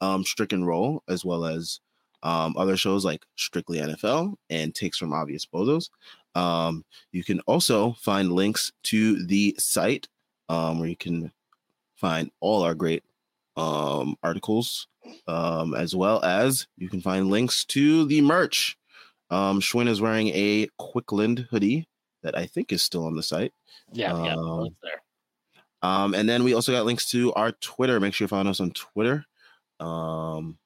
um, 0.00 0.24
Stricken 0.24 0.64
Roll, 0.64 1.02
as 1.08 1.24
well 1.24 1.44
as 1.44 1.80
um, 2.22 2.54
other 2.56 2.76
shows 2.76 3.04
like 3.04 3.24
Strictly 3.36 3.78
NFL 3.78 4.34
and 4.50 4.74
Takes 4.74 4.98
from 4.98 5.12
Obvious 5.12 5.46
Bozos. 5.46 5.90
Um, 6.34 6.84
you 7.10 7.24
can 7.24 7.40
also 7.40 7.92
find 7.94 8.32
links 8.32 8.72
to 8.84 9.24
the 9.26 9.54
site 9.58 10.08
um, 10.48 10.78
where 10.78 10.88
you 10.88 10.96
can 10.96 11.32
find 11.96 12.30
all 12.40 12.62
our 12.62 12.74
great 12.74 13.02
um, 13.56 14.16
articles, 14.22 14.88
um, 15.26 15.74
as 15.74 15.94
well 15.94 16.22
as 16.24 16.66
you 16.76 16.88
can 16.88 17.00
find 17.00 17.28
links 17.30 17.64
to 17.66 18.04
the 18.06 18.20
merch. 18.20 18.76
Um, 19.30 19.60
Shwin 19.60 19.88
is 19.88 20.00
wearing 20.00 20.28
a 20.28 20.68
Quickland 20.78 21.46
hoodie 21.50 21.88
that 22.22 22.36
I 22.36 22.46
think 22.46 22.72
is 22.72 22.82
still 22.82 23.06
on 23.06 23.16
the 23.16 23.22
site. 23.22 23.52
Yeah, 23.92 24.22
yeah, 24.24 24.34
Um, 24.36 24.66
it's 24.66 24.76
there. 24.82 25.02
Um, 25.82 26.14
and 26.14 26.28
then 26.28 26.44
we 26.44 26.54
also 26.54 26.70
got 26.72 26.86
links 26.86 27.10
to 27.10 27.32
our 27.34 27.52
Twitter. 27.52 27.98
Make 27.98 28.14
sure 28.14 28.24
you 28.24 28.28
follow 28.28 28.50
us 28.50 28.60
on 28.60 28.70
Twitter. 28.70 29.24
Um, 29.80 30.58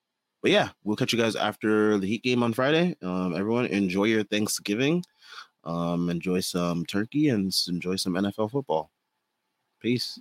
but 0.43 0.51
yeah, 0.51 0.71
we'll 0.85 0.97
catch 0.97 1.13
you 1.13 1.19
guys 1.19 1.35
after 1.37 1.97
the 1.99 2.07
Heat 2.07 2.23
game 2.23 2.43
on 2.43 2.53
Friday. 2.53 2.97
Um, 3.03 3.35
everyone, 3.35 3.67
enjoy 3.67 4.05
your 4.05 4.25
Thanksgiving. 4.25 5.03
Um, 5.65 6.11
enjoy 6.11 6.41
some 6.41 6.85
turkey 6.87 7.31
and 7.31 7.53
enjoy 7.69 7.97
some 7.97 8.13
NFL 8.13 8.51
football. 8.53 8.91
Peace. 9.81 10.21